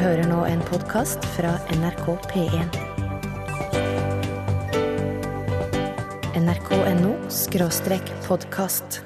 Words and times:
hører 0.00 0.24
nå 0.30 0.44
en 0.48 0.60
podkast 0.64 1.24
fra 1.34 1.52
NRK 1.74 2.06
P1. 2.30 2.76
nrk.no 6.38 7.10
skråstrek 7.32 8.12
podkast. 8.24 9.02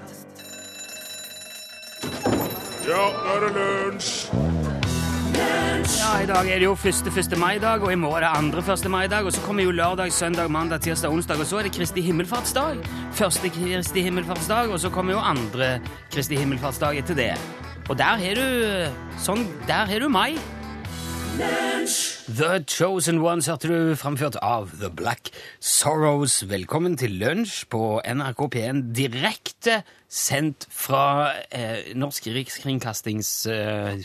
Ja, 2.87 3.03
nå 3.03 3.35
er 3.35 3.47
det 3.47 3.51
lunsj! 3.57 4.13
Ja, 5.87 6.13
I 6.23 6.27
dag 6.27 6.49
er 6.51 6.61
det 6.61 6.67
jo 6.67 6.75
første 6.79 7.11
1. 7.11 7.35
mai-dag, 7.39 7.83
og 7.83 7.93
i 7.93 7.99
morgen 7.99 8.23
er 8.23 8.29
det 8.29 8.39
andre 8.39 8.63
1. 8.63 8.91
mai-dag. 8.91 9.27
Og 9.27 9.35
så 9.35 9.43
kommer 9.43 9.67
jo 9.67 9.75
lørdag, 9.75 10.13
søndag, 10.13 10.51
mandag, 10.51 10.81
tirsdag, 10.87 11.11
onsdag, 11.11 11.41
og 11.43 11.47
så 11.47 11.61
er 11.61 11.69
det 11.69 11.77
Kristi 11.77 12.03
himmelfartsdag. 12.07 12.83
Første 13.15 13.51
Kristi 13.55 14.03
himmelfartsdag, 14.07 14.71
og 14.71 14.81
så 14.81 14.91
kommer 14.91 15.19
jo 15.19 15.23
andre 15.23 15.81
Kristi 16.15 16.39
himmelfartsdag 16.39 17.03
etter 17.03 17.19
det. 17.19 17.33
Og 17.89 17.99
der 17.99 18.19
har 18.19 18.39
du 18.39 19.19
sånn, 19.23 19.47
der 19.67 19.87
har 19.87 20.03
du 20.03 20.09
mai. 20.11 20.35
The 21.37 22.65
Chosen 22.67 23.19
Ones 23.21 23.47
hørte 23.47 23.69
du 23.69 23.95
framført 23.95 24.37
av 24.41 24.71
The 24.81 24.89
Black 24.89 25.29
Sorrows. 25.61 26.49
Velkommen 26.49 26.97
til 26.97 27.19
lunsj 27.21 27.67
på 27.69 28.01
NRK 28.01 28.41
P1, 28.55 28.81
direkte 28.97 29.83
sendt 30.09 30.65
fra 30.73 31.35
eh, 31.53 31.93
Norsk 31.99 32.31
Rikskringkastings 32.33 33.31
eh, 33.53 34.01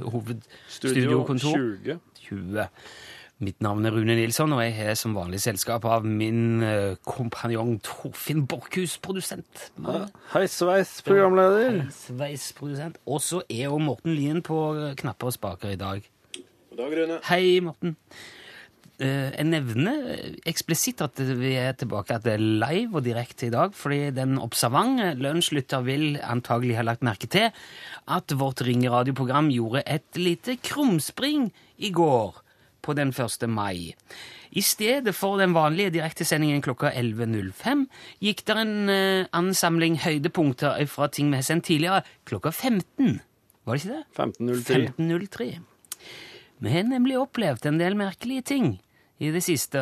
hovedstudiokontor. 0.00 1.58
20. 1.84 1.98
20. 2.30 2.64
Mitt 3.42 3.60
navn 3.60 3.84
er 3.84 3.92
Rune 3.92 4.16
Nilsson, 4.16 4.52
og 4.56 4.64
jeg 4.64 4.72
har 4.78 4.96
som 4.96 5.18
vanlig 5.18 5.42
selskap 5.44 5.84
av 5.84 6.06
min 6.08 6.62
eh, 6.64 6.94
kompanjong 7.04 7.82
Torfinn 7.84 8.46
Borchhus, 8.48 8.96
produsent. 9.02 9.68
Hei, 10.32 10.46
sveis, 10.48 11.02
programleder. 11.04 11.82
Sveisprodusent. 11.98 13.02
Og 13.04 13.20
så 13.20 13.44
er 13.50 13.66
jo 13.68 13.82
Morten 13.82 14.16
Lien 14.16 14.40
på 14.46 14.62
knapper 15.04 15.34
og 15.34 15.36
spaker 15.36 15.76
i 15.76 15.80
dag. 15.84 16.08
God 16.72 16.78
dag, 16.80 16.92
Rune. 16.96 17.16
Hei, 17.28 17.60
Morten. 17.60 17.90
Eh, 18.96 19.28
jeg 19.34 19.44
nevner 19.44 20.06
eksplisitt 20.48 21.02
at 21.04 21.18
vi 21.20 21.50
er 21.60 21.74
tilbake 21.76 22.14
at 22.16 22.24
det 22.24 22.38
er 22.38 22.44
live 22.62 22.96
og 22.96 23.04
direkte 23.04 23.50
i 23.50 23.52
dag, 23.52 23.74
fordi 23.76 24.06
den 24.16 24.38
observante 24.40 25.10
lunsjlytter 25.20 25.82
vil 25.84 26.16
antagelig 26.24 26.78
ha 26.78 26.84
lagt 26.86 27.04
merke 27.04 27.28
til 27.28 27.50
at 28.08 28.32
vårt 28.40 28.62
ringeradioprogram 28.64 29.50
gjorde 29.52 29.82
et 29.84 30.16
lite 30.16 30.54
krumspring 30.64 31.50
i 31.76 31.90
går 31.92 32.38
på 32.80 32.94
den 32.96 33.12
1. 33.12 33.44
mai. 33.52 33.92
I 34.56 34.64
stedet 34.64 35.12
for 35.12 35.36
den 35.42 35.52
vanlige 35.52 35.92
direktesendingen 35.98 36.64
klokka 36.64 36.94
11.05 36.96 37.84
gikk 38.24 38.46
det 38.48 38.56
en 38.62 38.94
eh, 38.94 39.28
ansamling 39.36 40.00
høydepunkter 40.06 40.80
fra 40.88 41.10
ting 41.12 41.28
vi 41.28 41.42
har 41.42 41.44
sendt 41.50 41.68
tidligere, 41.68 42.00
klokka 42.24 42.48
15. 42.48 43.20
Var 43.68 43.76
det 43.76 43.84
ikke 43.84 43.92
det? 43.98 44.06
1503. 44.16 44.80
1503. 44.96 45.50
Vi 46.62 46.70
har 46.70 46.86
nemlig 46.86 47.16
opplevd 47.18 47.66
en 47.66 47.78
del 47.80 47.96
merkelige 47.98 48.44
ting 48.52 48.66
i 49.18 49.30
det 49.34 49.42
siste. 49.42 49.80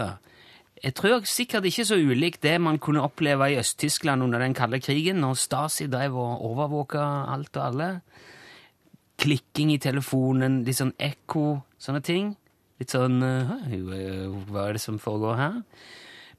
Jeg 0.81 0.95
tror 0.97 1.27
sikkert 1.29 1.67
ikke 1.69 1.85
så 1.85 1.99
ulikt 2.01 2.41
det 2.41 2.55
man 2.57 2.79
kunne 2.81 3.03
oppleve 3.05 3.51
i 3.53 3.59
Øst-Tyskland 3.61 4.25
under 4.25 4.41
den 4.41 4.55
kalde 4.57 4.81
krigen, 4.81 5.21
når 5.21 5.37
Stasi 5.37 5.91
drev 5.93 6.17
og 6.17 6.45
overvåka 6.49 7.03
alt 7.35 7.57
og 7.61 7.67
alle. 7.67 7.89
Klikking 9.21 9.75
i 9.75 9.81
telefonen, 9.83 10.63
litt 10.65 10.79
sånn 10.81 10.95
ekko, 10.97 11.61
sånne 11.77 12.01
ting. 12.01 12.33
Litt 12.81 12.97
sånn 12.97 13.21
Hva 13.21 14.65
er 14.65 14.79
det 14.79 14.81
som 14.81 14.97
foregår 14.97 15.37
her? 15.37 15.61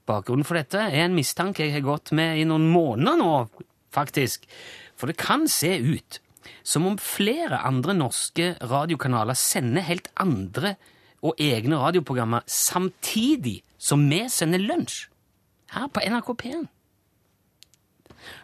Bakgrunnen 0.09 0.47
for 0.47 0.57
dette 0.57 0.81
er 0.87 1.03
en 1.05 1.13
mistanke 1.13 1.67
jeg 1.67 1.75
har 1.77 1.85
gått 1.85 2.15
med 2.17 2.41
i 2.41 2.47
noen 2.49 2.65
måneder 2.73 3.21
nå, 3.21 3.45
faktisk. 3.93 4.49
For 4.97 5.11
det 5.11 5.21
kan 5.21 5.45
se 5.45 5.75
ut 5.77 6.17
som 6.63 6.85
om 6.89 6.97
flere 7.01 7.59
andre 7.67 7.93
norske 7.97 8.53
radiokanaler 8.61 9.37
sender 9.37 9.85
helt 9.87 10.09
andre 10.19 10.75
og 11.21 11.37
egne 11.41 11.77
radioprogrammer 11.77 12.45
samtidig 12.49 13.61
som 13.81 14.03
vi 14.09 14.23
sender 14.29 14.61
lunsj 14.61 15.07
her 15.75 15.89
på 15.93 16.03
NRK 16.03 16.31
P1. 16.41 16.65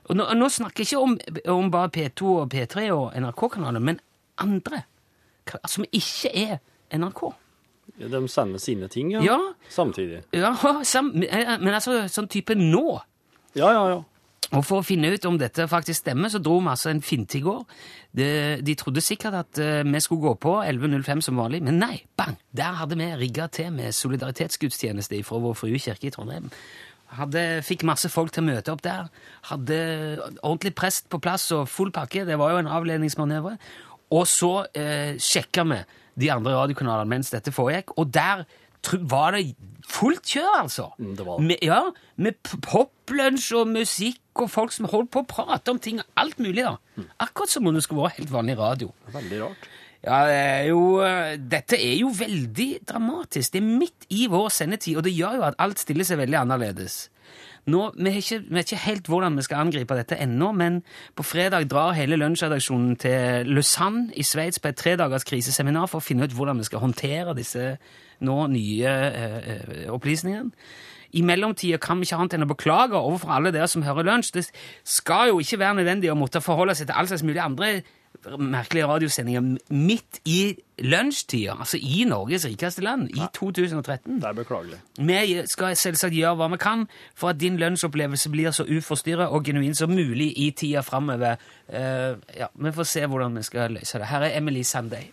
Og 0.09 0.15
nå, 0.17 0.25
nå 0.33 0.47
snakker 0.49 0.81
jeg 0.83 0.91
ikke 0.91 1.01
om, 1.03 1.17
om 1.53 1.71
bare 1.73 1.91
P2 1.93 2.29
og 2.43 2.53
P3 2.53 2.87
og 2.95 3.17
NRK-kanaler, 3.17 3.83
men 3.83 3.99
andre 4.41 4.85
som 5.69 5.85
ikke 5.91 6.31
er 6.33 6.57
NRK. 6.97 7.21
Ja, 7.97 8.09
de 8.11 8.21
sender 8.29 8.61
sine 8.61 8.89
ting, 8.91 9.13
ja. 9.15 9.21
Ja, 9.25 9.37
Samtidig. 9.71 10.23
ja 10.35 10.53
sam, 10.83 11.13
men 11.15 11.73
altså 11.73 12.03
sånn 12.11 12.27
type 12.31 12.55
nå. 12.57 12.99
Ja, 13.57 13.71
ja, 13.73 13.83
ja. 13.93 14.01
Og 14.55 14.63
for 14.63 14.79
å 14.79 14.85
finne 14.85 15.09
ut 15.11 15.25
om 15.27 15.35
dette 15.39 15.65
faktisk 15.67 16.05
stemmer, 16.05 16.31
så 16.31 16.39
dro 16.39 16.61
vi 16.61 16.71
altså 16.71 16.91
en 16.93 17.01
finte 17.03 17.39
i 17.39 17.43
går. 17.43 17.63
De, 18.15 18.27
de 18.63 18.75
trodde 18.79 19.03
sikkert 19.03 19.35
at 19.41 19.59
eh, 19.59 19.81
vi 19.83 20.01
skulle 20.03 20.23
gå 20.23 20.33
på 20.39 20.53
11.05 20.63 21.25
som 21.27 21.41
vanlig, 21.41 21.59
men 21.67 21.81
nei, 21.81 21.97
bang! 22.19 22.37
Der 22.55 22.77
hadde 22.79 22.95
vi 22.99 23.09
rigga 23.19 23.49
til 23.51 23.73
med 23.75 23.95
solidaritetsgudstjeneste 23.97 25.19
fra 25.27 25.41
Vår 25.43 25.57
Frue 25.59 25.81
kirke 25.83 26.07
i 26.07 26.13
Trondheim. 26.15 26.47
Hadde, 27.17 27.43
fikk 27.63 27.83
masse 27.87 28.09
folk 28.11 28.31
til 28.35 28.45
å 28.45 28.47
møte 28.47 28.71
opp 28.71 28.83
der. 28.83 29.11
Hadde 29.51 29.77
ordentlig 30.41 30.73
prest 30.79 31.07
på 31.11 31.19
plass 31.23 31.49
og 31.55 31.67
full 31.71 31.91
pakke. 31.95 32.25
Det 32.27 32.35
var 32.39 32.53
jo 32.53 32.63
en 32.63 32.71
avledningsmanøver. 32.79 33.59
Og 34.15 34.27
så 34.31 34.53
eh, 34.75 35.19
sjekka 35.19 35.67
vi 35.67 35.81
de 36.17 36.31
andre 36.33 36.55
radiokanalene 36.55 37.11
mens 37.11 37.29
dette 37.29 37.53
foregikk, 37.53 37.93
og 37.99 38.09
der 38.15 38.47
var 39.09 39.35
det 39.35 39.55
fullt 39.87 40.25
kjør, 40.35 40.53
altså. 40.63 40.89
Mm, 40.99 41.15
det 41.17 41.25
var 41.25 41.39
det. 41.39 41.47
Med, 41.47 41.63
ja, 41.65 41.81
med 42.17 42.37
poplunsj 42.65 43.49
og 43.61 43.67
musikk 43.71 44.43
og 44.43 44.51
folk 44.53 44.75
som 44.75 44.89
holdt 44.91 45.11
på 45.13 45.23
å 45.23 45.27
prate 45.29 45.73
om 45.73 45.79
ting 45.79 46.01
alt 46.19 46.39
mulig. 46.43 46.63
da. 46.63 46.77
Mm. 46.95 47.09
Akkurat 47.25 47.53
som 47.53 47.67
om 47.67 47.75
det 47.75 47.83
skulle 47.85 48.05
være 48.05 48.19
helt 48.19 48.33
vanlig 48.33 48.57
radio. 48.59 48.93
Veldig 49.13 49.41
rart. 49.45 49.69
Ja, 50.05 50.21
det 50.29 50.35
er 50.37 50.63
jo, 50.69 50.81
eh, 51.01 51.37
Dette 51.37 51.75
er 51.81 51.95
jo 51.99 52.11
veldig 52.13 52.69
dramatisk. 52.87 53.53
Det 53.53 53.61
er 53.63 53.77
midt 53.79 54.05
i 54.13 54.27
vår 54.29 54.49
sendetid, 54.53 54.97
og 54.97 55.03
det 55.07 55.15
gjør 55.17 55.39
jo 55.39 55.47
at 55.49 55.57
alt 55.59 55.79
stiller 55.81 56.05
seg 56.07 56.21
veldig 56.21 56.37
annerledes. 56.45 57.09
Nå, 57.67 57.91
Vi 57.99 58.11
ikke, 58.15 58.39
vi 58.47 58.55
vet 58.55 58.71
ikke 58.71 58.83
helt 58.85 59.07
hvordan 59.11 59.35
vi 59.35 59.43
skal 59.43 59.65
angripe 59.65 59.95
dette 59.97 60.15
ennå, 60.23 60.51
men 60.55 60.81
på 61.15 61.23
fredag 61.23 61.67
drar 61.67 61.97
hele 61.97 62.15
lunsjredaksjonen 62.15 62.95
til 62.95 63.49
Lausanne 63.51 64.13
i 64.15 64.23
Sveits 64.23 64.59
på 64.63 64.71
et 64.71 64.79
tredagers 64.79 65.27
kriseseminar 65.27 65.89
for 65.91 65.99
å 65.99 66.05
finne 66.05 66.23
ut 66.23 66.35
hvordan 66.35 66.61
vi 66.61 66.67
skal 66.69 66.79
håndtere 66.85 67.35
disse 67.35 67.73
nå 68.23 68.37
nye 68.53 68.93
eh, 69.09 69.51
eh, 69.51 69.91
opplysningene. 69.91 70.53
I 71.17 71.21
mellomtida 71.23 71.79
kan 71.79 71.99
vi 71.99 72.07
ikke 72.07 72.17
annet 72.19 72.37
enn 72.37 72.47
å 72.47 72.49
beklage 72.51 72.99
overfor 72.99 73.35
alle 73.35 73.51
dere 73.55 73.67
som 73.71 73.83
hører 73.83 74.07
lunsj. 74.07 74.31
Det 74.35 74.47
skal 74.87 75.31
jo 75.31 75.39
ikke 75.43 75.59
være 75.59 75.79
nødvendig 75.81 76.11
å 76.11 76.17
måtte 76.19 76.43
forholde 76.43 76.75
seg 76.75 76.89
til 76.89 76.99
all 76.99 77.07
slags 77.07 77.23
mulig 77.27 77.43
andre 77.43 77.71
merkelige 78.39 78.87
radiosendinger 78.87 79.57
midt 79.69 80.19
i 80.25 80.55
lunsjtida, 80.79 81.55
altså 81.59 81.77
i 81.81 82.03
Norges 82.07 82.45
rikeste 82.45 82.81
land, 82.81 83.09
i 83.09 83.21
2013. 83.33 84.21
Det 84.21 84.27
er 84.29 84.33
beklagelig. 84.33 84.79
Vi 84.97 85.41
skal 85.49 85.75
selvsagt 85.75 86.13
gjøre 86.13 86.35
hva 86.37 86.51
vi 86.53 86.61
kan 86.61 86.85
for 87.15 87.33
at 87.33 87.41
din 87.41 87.57
lunsjopplevelse 87.57 88.29
blir 88.29 88.51
så 88.51 88.67
uforstyrra 88.77 89.29
og 89.33 89.43
genuin 89.43 89.75
som 89.75 89.91
mulig 89.91 90.33
i 90.37 90.51
tida 90.51 90.81
framover. 90.85 91.41
Uh, 91.69 92.19
ja, 92.37 92.51
vi 92.53 92.71
får 92.71 92.83
se 92.83 93.05
hvordan 93.05 93.37
vi 93.37 93.43
skal 93.43 93.79
løse 93.79 93.99
det. 93.99 94.07
Her 94.07 94.29
er 94.29 94.37
Emily 94.37 94.63
Sunday. 94.63 95.11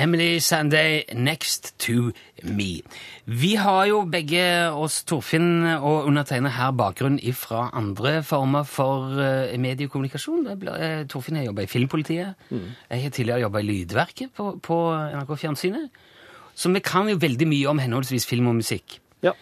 Emily 0.00 0.38
Sanday, 0.40 1.04
Next 1.14 1.74
to 1.78 2.12
Me. 2.42 2.80
Vi 3.26 3.54
har 3.60 3.84
jo 3.90 3.98
begge 4.08 4.42
oss, 4.72 5.02
Torfinn 5.04 5.66
og 5.76 6.06
undertegnet 6.08 6.54
her, 6.56 6.72
bakgrunn 6.72 7.18
fra 7.36 7.66
andre 7.76 8.22
former 8.24 8.64
for 8.64 9.20
eh, 9.20 9.52
mediekommunikasjon. 9.60 10.48
Eh, 10.56 11.04
Torfinn 11.04 11.36
har 11.36 11.50
jobba 11.50 11.66
i 11.66 11.68
Filmpolitiet. 11.68 12.48
Jeg 12.88 13.02
har 13.04 13.12
tidligere 13.12 13.44
jobba 13.44 13.60
i 13.60 13.68
Lydverket 13.68 14.32
på, 14.32 14.54
på 14.64 14.80
NRK 15.18 15.36
Fjernsynet. 15.44 16.02
Så 16.56 16.72
vi 16.72 16.80
kan 16.80 17.08
jo 17.08 17.20
veldig 17.20 17.48
mye 17.52 17.68
om 17.68 17.84
henholdsvis 17.84 18.24
film 18.28 18.48
og 18.48 18.56
musikk. 18.62 19.02
Ja. 19.20 19.36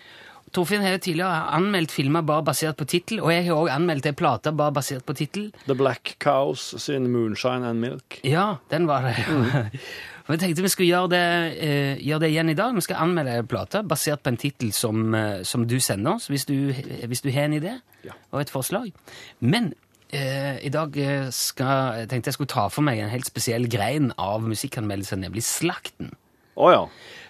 Torfinn 0.54 0.82
har 0.82 0.96
jo 0.96 1.04
tidligere 1.04 1.54
anmeldt 1.54 1.92
filmer 1.92 2.24
bare 2.26 2.42
basert 2.46 2.78
på 2.80 2.86
tittel, 2.88 3.20
og 3.20 3.30
jeg 3.34 3.46
har 3.46 3.58
òg 3.58 3.70
anmeldt 3.72 4.08
ei 4.08 4.14
plate 4.16 4.50
bare 4.56 4.74
basert 4.74 5.04
på 5.06 5.14
tittel. 5.18 5.50
The 5.66 5.76
Black 5.76 6.16
Cows 6.24 6.72
sin 6.82 7.10
Moonshine 7.12 7.68
and 7.68 7.84
Milk. 7.84 8.20
Ja, 8.24 8.56
den 8.72 8.88
var 8.88 9.06
det. 9.06 9.18
Og 10.28 10.34
jeg 10.34 10.40
tenkte 10.42 10.60
vi 10.62 10.68
skulle 10.68 10.90
gjøre 10.92 11.08
det, 11.08 11.58
eh, 11.64 12.00
gjøre 12.04 12.20
det 12.20 12.28
igjen 12.34 12.50
i 12.52 12.54
dag. 12.58 12.74
Vi 12.76 12.82
skal 12.84 12.98
anmelde 13.00 13.38
en 13.40 13.46
plate 13.48 13.80
basert 13.88 14.20
på 14.22 14.28
en 14.28 14.36
tittel 14.36 14.72
som, 14.76 15.14
eh, 15.14 15.42
som 15.42 15.64
du 15.66 15.78
sender 15.80 16.14
oss, 16.18 16.28
hvis 16.28 16.44
du, 16.44 16.72
hvis 17.08 17.22
du 17.24 17.30
har 17.32 17.48
en 17.48 17.54
idé 17.56 17.80
Ja. 18.04 18.12
og 18.32 18.40
et 18.42 18.50
forslag. 18.52 18.92
Men 19.40 19.72
eh, 20.12 20.58
i 20.66 20.68
dag 20.68 20.96
eh, 20.96 21.30
skal, 21.30 21.94
jeg 22.02 22.08
tenkte 22.10 22.28
jeg 22.28 22.34
skulle 22.34 22.52
ta 22.52 22.68
for 22.68 22.82
meg 22.82 22.98
en 23.00 23.08
helt 23.08 23.24
spesiell 23.26 23.66
grein 23.68 24.12
av 24.18 24.42
musikkanmeldelsen, 24.44 25.20
nemlig 25.24 25.42
slakten. 25.42 26.12
Oh, 26.56 26.70
ja. 26.70 26.84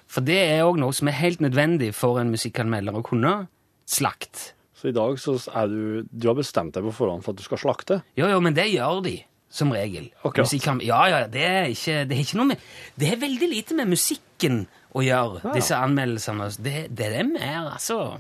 For 0.09 0.21
det 0.21 0.39
er 0.51 0.65
òg 0.67 0.79
noe 0.81 0.93
som 0.93 1.07
er 1.09 1.13
helt 1.21 1.39
nødvendig 1.41 1.93
for 1.95 2.19
en 2.19 2.31
musikkanmelder 2.35 2.97
å 2.99 3.03
kunne. 3.07 3.47
Slakt. 3.87 4.55
Så 4.75 4.89
i 4.89 4.93
dag 4.95 5.19
så 5.19 5.37
er 5.55 5.67
du 5.69 6.05
Du 6.13 6.29
har 6.29 6.35
bestemt 6.39 6.75
deg 6.75 6.83
på 6.85 6.93
forhånd 6.95 7.23
for 7.25 7.33
at 7.33 7.37
du 7.39 7.43
skal 7.43 7.59
slakte? 7.59 8.03
Jo, 8.17 8.27
jo, 8.29 8.41
men 8.41 8.55
det 8.55 8.69
gjør 8.73 9.03
de, 9.05 9.17
som 9.51 9.71
regel. 9.73 10.11
Akkurat. 10.25 10.53
Ja, 10.85 11.03
ja, 11.09 11.21
det 11.27 11.45
er 11.45 11.69
ikke, 11.73 12.03
det 12.09 12.17
er 12.17 12.21
ikke 12.25 12.37
noe 12.41 12.51
med 12.51 12.65
Det 13.01 13.13
er 13.13 13.17
veldig 13.23 13.49
lite 13.49 13.75
med 13.79 13.89
musikken 13.89 14.67
å 14.95 15.03
gjøre, 15.05 15.41
Ja. 15.45 15.53
disse 15.55 15.77
anmeldelsene. 15.77 16.51
Det, 16.63 16.87
det 16.97 17.07
er 17.17 17.25
mer, 17.29 17.71
altså 17.73 18.19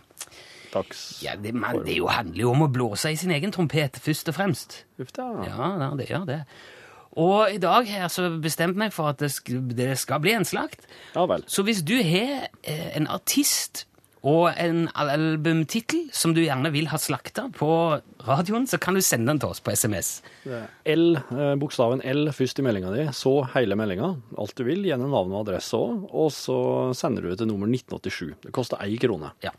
dags... 0.73 1.23
Ja, 1.25 1.35
det, 1.37 1.55
man, 1.55 1.83
det 1.85 1.97
jo 1.99 2.09
handler 2.13 2.43
jo 2.43 2.51
om 2.53 2.67
å 2.67 2.73
blåse 2.73 3.13
i 3.13 3.17
sin 3.17 3.31
egen 3.33 3.53
trompet, 3.53 3.97
først 4.05 4.29
og 4.29 4.35
fremst. 4.37 4.83
Uff 5.01 5.13
da. 5.17 5.29
Ja, 5.49 5.69
ja, 5.81 5.91
det 5.97 6.09
gjør 6.11 6.27
det. 6.29 6.43
Og 7.19 7.55
i 7.55 7.59
dag 7.59 7.89
her 7.89 8.09
så 8.13 8.29
bestemte 8.41 8.77
jeg 8.77 8.83
meg 8.85 8.93
for 8.95 9.09
at 9.11 9.19
det 9.23 9.31
skal, 9.33 9.63
det 9.75 9.95
skal 9.99 10.21
bli 10.23 10.35
en 10.37 10.45
slakt. 10.47 10.85
Ja 11.17 11.25
vel. 11.27 11.43
Så 11.51 11.65
hvis 11.67 11.81
du 11.83 11.97
har 12.05 12.49
eh, 12.63 12.91
en 13.01 13.09
artist 13.11 13.87
og 14.26 14.49
en 14.59 14.87
albumtittel 14.99 16.09
som 16.15 16.35
du 16.35 16.41
gjerne 16.43 16.73
vil 16.75 16.88
ha 16.91 16.99
slakta 17.00 17.47
på 17.55 17.70
radioen, 18.26 18.67
så 18.67 18.81
kan 18.82 18.99
du 18.99 19.03
sende 19.05 19.31
den 19.31 19.43
til 19.43 19.53
oss 19.53 19.62
på 19.62 19.75
SMS. 19.76 20.11
L, 20.88 21.06
eh, 21.19 21.55
bokstaven 21.61 22.03
L 22.03 22.32
først 22.35 22.59
i 22.59 22.67
meldinga 22.67 22.93
di, 22.94 23.06
så 23.15 23.37
hele 23.55 23.79
meldinga, 23.79 24.11
alt 24.38 24.59
du 24.59 24.65
vil, 24.67 24.82
gjerne 24.88 25.11
navn 25.11 25.37
og 25.37 25.44
adresse 25.47 25.79
òg, 25.79 26.09
og 26.11 26.35
så 26.35 26.59
sender 26.99 27.25
du 27.25 27.32
det 27.32 27.38
til 27.43 27.50
nummer 27.53 27.70
1987. 27.70 28.35
Det 28.49 28.55
koster 28.55 28.82
én 28.82 28.99
krone. 28.99 29.32
Ja. 29.44 29.55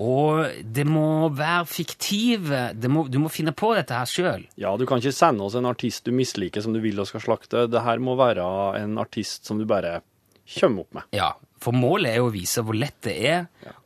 Og 0.00 0.62
det 0.64 0.86
må 0.88 1.28
være 1.36 1.66
fiktive 1.68 2.60
det 2.72 2.88
må, 2.88 3.04
Du 3.12 3.18
må 3.20 3.28
finne 3.28 3.52
på 3.52 3.74
dette 3.76 3.92
her 3.92 4.08
sjøl. 4.08 4.46
Ja, 4.60 4.72
du 4.80 4.86
kan 4.88 5.02
ikke 5.02 5.12
sende 5.12 5.44
oss 5.44 5.58
en 5.58 5.68
artist 5.68 6.06
du 6.06 6.14
misliker 6.16 6.64
som 6.64 6.72
du 6.72 6.80
vil 6.80 7.00
og 7.02 7.10
skal 7.10 7.24
slakte. 7.24 7.66
Det 7.68 7.84
her 7.84 8.00
må 8.00 8.16
være 8.16 8.46
en 8.80 8.96
artist 9.02 9.50
som 9.50 9.60
du 9.60 9.66
bare 9.68 10.00
kommer 10.56 10.86
opp 10.86 10.96
med. 10.96 11.10
Ja, 11.14 11.34
for 11.60 11.76
målet 11.76 12.14
er 12.14 12.20
jo 12.20 12.28
å 12.30 12.34
vise 12.34 12.62
hvor 12.64 12.76
lett 12.76 12.96
det 13.04 13.16
er, 13.30 13.42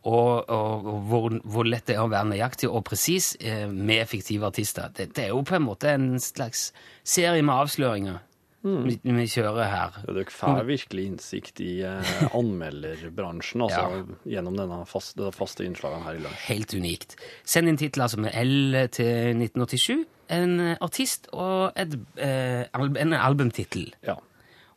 og, 0.07 0.45
og, 0.49 0.87
og 0.93 1.09
hvor, 1.11 1.39
hvor 1.43 1.67
lett 1.69 1.89
det 1.91 1.97
er 1.97 2.05
å 2.05 2.13
være 2.13 2.31
nøyaktig 2.35 2.71
og 2.71 2.85
presis 2.87 3.33
eh, 3.41 3.67
med 3.71 4.07
fiktive 4.11 4.47
artister. 4.51 4.93
Det, 4.95 5.11
det 5.17 5.29
er 5.29 5.35
jo 5.35 5.43
på 5.47 5.59
en 5.59 5.67
måte 5.67 5.91
en 5.95 6.15
slags 6.23 6.69
serie 7.03 7.43
med 7.43 7.55
avsløringer 7.55 8.23
vi, 8.65 8.97
vi 9.03 9.27
kjører 9.29 9.69
her. 9.69 9.97
Ja, 10.07 10.15
Dere 10.17 10.33
får 10.33 10.63
virkelig 10.69 11.05
innsikt 11.11 11.61
i 11.61 11.73
eh, 11.85 12.13
anmelderbransjen 12.37 13.65
altså, 13.67 14.05
gjennom 14.29 14.57
denne 14.57 14.81
faste, 14.89 15.21
det 15.21 15.35
faste 15.37 15.67
innslagene 15.69 16.07
her 16.07 16.19
i 16.19 16.23
lunsj. 16.25 16.45
Helt 16.49 16.77
unikt. 16.77 17.17
Send 17.45 17.71
inn 17.71 17.81
titler 17.81 18.13
som 18.13 18.25
er 18.29 18.37
L 18.41 18.79
til 18.95 19.35
1987, 19.37 20.07
en 20.35 20.55
artist 20.81 21.29
og 21.37 21.77
et, 21.77 21.99
eh, 22.17 22.65
en 22.73 23.17
albumtittel. 23.19 23.91
Ja. 24.07 24.17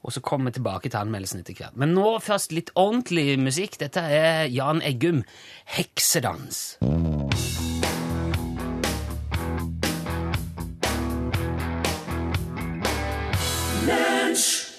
Og 0.07 0.13
så 0.15 0.21
kommer 0.23 0.47
vi 0.47 0.55
tilbake 0.55 0.89
til 0.89 1.01
anmeldelsen 1.01 1.41
etter 1.43 1.57
hvert. 1.59 1.75
Men 1.75 1.91
nå 1.91 2.13
først 2.23 2.53
litt 2.55 2.71
ordentlig 2.79 3.35
musikk. 3.43 3.75
Dette 3.81 3.99
er 3.99 4.47
Jan 4.47 4.79
Eggum, 4.79 5.23
'Heksedans'. 5.67 6.79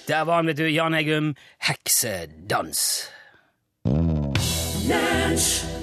Der 0.09 0.25
var 0.25 0.35
han, 0.41 0.47
vet 0.47 0.57
du. 0.57 0.65
Jan 0.65 0.97
Eggum, 0.97 1.35
'Heksedans'. 1.61 3.05
Der, 4.89 5.78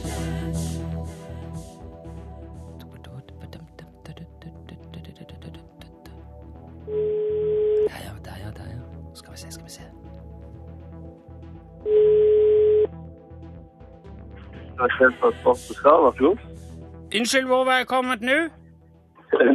Unnskyld, 17.16 17.46
hvor 17.46 17.64
var 17.64 17.76
jeg 17.76 17.86
kommet 17.86 18.20
nå? 18.20 18.38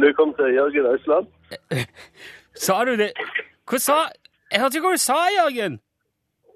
Du 0.04 0.08
kom 0.18 0.34
til 0.38 0.46
Jørgen 0.58 0.86
Ausland. 0.92 1.26
Sa 2.64 2.84
du 2.84 2.92
det? 3.02 3.10
Hva 3.70 3.78
sa 3.78 3.96
Jeg 4.52 4.60
hørte 4.60 4.76
ikke 4.76 4.88
hva 4.88 4.92
du 4.98 5.02
sa, 5.10 5.18
Jørgen. 5.38 5.74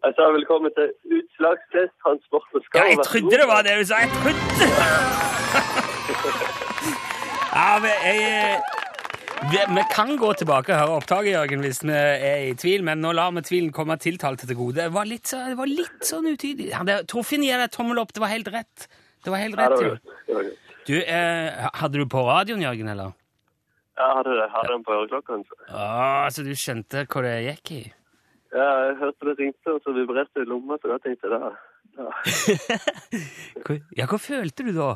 Jeg 0.05 0.13
sa 0.17 0.23
velkommen 0.39 0.71
til 0.79 0.89
utslagstest, 1.17 1.95
transport 2.05 2.49
og 2.55 2.61
Ja, 2.75 2.83
jeg 2.93 2.99
trodde 3.09 3.37
det 3.43 3.49
var 3.53 3.61
det 3.67 3.73
du 3.81 3.85
sa. 3.91 3.97
Jeg 4.05 4.11
trodde 4.21 4.41
Ja, 7.59 7.69
men 7.85 7.95
jeg 8.05 8.61
vi, 9.53 9.59
vi 9.77 9.83
kan 9.93 10.15
gå 10.19 10.31
tilbake 10.41 10.73
og 10.73 10.81
høre 10.81 10.97
opptaket, 11.01 11.33
Jørgen, 11.35 11.63
hvis 11.65 11.83
vi 11.85 11.93
er 11.95 12.45
i 12.49 12.55
tvil, 12.59 12.85
men 12.87 13.03
nå 13.05 13.13
lar 13.17 13.35
vi 13.37 13.43
tvilen 13.47 13.73
komme 13.75 13.99
tiltalte 14.01 14.49
til 14.49 14.59
gode. 14.59 14.79
Det 14.81 14.89
var 14.95 15.09
litt, 15.09 15.27
så, 15.29 15.43
det 15.51 15.59
var 15.59 15.71
litt 15.71 16.07
sånn 16.09 16.29
utydelig. 16.33 16.71
Ja, 16.73 17.03
Torfinn 17.09 17.45
gir 17.47 17.61
deg 17.61 17.75
tommel 17.75 18.01
opp. 18.03 18.15
Det 18.17 18.23
var 18.25 18.33
helt 18.33 18.49
rett. 18.55 18.89
Det 19.25 19.33
var 19.35 19.43
helt 19.43 19.59
Ja, 19.59 19.69
rett, 19.69 19.79
det 19.85 20.35
var 20.35 20.43
jo. 20.43 20.49
Det. 20.51 20.81
Du, 20.87 20.95
eh, 21.03 21.69
hadde 21.83 21.99
du 21.99 22.07
på 22.11 22.23
radioen, 22.27 22.63
Jørgen, 22.63 22.89
eller? 22.93 23.15
Jeg 23.97 24.17
hadde 24.19 24.35
det. 24.39 24.49
Hadde 24.53 24.73
den 24.75 24.85
på 24.87 24.95
øreklokken. 24.95 25.45
Ah, 25.73 26.27
så 26.31 26.45
du 26.47 26.53
skjønte 26.55 27.07
hva 27.11 27.23
det 27.27 27.37
gikk 27.49 27.73
i? 27.75 27.81
Ja, 28.55 28.67
jeg 28.87 28.99
hørte 29.01 29.29
det 29.31 29.35
ringte, 29.41 29.73
og 29.75 29.81
så 29.85 29.95
vibrerte 29.97 30.39
det 30.39 30.47
i 30.47 30.51
lomma, 30.51 30.79
så 30.81 30.93
da 30.93 30.99
tenkte 31.03 31.29
jeg 31.29 31.41
da. 31.41 31.55
Ja. 31.97 32.09
Ja, 33.99 34.05
hva 34.07 34.19
følte 34.21 34.67
du 34.67 34.73
da? 34.77 34.91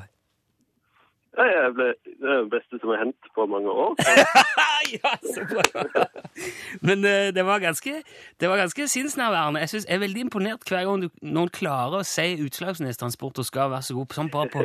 Ja, 1.38 1.44
jeg 1.46 1.74
ble, 1.76 1.84
det 2.20 2.26
er 2.26 2.40
det 2.42 2.50
beste 2.50 2.78
som 2.82 2.90
har 2.90 2.98
hendt 3.04 3.28
på 3.36 3.44
mange 3.46 3.70
år. 3.70 3.92
ja, 4.96 5.12
så 5.22 5.44
bra! 5.46 6.04
Men 6.82 7.04
eh, 7.06 7.28
det 7.36 7.44
var 7.46 7.62
ganske, 7.62 7.92
det 8.40 8.50
var 8.50 8.58
ganske 8.58 8.86
sinnsnærværende. 8.90 9.60
Jeg, 9.62 9.68
synes, 9.72 9.86
jeg 9.88 9.94
er 9.94 10.02
veldig 10.02 10.24
imponert 10.26 10.66
hver 10.68 10.84
gang 10.88 11.04
du, 11.04 11.08
noen 11.22 11.52
klarer 11.54 12.00
å 12.00 12.08
si 12.08 12.26
Utslagsnes 12.42 12.98
Transport 12.98 13.38
og 13.38 13.46
skal 13.46 13.70
være 13.70 13.86
så 13.86 13.94
god 14.00 14.16
sånn 14.18 14.32
bare 14.34 14.50
på, 14.56 14.64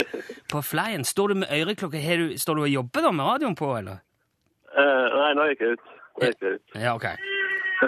på 0.51 0.63
flyen. 0.65 1.05
Står 1.05 1.35
du 1.35 1.41
med 1.43 1.53
øreklokke? 1.53 2.01
her? 2.01 2.17
du- 2.25 2.37
Står 2.41 2.57
du 2.57 2.65
og 2.65 2.73
jobber 2.73 3.05
da 3.05 3.13
med 3.13 3.29
radioen 3.29 3.55
på, 3.61 3.69
eller? 3.77 4.01
Uh, 4.73 5.05
nei, 5.21 5.29
nå 5.37 5.45
gikk 5.51 5.61
jeg 5.67 5.77
ut. 5.77 5.85
Nå 6.17 6.31
gikk 6.31 6.41
jeg 6.49 6.57
ut. 6.57 6.79
Ja, 6.81 6.95
ok. 6.97 7.05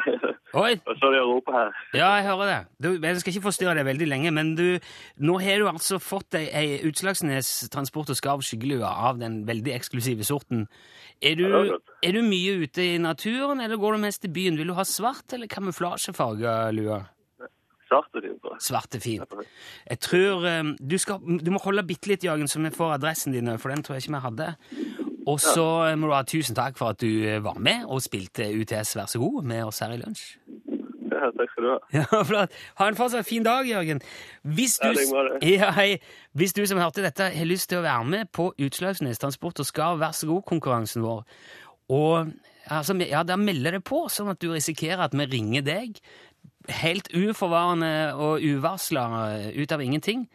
Oi, 0.63 0.73
Og 0.87 0.95
så 0.99 1.09
de 1.13 1.19
roper 1.27 1.55
her. 1.57 1.71
ja, 1.93 2.09
jeg 2.17 2.25
hører 2.29 2.49
det. 2.51 2.59
Du, 2.83 2.87
jeg 3.03 3.19
skal 3.21 3.33
ikke 3.33 3.45
forstyrre 3.47 3.75
deg 3.79 3.87
veldig 3.89 4.07
lenge, 4.07 4.31
men 4.35 4.53
du, 4.57 4.79
nå 5.19 5.35
har 5.43 5.59
du 5.61 5.67
altså 5.69 5.99
fått 6.01 6.37
ei, 6.39 6.45
ei 6.55 6.77
Utslagsnes 6.87 7.49
Transport 7.73 8.13
og 8.13 8.17
Skarv 8.19 8.45
skyggelue 8.47 8.87
av 8.87 9.19
den 9.21 9.41
veldig 9.49 9.75
eksklusive 9.75 10.25
sorten. 10.27 10.65
Er 11.21 11.35
du, 11.39 11.45
Ja, 11.49 11.61
er 11.65 12.09
er 12.09 12.17
du 12.17 12.21
mye 12.25 12.57
ute 12.63 12.83
i 12.93 12.97
naturen, 13.01 13.61
eller 13.63 13.79
går 13.81 13.97
du 13.97 14.03
mest 14.05 14.25
i 14.25 14.31
byen? 14.31 14.57
Vil 14.59 14.69
du 14.71 14.75
ha 14.77 14.85
svart 14.87 15.33
eller 15.33 15.49
kamuflasjefarga 15.51 16.71
lue? 16.77 17.01
Svart 17.87 18.17
er 18.19 18.25
fint. 18.25 18.47
Svart 18.59 18.95
er 18.97 18.99
fint. 18.99 19.35
Jeg 19.87 19.99
tror 20.03 20.43
eh, 20.45 20.73
du, 20.75 20.97
skal, 20.99 21.21
du 21.39 21.51
må 21.55 21.61
holde 21.63 21.85
bitte 21.87 22.09
litt, 22.11 22.25
Jørgen, 22.27 22.49
så 22.51 22.59
vi 22.59 22.71
får 22.75 22.97
adressen 22.97 23.31
din, 23.31 23.47
for 23.61 23.71
den 23.71 23.83
tror 23.85 23.95
jeg 23.95 24.03
ikke 24.07 24.17
vi 24.17 24.23
hadde. 24.25 24.49
Og 25.27 25.41
så 25.43 25.65
må 25.99 26.07
du 26.07 26.15
ha 26.15 26.23
tusen 26.27 26.55
takk 26.55 26.77
for 26.79 26.95
at 26.95 27.01
du 27.03 27.09
eh, 27.27 27.41
var 27.43 27.59
med 27.59 27.83
og 27.85 27.99
spilte 28.05 28.47
UTS 28.55 28.95
Vær 28.95 29.09
så 29.11 29.19
god 29.19 29.43
med 29.49 29.65
oss 29.67 29.81
her 29.83 29.95
i 29.95 29.99
lunsj. 29.99 30.25
Ja, 31.17 31.31
takk 31.33 31.51
skal 31.51 31.65
du 31.65 31.69
ha. 31.71 31.77
Ja, 31.97 32.21
flott. 32.29 32.55
Ha 32.79 32.87
en 32.87 32.97
fortsatt 32.99 33.27
fin 33.27 33.45
dag, 33.45 33.67
Jørgen. 33.67 33.99
Hvis 34.43 34.77
du, 34.79 34.93
Ja, 35.57 35.71
hei. 35.75 35.97
Hvis 36.37 36.55
du 36.55 36.63
som 36.69 36.79
hørte 36.79 37.03
dette, 37.05 37.31
har 37.33 37.49
lyst 37.49 37.71
til 37.71 37.81
å 37.81 37.85
være 37.85 38.07
med 38.07 38.31
på 38.35 38.51
Utslagsnes 38.55 39.19
Transport 39.19 39.59
og 39.63 39.67
Skarv 39.67 39.99
Vær 40.03 40.15
så 40.15 40.29
god-konkurransen 40.29 41.03
vår, 41.03 41.25
og 41.93 42.31
altså, 42.67 42.95
ja, 43.07 43.23
da 43.23 43.37
melder 43.39 43.77
det 43.77 43.83
på, 43.87 44.05
sånn 44.11 44.31
at 44.33 44.41
du 44.43 44.51
risikerer 44.51 45.05
at 45.07 45.15
vi 45.15 45.27
ringer 45.31 45.63
deg 45.63 46.01
helt 46.81 47.07
uforvarende 47.15 47.91
og 48.19 48.43
uvarsla 48.43 49.05
ut 49.55 49.71
av 49.71 49.83
ingenting, 49.83 50.25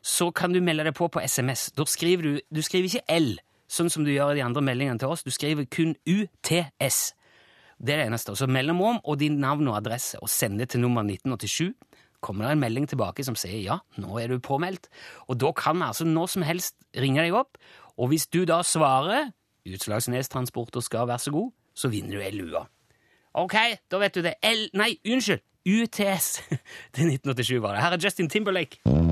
så 0.00 0.30
kan 0.32 0.54
du 0.54 0.62
melde 0.64 0.86
deg 0.88 0.96
på 0.96 1.08
på 1.12 1.20
SMS. 1.20 1.68
Da 1.76 1.84
skriver 1.88 2.22
du 2.22 2.40
Du 2.48 2.62
skriver 2.64 2.88
ikke 2.88 3.12
L, 3.12 3.34
sånn 3.68 3.90
som 3.92 4.06
du 4.06 4.12
gjør 4.12 4.34
i 4.34 4.40
de 4.40 4.46
andre 4.46 4.62
meldingene 4.64 5.00
til 5.02 5.12
oss. 5.12 5.24
Du 5.26 5.32
skriver 5.34 5.68
kun 5.70 5.94
UTS. 6.06 7.00
Det 7.76 7.92
er 7.92 8.00
det 8.00 8.06
eneste. 8.08 8.32
Og 8.32 8.40
så 8.40 8.48
mellomrom 8.48 9.00
og 9.04 9.18
din 9.20 9.40
navn 9.42 9.68
og 9.68 9.78
adresse, 9.80 10.20
og 10.22 10.30
send 10.32 10.60
det 10.60 10.70
til 10.72 10.84
nummer 10.84 11.04
1987. 11.04 11.74
Kommer 12.24 12.46
det 12.46 12.56
en 12.56 12.62
melding 12.64 12.88
tilbake 12.88 13.24
som 13.26 13.36
sier 13.38 13.60
ja, 13.60 13.80
nå 14.00 14.16
er 14.18 14.32
du 14.32 14.40
påmeldt. 14.42 14.88
Og 15.28 15.38
da 15.40 15.52
kan 15.56 15.82
altså 15.84 16.06
når 16.08 16.32
som 16.32 16.46
helst 16.46 16.78
ringe 16.96 17.22
deg 17.22 17.36
opp, 17.36 17.60
og 17.96 18.10
hvis 18.12 18.26
du 18.28 18.44
da 18.48 18.62
svarer 18.64 19.30
Utslagsnes 19.66 20.30
Transport 20.32 20.76
og 20.78 20.84
skal 20.84 21.08
være 21.08 21.26
så 21.26 21.34
god, 21.34 21.50
så 21.76 21.90
vinner 21.92 22.16
du 22.16 22.22
ei 22.24 22.32
lue. 22.34 22.62
Ok, 23.36 23.56
da 23.90 24.00
vet 24.00 24.16
du 24.16 24.22
det. 24.24 24.36
L... 24.46 24.68
Nei, 24.78 24.94
unnskyld! 25.04 25.44
UTS 25.66 26.28
til 26.94 27.10
1987 27.10 27.62
var 27.62 27.74
det. 27.74 27.82
Her 27.82 27.96
er 27.98 28.04
Justin 28.04 28.30
Timberlake. 28.30 29.05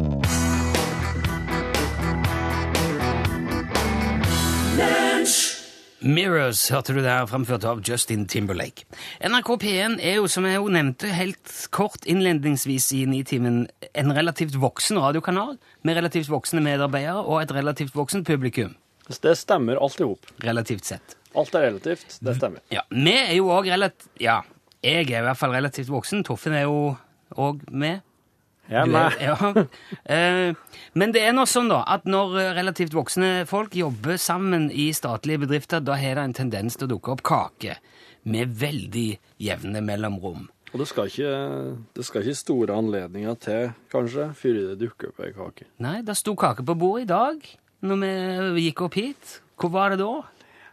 Mirrors 6.04 6.60
hørte 6.68 6.92
du 6.92 6.98
der, 7.00 7.24
fremført 7.30 7.64
av 7.64 7.78
Justin 7.86 8.26
Timberlake. 8.28 8.84
NRK 9.24 9.48
P1 9.62 9.94
er 10.04 10.18
jo, 10.18 10.26
som 10.28 10.44
jeg 10.44 10.58
jo 10.58 10.66
nevnte 10.72 11.08
helt 11.16 11.52
kort 11.72 12.04
innledningsvis 12.10 12.90
i 12.98 13.04
Nitimen, 13.08 13.62
en 13.96 14.12
relativt 14.16 14.58
voksen 14.60 14.98
radiokanal 15.00 15.54
med 15.86 15.96
relativt 15.96 16.28
voksne 16.32 16.60
medarbeidere 16.64 17.22
og 17.22 17.40
et 17.44 17.54
relativt 17.56 17.94
voksent 17.96 18.26
publikum, 18.28 18.74
Så 19.08 19.20
det 19.22 19.36
stemmer 19.38 19.76
alt 19.80 20.00
i 20.00 20.04
hop. 20.04 20.26
relativt 20.44 20.84
sett. 20.84 21.16
Alt 21.36 21.54
er 21.54 21.70
relativt. 21.70 22.18
Det 22.22 22.36
stemmer. 22.36 22.60
Ja, 22.70 22.82
Vi 22.90 23.12
er 23.16 23.34
jo 23.36 23.48
òg 23.48 23.66
relativt 23.70 24.08
Ja, 24.20 24.42
jeg 24.82 25.10
er 25.10 25.18
i 25.20 25.24
hvert 25.24 25.36
fall 25.38 25.50
relativt 25.52 25.88
voksen. 25.88 26.24
Toffen 26.24 26.52
er 26.52 26.62
jo 26.62 26.96
òg 27.36 27.60
med. 27.70 28.00
Du 28.68 28.94
ja. 29.20 29.36
Eh, 30.04 30.54
Men 30.96 31.12
det 31.12 31.22
er 31.24 31.34
nå 31.36 31.44
sånn 31.48 31.68
da, 31.68 31.82
at 31.86 32.06
når 32.08 32.38
eh, 32.40 32.52
relativt 32.56 32.96
voksne 32.96 33.44
folk 33.50 33.76
jobber 33.76 34.16
sammen 34.20 34.70
i 34.72 34.88
statlige 34.96 35.44
bedrifter, 35.44 35.84
da 35.84 35.98
har 36.00 36.16
det 36.16 36.24
en 36.24 36.36
tendens 36.40 36.78
til 36.78 36.88
å 36.88 36.94
dukke 36.94 37.12
opp 37.16 37.24
kake 37.26 37.76
med 38.24 38.54
veldig 38.56 39.08
jevne 39.44 39.82
mellomrom. 39.84 40.46
Og 40.72 40.80
det 40.80 40.88
skal 40.90 41.10
ikke, 41.10 41.34
det 41.94 42.04
skal 42.08 42.24
ikke 42.24 42.40
store 42.40 42.74
anledninger 42.80 43.36
til, 43.44 43.74
kanskje, 43.92 44.30
før 44.34 44.56
det 44.58 44.78
dukker 44.80 45.12
opp 45.12 45.20
ei 45.22 45.34
kake. 45.36 45.68
Nei, 45.84 45.98
det 46.02 46.16
sto 46.18 46.34
kake 46.34 46.64
på 46.66 46.74
bordet 46.78 47.04
i 47.04 47.12
dag 47.12 47.50
når 47.84 48.54
vi 48.56 48.70
gikk 48.70 48.86
opp 48.88 48.96
hit. 48.98 49.36
Hvor 49.60 49.70
var 49.70 49.92
det 49.92 50.00
da? 50.00 50.24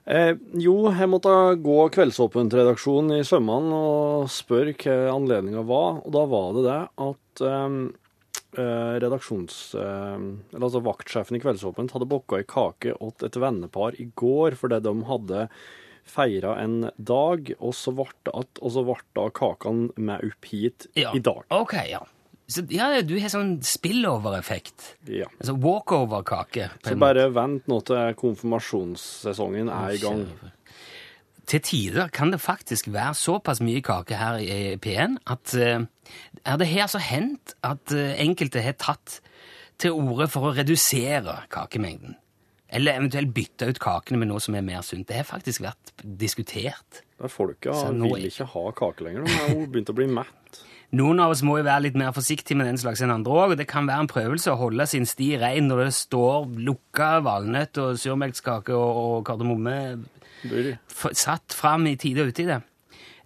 Eh, 0.05 0.33
jo, 0.57 0.75
jeg 0.89 1.09
måtte 1.11 1.33
gå 1.61 1.75
Kveldsåpent-redaksjonen 1.93 3.19
i 3.19 3.25
sømmene 3.27 3.75
og 3.77 4.29
spørre 4.33 4.73
hva 4.81 4.95
anledninga 5.13 5.61
var, 5.69 5.99
og 6.01 6.15
da 6.15 6.23
var 6.31 6.55
det 6.57 6.63
det 6.65 6.79
at 7.05 7.43
eh, 7.51 8.95
redaksjons... 9.03 9.59
Eh, 9.77 10.25
eller 10.55 10.65
altså 10.67 10.81
vaktsjefen 10.87 11.37
i 11.37 11.43
Kveldsåpent 11.43 11.93
hadde 11.93 12.09
bokka 12.09 12.41
ei 12.41 12.47
kake 12.49 12.95
åt 12.97 13.23
et 13.27 13.37
vennepar 13.39 13.99
i 14.01 14.09
går 14.17 14.57
fordi 14.59 14.81
de 14.87 14.95
hadde 15.11 15.45
feira 16.11 16.55
en 16.59 16.89
dag, 16.97 17.53
og 17.61 17.75
så 17.77 17.93
ble 17.95 18.09
det 18.25 18.33
og 18.33 18.71
så 18.73 18.81
ble 18.87 18.97
da 19.15 19.27
kakene 19.37 19.91
med 20.01 20.25
opp 20.25 20.49
hit 20.49 20.87
Ja. 20.97 21.13
i 21.13 21.21
dag. 21.23 21.45
Ok, 21.53 21.77
ja. 21.87 22.01
Så, 22.51 22.63
ja, 22.73 22.89
du 23.05 23.13
har 23.21 23.31
sånn 23.31 23.59
spillover-effekt. 23.63 24.95
Ja. 25.07 25.29
Altså 25.39 25.55
walkover-kake. 25.61 26.67
Så 26.83 26.95
bare 26.99 27.29
vent 27.33 27.69
nå 27.71 27.79
til 27.87 28.17
konfirmasjonssesongen 28.19 29.71
er 29.71 29.95
i 29.95 30.01
gang. 30.01 30.25
til 31.51 31.61
tider 31.67 32.07
kan 32.13 32.31
det 32.31 32.39
faktisk 32.39 32.87
være 32.93 33.15
såpass 33.17 33.59
mye 33.63 33.81
kake 33.83 34.15
her 34.15 34.37
i 34.39 34.77
P1 34.79 35.17
at 35.27 35.55
uh, 35.57 35.83
er 36.45 36.57
det 36.57 36.67
her 36.69 36.87
så 36.87 37.01
hendt 37.03 37.55
at 37.63 37.91
uh, 37.91 38.13
enkelte 38.21 38.63
har 38.63 38.77
tatt 38.79 39.19
til 39.81 39.97
orde 39.97 40.29
for 40.31 40.47
å 40.47 40.55
redusere 40.55 41.41
kakemengden. 41.51 42.15
Eller 42.71 43.01
eventuelt 43.01 43.33
bytte 43.35 43.67
ut 43.67 43.79
kakene 43.83 44.21
med 44.21 44.29
noe 44.31 44.39
som 44.43 44.55
er 44.55 44.63
mer 44.63 44.83
sunt. 44.85 45.09
Det 45.09 45.17
har 45.17 45.27
faktisk 45.27 45.65
vært 45.65 45.91
diskutert. 46.03 47.01
Er 47.19 47.31
Folket 47.31 47.97
vil 47.99 48.29
ikke 48.29 48.47
ha 48.53 48.63
kake 48.77 49.05
lenger. 49.05 49.25
De 49.27 49.39
har 49.41 49.65
begynt 49.73 49.91
å 49.91 49.97
bli 49.97 50.07
mett. 50.07 50.61
Noen 50.99 51.21
av 51.23 51.31
oss 51.31 51.43
må 51.47 51.55
jo 51.55 51.63
være 51.63 51.85
litt 51.85 51.99
mer 51.99 52.11
forsiktige 52.15 52.57
med 52.59 52.67
den 52.67 52.79
slags 52.81 52.99
enn 53.03 53.13
andre 53.13 53.31
òg, 53.31 53.53
det 53.59 53.67
kan 53.69 53.87
være 53.87 54.03
en 54.03 54.09
prøvelse 54.11 54.51
å 54.51 54.59
holde 54.59 54.87
sin 54.91 55.05
sti 55.07 55.29
rein 55.39 55.69
når 55.69 55.85
det 55.85 55.93
står 55.95 56.49
lukka 56.67 57.13
valnøtt 57.23 57.79
og 57.79 58.01
surmelkskake 58.01 58.75
og, 58.75 58.99
og 59.03 59.21
kardemomme 59.29 59.77
satt 61.15 61.55
fram 61.55 61.87
i 61.87 61.95
tide 62.01 62.25
og 62.25 62.33
ute 62.33 62.43
i 62.43 62.49
det. 62.49 62.59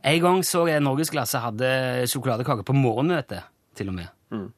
En 0.05 0.22
gang 0.22 0.43
så 0.45 0.67
jeg 0.69 0.84
Norgesklasse 0.86 1.41
hadde 1.41 1.72
sjokoladekake 2.12 2.65
på 2.67 2.77
morgenmøte, 2.77 3.41
til 3.74 3.89
og 3.89 3.98
med. 3.98 4.13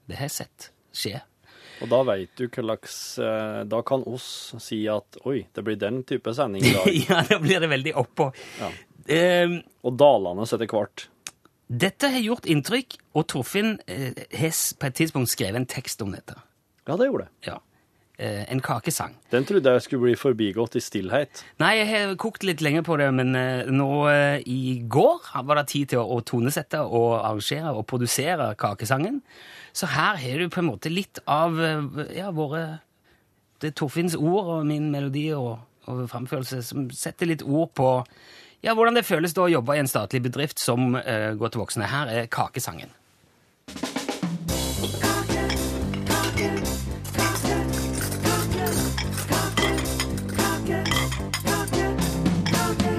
Det 0.08 0.20
har 0.20 0.28
jeg 0.28 0.36
sett 0.42 0.72
skje. 0.96 1.22
Og 1.84 1.90
da 1.92 2.00
veit 2.08 2.32
du 2.40 2.48
hva 2.48 2.64
slags 2.64 2.96
eh, 3.22 3.60
Da 3.70 3.84
kan 3.86 4.02
oss 4.10 4.56
si 4.64 4.80
at 4.90 5.20
oi, 5.30 5.44
det 5.54 5.64
blir 5.66 5.78
den 5.78 6.02
type 6.10 6.34
sending 6.34 6.66
i 6.66 6.74
dag. 6.74 6.88
ja, 7.10 7.22
da 7.30 7.38
blir 7.44 7.62
det 7.62 7.70
veldig 7.70 7.94
oppå. 8.02 8.32
Ja. 8.58 8.72
Um, 9.46 9.60
Og 9.86 9.94
dalende 10.00 10.48
etter 10.48 10.68
hvert. 10.72 11.06
Dette 11.68 12.08
har 12.14 12.24
gjort 12.24 12.48
inntrykk, 12.48 12.98
og 13.20 13.28
Torfinn 13.28 13.78
eh, 13.92 14.16
har 14.40 14.54
på 14.80 14.88
et 14.88 14.96
tidspunkt 14.96 15.32
skrevet 15.34 15.60
en 15.60 15.70
tekst 15.70 16.02
om 16.04 16.14
dette. 16.16 16.38
Ja, 16.88 16.96
det 16.96 17.10
gjorde 17.10 17.28
det. 17.28 17.50
Ja. 17.50 17.58
Eh, 18.18 18.52
en 18.52 18.62
kakesang. 18.66 19.14
Den 19.30 19.46
trodde 19.46 19.70
jeg 19.76 19.82
skulle 19.86 20.08
bli 20.08 20.16
forbigått 20.18 20.74
i 20.80 20.82
stillhet. 20.82 21.44
Nei, 21.62 21.76
jeg 21.78 21.90
har 21.92 22.16
kokt 22.18 22.48
litt 22.48 22.64
lenge 22.66 22.82
på 22.88 22.96
det, 22.98 23.12
men 23.14 23.36
eh, 23.38 23.68
nå 23.70 23.90
eh, 24.10 24.40
i 24.48 24.80
går 24.90 25.28
var 25.46 25.60
det 25.60 25.68
tid 25.70 25.92
til 25.92 26.02
å, 26.02 26.16
å 26.16 26.24
tonesette 26.26 26.82
og 26.82 27.20
arrangere 27.20 27.76
og 27.78 27.86
produsere 27.92 28.48
kakesangen. 28.58 29.20
Så 29.70 29.92
her 29.94 30.18
har 30.18 30.42
du 30.42 30.50
på 30.50 30.64
en 30.64 30.70
måte 30.72 30.90
litt 30.90 31.22
av 31.30 31.62
eh, 31.62 32.02
ja, 32.18 32.32
våre 32.34 32.80
Det 33.62 33.70
er 33.70 33.78
Torfinns 33.78 34.16
ord 34.18 34.50
og 34.56 34.66
min 34.70 34.90
melodi 34.94 35.28
og, 35.38 35.60
og 35.86 36.08
framførelse 36.10 36.64
som 36.66 36.90
setter 36.90 37.30
litt 37.30 37.46
ord 37.46 37.70
på 37.78 37.92
ja, 38.62 38.74
hvordan 38.74 38.98
det 38.98 39.06
føles 39.06 39.36
da 39.38 39.46
å 39.46 39.52
jobbe 39.52 39.76
i 39.78 39.82
en 39.82 39.90
statlig 39.90 40.24
bedrift 40.26 40.62
som 40.62 40.96
eh, 40.98 41.34
går 41.38 41.54
til 41.54 41.62
voksne. 41.62 41.90
Her 41.92 42.10
er 42.10 42.30
kakesangen. 42.32 42.94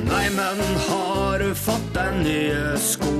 Neimen, 0.06 0.62
har 0.86 1.42
du 1.42 1.50
fått 1.58 1.90
deg 1.96 2.22
nye 2.22 2.78
sko? 2.78 3.12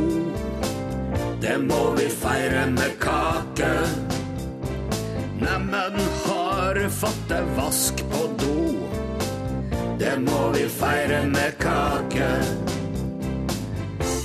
Det 1.42 1.58
må 1.64 1.82
vi 1.98 2.06
feire 2.22 2.66
med 2.70 2.98
kake. 3.02 3.74
Neimen, 5.42 6.02
har 6.26 6.74
du 6.78 6.86
fått 6.92 7.24
deg 7.30 7.54
vask 7.58 8.06
på? 8.12 8.37
Det 9.98 10.18
må 10.18 10.50
vi 10.54 10.68
feire 10.68 11.26
med 11.26 11.56
kake. 11.58 12.28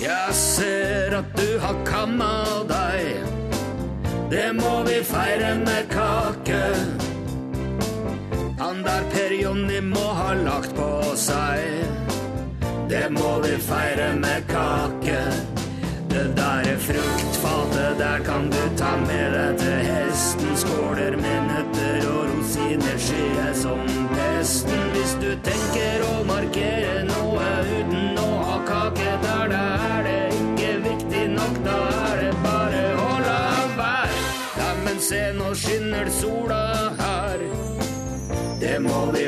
Jeg 0.04 0.34
ser 0.38 1.16
at 1.18 1.32
du 1.38 1.60
har 1.64 1.80
kamma 1.88 2.34
deg. 2.70 3.24
Det 4.30 4.52
må 4.60 4.84
vi 4.86 5.00
feire 5.04 5.56
med 5.64 5.90
kake. 5.90 6.62
Han 8.60 8.84
der 8.86 9.10
Per 9.14 9.34
Jonny 9.42 9.82
må 9.82 10.06
ha 10.20 10.34
lagt 10.44 10.76
på 10.78 10.92
seg. 11.18 11.66
Det 12.90 13.08
må 13.18 13.40
vi 13.42 13.58
feire 13.58 14.14
med 14.22 14.46
kake. 14.54 15.22
Det 16.14 16.28
der 16.38 16.70
fruktfatet, 16.78 17.98
der 17.98 18.22
kan 18.30 18.50
du 18.54 18.62
ta 18.78 18.94
med 19.08 19.34
deg 19.34 19.43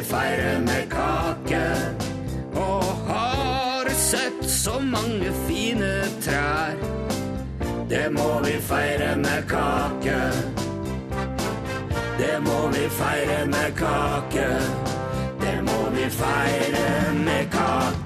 feire 0.06 0.60
med 0.60 0.90
kake. 0.90 1.66
Og 2.56 2.84
har 3.08 3.90
sett 3.90 4.50
så 4.50 4.80
mange 4.80 5.32
fine 5.48 5.94
trær. 6.22 6.76
Det 7.90 8.12
må 8.12 8.40
vi 8.46 8.52
feire 8.62 9.16
med 9.16 9.44
kake. 9.50 10.22
Det 12.18 12.40
må 12.42 12.68
vi 12.68 12.90
feire 12.90 13.46
med 13.46 13.72
kake. 13.78 14.50
Det 15.42 15.62
må 15.62 15.90
vi 15.96 16.10
feire 16.10 17.14
med 17.26 17.52
kake. 17.52 18.05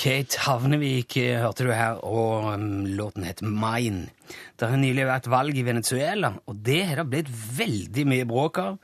Kate 0.00 0.38
Havnevik 0.46 1.18
eh, 1.20 1.42
hørte 1.42 1.66
du 1.66 1.74
her, 1.76 1.98
og 2.08 2.46
um, 2.54 2.86
låten 2.88 3.26
het 3.28 3.42
Mine. 3.44 4.08
Det 4.56 4.70
har 4.70 4.80
nylig 4.80 5.04
vært 5.04 5.28
valg 5.28 5.58
i 5.58 5.64
Venezuela, 5.66 6.32
og 6.48 6.62
det 6.64 6.78
har 6.88 7.02
det 7.02 7.10
blitt 7.12 7.28
veldig 7.58 8.06
mye 8.08 8.28
bråk 8.28 8.60
av. 8.62 8.78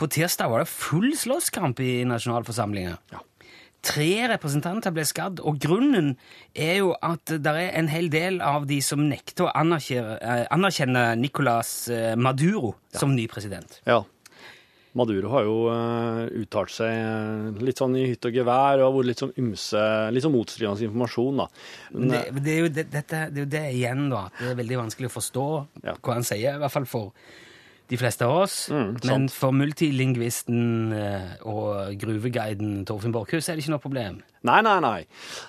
På 0.00 0.08
tirsdag 0.08 0.48
var 0.48 0.62
det 0.62 0.70
full 0.72 1.10
slåsskamp 1.18 1.82
i 1.84 2.06
nasjonalforsamlinga. 2.08 2.94
Tre 3.82 4.08
representanter 4.30 4.94
ble 4.94 5.04
skadd, 5.08 5.42
og 5.42 5.58
grunnen 5.60 6.14
er 6.54 6.78
jo 6.78 6.94
at 7.02 7.34
det 7.34 7.52
er 7.52 7.76
en 7.80 7.90
hel 7.90 8.08
del 8.12 8.40
av 8.46 8.64
de 8.70 8.78
som 8.84 9.02
nekter 9.10 9.48
å 9.48 9.52
anerkjenne, 9.58 10.16
eh, 10.22 10.46
anerkjenne 10.54 11.04
Nicolas 11.20 11.74
Maduro 11.90 12.22
Maduro 12.22 12.74
som 12.96 13.16
ny 13.18 13.26
president. 13.28 13.80
Ja. 13.84 14.04
Maduro 14.94 15.30
har 15.32 15.46
jo 15.46 15.54
eh, 15.72 16.26
uttalt 16.42 16.72
seg 16.74 16.90
eh, 16.92 17.62
litt 17.64 17.78
sånn 17.80 17.94
i 17.96 18.02
hytt 18.10 18.26
og 18.28 18.34
gevær 18.36 18.82
og 18.82 18.84
har 18.90 18.96
vært 18.98 19.08
litt 19.08 19.22
sånn 19.22 19.32
ymse, 19.40 19.84
litt 20.12 20.24
sånn 20.26 20.34
motstridende 20.34 20.84
informasjon, 20.88 21.40
da. 21.40 21.46
Men, 21.94 22.08
Det, 22.12 22.20
eh, 22.28 22.40
det, 22.44 22.52
er 22.52 22.60
jo 22.60 22.72
det, 22.76 22.84
dette, 22.92 23.22
det 23.32 23.40
er 23.40 23.46
jo 23.46 23.52
det 23.56 23.62
igjen, 23.78 24.02
da. 24.12 24.26
at 24.28 24.42
Det 24.42 24.50
er 24.52 24.58
veldig 24.60 24.80
vanskelig 24.82 25.08
å 25.08 25.14
forstå 25.16 25.46
Ja. 25.86 25.94
hva 26.02 26.18
han 26.18 26.28
sier, 26.28 26.58
i 26.58 26.62
hvert 26.64 26.76
fall 26.76 26.88
for 26.92 27.12
de 27.88 27.96
fleste 28.00 28.24
av 28.28 28.36
oss. 28.42 28.58
Mm, 28.72 28.92
Men 29.04 29.28
for 29.28 29.52
multilingvisten 29.52 30.92
og 31.44 31.96
gruveguiden 32.00 32.84
Torfinn 32.88 33.12
Borchhus 33.12 33.48
er 33.48 33.56
det 33.56 33.64
ikke 33.64 33.74
noe 33.74 33.82
problem. 33.84 34.20
Nei, 34.42 34.58
nei, 34.66 34.78
nei. 34.82 35.04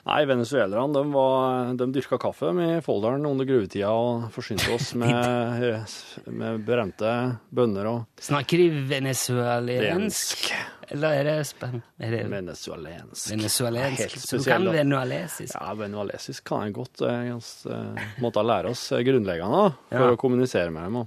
Nei, 0.05 0.19
Venezuelerne 0.29 0.93
de, 0.93 1.01
var- 1.13 1.71
de 1.79 1.87
dyrka 1.95 2.19
kaffe 2.21 2.51
med 2.53 2.77
i 2.77 2.81
Folldalen 2.85 3.25
under 3.25 3.47
gruvetida 3.49 3.89
og 3.89 4.27
forsynte 4.35 4.69
oss 4.75 4.91
med, 5.01 5.87
med 6.29 6.61
berømte 6.67 7.13
bønner 7.49 7.89
og 7.89 8.03
Snakker 8.21 8.61
de 8.61 8.67
venezuelensk? 8.91 10.51
Eller 10.93 11.15
er 11.17 11.23
det, 11.25 11.35
spen 11.47 11.79
det 11.97 12.19
venezuelensk. 12.29 13.31
venezuelensk? 13.31 14.01
Helt 14.03 14.19
Så 14.27 14.37
du 14.37 14.43
kan 14.45 14.65
venualesisk? 14.69 15.55
Ja, 15.55 15.71
venualesisk 15.79 16.43
kan 16.51 16.67
jeg 16.67 16.75
godt. 16.75 17.01
Jeg 17.07 17.33
uh, 17.33 18.03
måtte 18.21 18.43
lære 18.45 18.69
oss 18.75 18.83
eh, 18.93 19.01
grunnleggende 19.07 19.63
for 19.89 20.03
Ja. 20.05 20.11
å 20.13 20.19
kommunisere 20.21 20.69
med 20.75 20.83
dem. 20.85 20.99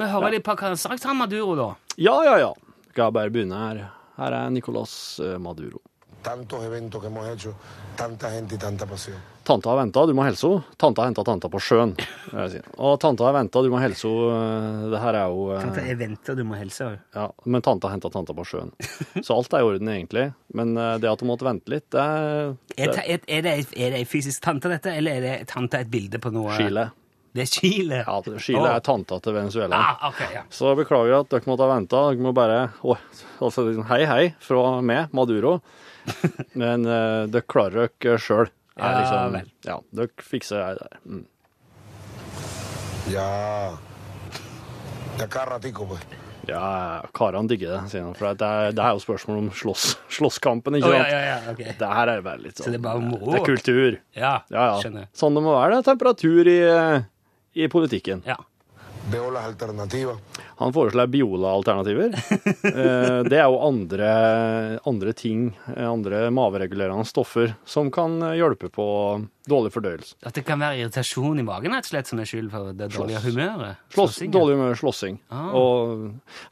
Men 0.00 0.10
hører 0.10 0.34
de 0.34 0.40
på 0.42 0.56
hva 0.58 0.72
han 0.72 0.80
sagt, 0.80 1.06
han 1.06 1.20
Maduro, 1.20 1.54
da? 1.60 1.68
Ja, 2.00 2.16
ja, 2.26 2.34
ja. 2.48 2.50
Skal 2.90 3.04
jeg 3.12 3.16
bare 3.20 3.30
begynne 3.30 3.60
her. 3.62 3.84
Her 4.18 4.34
er 4.40 4.50
Nicolas 4.50 4.96
eh, 5.22 5.36
Maduro. 5.38 5.84
Tantos 6.22 6.64
eventos 6.64 7.00
que 7.00 7.06
hemos 7.08 7.28
hecho, 7.28 7.54
tanta 7.96 8.30
gente 8.30 8.54
y 8.54 8.58
tanta 8.58 8.86
pasión. 8.86 9.16
Tanta 9.48 9.70
har 9.70 9.78
venta, 9.78 10.04
du 10.04 10.12
må 10.12 10.24
helse 10.26 10.44
henne. 10.44 10.76
Tanta 10.76 11.02
har 11.02 11.08
henta 11.08 11.22
tanta 11.24 11.48
på 11.48 11.60
sjøen. 11.62 11.94
si. 12.52 12.60
Og 12.76 12.98
tanta 13.00 13.24
har 13.24 13.32
venta, 13.32 13.62
du 13.64 13.70
må 13.72 13.80
helse 13.80 14.10
henne. 14.10 14.90
Det 14.92 15.00
her 15.00 15.16
er 15.22 15.32
jo 15.32 15.46
eh, 15.54 15.62
Tante, 15.62 15.84
har 15.86 15.98
venter, 16.02 16.36
du 16.36 16.44
må 16.44 16.58
hilse. 16.58 16.90
Ja, 17.16 17.30
men 17.48 17.64
tanta 17.64 17.88
har 17.88 17.96
henta 17.96 18.10
tanta 18.12 18.36
på 18.36 18.44
sjøen. 18.44 18.74
Så 19.24 19.38
alt 19.38 19.56
er 19.56 19.64
i 19.64 19.70
orden, 19.70 19.88
egentlig. 19.94 20.26
Men 20.52 20.76
eh, 20.76 20.98
det 21.00 21.08
at 21.08 21.24
hun 21.24 21.32
måtte 21.32 21.48
vente 21.48 21.72
litt, 21.72 21.88
det 21.94 22.04
er, 22.04 22.54
det 22.76 22.90
er, 22.90 23.24
er, 23.24 23.42
det, 23.48 23.56
er 23.72 23.96
det 23.96 24.02
ei 24.02 24.06
fysisk 24.08 24.44
tante, 24.44 24.68
dette, 24.68 24.92
eller 25.00 25.16
er 25.16 25.24
det 25.24 25.34
tante 25.48 25.80
et 25.80 25.88
bilde 25.96 26.20
på 26.20 26.34
noe 26.34 26.52
Chile. 26.58 26.90
Det 27.32 27.44
er 27.44 27.50
Chile? 27.52 28.04
Ja, 28.04 28.20
Chile 28.42 28.68
er 28.74 28.84
tanta 28.84 29.16
til 29.22 29.36
Venezuela. 29.36 29.78
Ah, 29.78 30.08
okay, 30.10 30.32
ja. 30.34 30.44
Så 30.52 30.72
beklager 30.76 31.22
at 31.22 31.32
dere 31.32 31.48
måtte 31.48 31.64
ha 31.64 31.72
venta. 31.72 32.04
Dere 32.10 32.24
må 32.24 32.32
bare 32.36 32.62
oh, 32.82 33.00
altså, 33.40 33.68
Hei, 33.92 34.02
hei 34.08 34.24
fra 34.44 34.80
meg, 34.84 35.12
Maduro. 35.16 35.58
Men 36.60 36.86
uh, 36.86 37.26
dere 37.30 37.44
klarer 37.48 37.90
dere 38.00 38.18
sjøl. 38.22 38.48
Ja, 38.78 38.92
liksom, 39.00 39.32
vel. 39.34 39.48
ja, 39.66 39.76
dere 39.98 40.08
fikser 40.22 40.62
det 40.62 40.84
der. 40.84 41.00
Mm. 41.08 41.24
Ja. 43.10 43.28
Ja, 46.48 47.02
karene 47.12 47.48
digger 47.50 47.74
det, 47.74 47.80
sier 47.92 48.06
han. 48.06 48.14
For 48.16 48.32
det 48.38 48.46
er, 48.46 48.70
det 48.76 48.84
er 48.84 48.94
jo 48.96 49.02
spørsmål 49.02 49.40
om 49.42 49.48
slåss, 49.52 49.88
slåsskampen, 50.16 50.78
ikke 50.78 50.88
sant? 50.88 50.94
Oh, 50.94 51.10
ja, 51.12 51.18
ja, 51.18 51.32
ja, 51.44 51.52
okay. 51.52 51.74
Det 51.76 51.88
her 51.98 52.12
er 52.14 52.22
bare 52.24 52.40
litt 52.40 52.56
sånn 52.56 52.68
Så 52.68 52.72
det 52.72 52.78
er 52.78 52.84
bare 52.86 53.02
moro? 53.04 53.32
Det 53.34 53.40
er 53.40 53.44
kultur. 53.48 53.98
Ja, 54.16 54.30
Ja, 54.48 54.62
ja. 54.70 54.78
skjønner. 54.80 55.08
Sånn 55.18 55.36
det 55.36 55.42
må 55.44 55.52
være. 55.58 55.74
Det 55.74 55.80
er 55.82 55.88
temperatur 55.90 56.48
i, 56.48 56.56
eh, 56.72 57.02
i 57.58 57.68
politikken. 57.72 58.22
Ja. 58.28 58.38
Veo 59.10 59.30
las 59.30 59.44
alternativas. 59.44 60.18
Han 60.56 60.72
foreslår 60.72 61.06
Biola-alternativer. 61.06 62.14
Eh, 62.68 63.22
det 63.24 63.38
er 63.38 63.46
jo 63.48 63.58
andre, 63.64 64.08
andre 64.86 65.12
ting, 65.16 65.48
eh, 65.74 65.86
andre 65.88 66.28
maveregulerende 66.34 67.06
stoffer, 67.08 67.54
som 67.64 67.88
kan 67.94 68.18
hjelpe 68.36 68.68
på 68.72 68.84
dårlig 69.48 69.72
fordøyelse. 69.72 70.18
At 70.26 70.36
det 70.36 70.44
kan 70.46 70.60
være 70.60 70.82
irritasjon 70.82 71.40
i 71.40 71.44
magen 71.46 71.72
rett 71.74 71.86
og 71.86 71.92
slett 71.92 72.10
som 72.10 72.20
er 72.20 72.28
skyld 72.28 72.50
for 72.52 72.72
det 72.76 72.90
dårlige 72.92 73.22
humøret? 73.24 73.80
Slåss, 73.94 74.18
dårlig 74.34 74.58
humør, 74.58 74.76
slåssing. 74.82 75.18
Ah. 75.32 75.56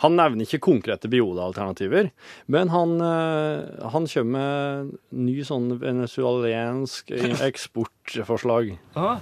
Han 0.05 0.17
nevner 0.19 0.47
ikke 0.47 0.63
konkrete 0.65 1.11
Biola-alternativer, 1.13 2.11
men 2.53 2.73
han, 2.73 2.97
eh, 3.05 3.89
han 3.93 4.09
kommer 4.15 4.37
med 4.37 4.97
ny 5.27 5.37
sånn 5.47 5.77
venezuelansk 5.83 7.13
eksportforslag. 7.51 8.77
Å, 8.97 9.17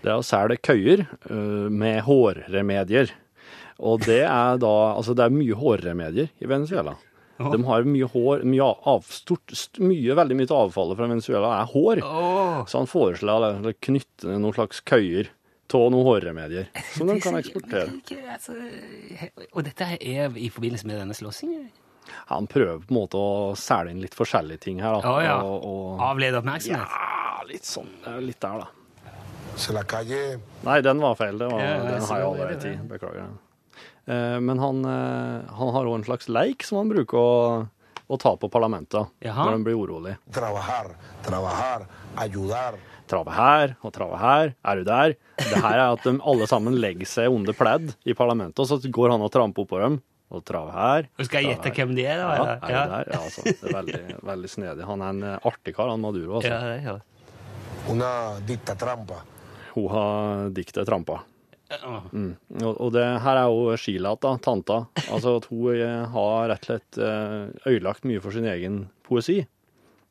Det 0.00 0.08
er 0.08 0.16
å 0.16 0.24
selge 0.24 0.56
køyer 0.64 1.02
eh, 1.04 1.68
med 1.72 2.02
hårremedier. 2.06 3.12
Og 3.80 4.02
det 4.04 4.22
er 4.26 4.58
da 4.60 4.72
Altså, 4.94 5.14
det 5.16 5.24
er 5.24 5.34
mye 5.34 5.56
hårremedier 5.56 6.28
i 6.40 6.48
Venezuela. 6.48 6.96
De 7.40 7.56
har 7.64 7.86
mye 7.88 8.04
hår 8.12 8.42
mye 8.44 8.64
av, 8.92 9.06
stort, 9.08 9.54
mye, 9.80 10.12
Veldig 10.18 10.36
mye 10.36 10.48
av 10.52 10.66
avfallet 10.66 10.98
fra 10.98 11.06
Venezuela 11.08 11.52
er 11.62 11.70
hår. 11.72 12.02
Så 12.68 12.82
han 12.82 12.90
foreslår 12.90 13.46
å 13.64 13.72
knytte 13.80 14.34
noen 14.36 14.52
slags 14.56 14.82
køyer 14.84 15.30
av 15.72 15.86
noen 15.94 16.04
hårremedier 16.04 16.66
som 16.96 17.08
de 17.08 17.16
kan 17.22 17.38
eksportere. 17.38 17.92
Altså, 18.34 18.56
og 19.54 19.62
dette 19.64 19.86
er 19.96 20.34
i 20.36 20.50
forbindelse 20.52 20.88
med 20.90 20.98
denne 21.00 21.16
slåssingen? 21.16 21.68
Han 22.30 22.48
prøver 22.50 22.82
på 22.82 22.94
en 22.94 22.98
måte 22.98 23.20
å 23.20 23.54
selge 23.58 23.94
inn 23.94 24.02
litt 24.04 24.16
forskjellige 24.18 24.64
ting 24.66 24.82
her. 24.84 25.00
Da. 25.00 25.14
Å 25.14 25.22
ja. 25.24 25.38
Og, 25.44 25.66
og, 25.66 26.02
Avlede 26.10 26.40
oppmerksomhet? 26.42 26.98
ja, 26.98 27.40
litt 27.48 27.68
sånn. 27.68 27.90
Litt 28.24 28.40
der, 28.42 28.64
da. 28.64 28.68
Se 29.60 29.74
la 29.74 29.82
calle 29.88 30.38
Nei, 30.64 30.80
den 30.84 31.00
var 31.02 31.16
feil. 31.18 31.38
Det 31.40 31.48
var, 31.50 31.60
Ja, 31.60 31.78
den 31.84 32.04
har 32.06 32.22
jeg 32.22 32.28
allerede 32.28 32.60
tid. 32.62 32.84
Beklager. 32.88 33.32
Eh, 34.06 34.38
men 34.40 34.58
han, 34.58 34.84
eh, 34.84 35.50
han 35.58 35.74
har 35.74 35.88
òg 35.88 35.98
en 35.98 36.06
slags 36.06 36.30
leik 36.30 36.64
som 36.66 36.80
han 36.80 36.92
bruker 36.92 37.18
å, 37.18 37.66
å 38.06 38.20
ta 38.20 38.34
på 38.40 38.50
parlamentet 38.52 39.10
Jaha. 39.22 39.44
når 39.44 39.58
han 39.58 39.66
blir 39.66 39.80
urolig. 39.80 40.16
trabajar, 40.32 40.94
trabajar, 41.26 41.86
ayudar. 42.16 42.78
Trave 43.10 43.34
her 43.34 43.72
og 43.82 43.90
trave 43.90 44.18
her. 44.20 44.52
Er 44.62 44.78
du 44.78 44.84
der? 44.86 45.16
Det 45.40 45.58
her 45.58 45.74
er 45.74 45.88
at 45.96 46.04
de 46.06 46.12
alle 46.22 46.46
sammen 46.46 46.76
legger 46.78 47.08
seg 47.10 47.32
under 47.34 47.56
pledd 47.58 47.88
i 48.06 48.14
parlamentet, 48.14 48.62
og 48.62 48.68
så 48.70 48.78
går 48.78 49.16
han 49.16 49.24
og 49.26 49.32
tramper 49.34 49.66
oppå 49.66 49.80
dem. 49.82 49.96
Og 50.30 50.44
trave 50.46 50.70
her. 50.70 51.08
Og 51.18 51.26
skal 51.26 51.42
jeg 51.42 51.56
gjette 51.56 51.72
hvem 51.74 51.94
de 51.96 52.04
er, 52.06 52.20
da? 52.22 52.26
Ja, 52.30 52.52
er 52.54 52.60
du 52.60 52.92
der? 52.94 53.08
Ja, 53.10 53.20
altså, 53.24 53.42
det 53.46 53.56
er 53.58 53.74
veldig, 53.74 54.02
veldig 54.30 54.50
snedig. 54.52 54.84
Han 54.86 55.02
er 55.02 55.16
en 55.16 55.24
eh, 55.26 55.48
artig 55.50 55.74
kar, 55.74 55.90
han 55.90 56.04
Maduro. 56.04 56.38
Altså. 56.38 56.52
Ja, 56.52 56.60
det 56.62 56.76
er 56.86 57.90
Una 57.90 58.12
dictatrampa. 58.46 59.22
Hun 59.74 59.88
har 59.90 60.50
diktet 60.54 60.86
trampa. 60.86 61.22
Mm. 62.12 62.34
Og, 62.64 62.72
og 62.82 62.92
det 62.94 63.04
her 63.22 63.38
er 63.38 63.46
jo 63.50 63.76
Sheila, 63.78 64.14
da, 64.20 64.34
tanta. 64.42 64.80
Altså 65.08 65.36
at 65.38 65.46
hun 65.50 65.74
eh, 65.76 66.02
har 66.14 66.48
rett 66.50 66.66
og 66.66 66.70
slett 66.72 66.98
eh, 66.98 67.50
ødelagt 67.70 68.06
mye 68.10 68.22
for 68.22 68.34
sin 68.34 68.46
egen 68.50 68.82
poesi. 69.06 69.40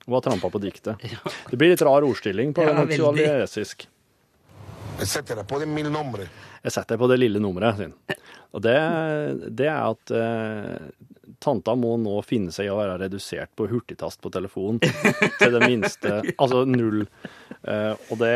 Hun 0.05 0.15
har 0.17 0.23
trampa 0.25 0.49
på 0.51 0.61
diktet. 0.63 1.03
Det 1.51 1.59
blir 1.59 1.73
litt 1.73 1.83
rar 1.85 2.05
ordstilling 2.07 2.55
på 2.55 2.63
Ja, 2.65 2.73
ja, 2.73 2.85
veldig. 2.87 3.27
Jeg 6.65 6.75
setter 6.75 6.99
på 6.99 7.07
det 7.11 7.19
lille 7.21 7.41
nummeret 7.41 7.79
sin. 7.79 7.93
Og 8.55 8.63
det, 8.65 8.75
det 9.55 9.67
er 9.69 9.83
at 9.91 10.13
eh, 10.15 10.89
tanta 11.43 11.75
må 11.79 11.93
nå 12.01 12.17
finne 12.27 12.53
seg 12.55 12.67
i 12.67 12.71
å 12.73 12.79
være 12.79 12.97
redusert 13.05 13.51
på 13.57 13.67
hurtigtast 13.71 14.21
på 14.23 14.31
telefonen 14.33 14.81
til 15.39 15.55
det 15.55 15.61
minste. 15.67 16.17
Altså 16.41 16.65
null. 16.67 17.05
Eh, 17.63 17.93
og 18.09 18.19
det, 18.21 18.33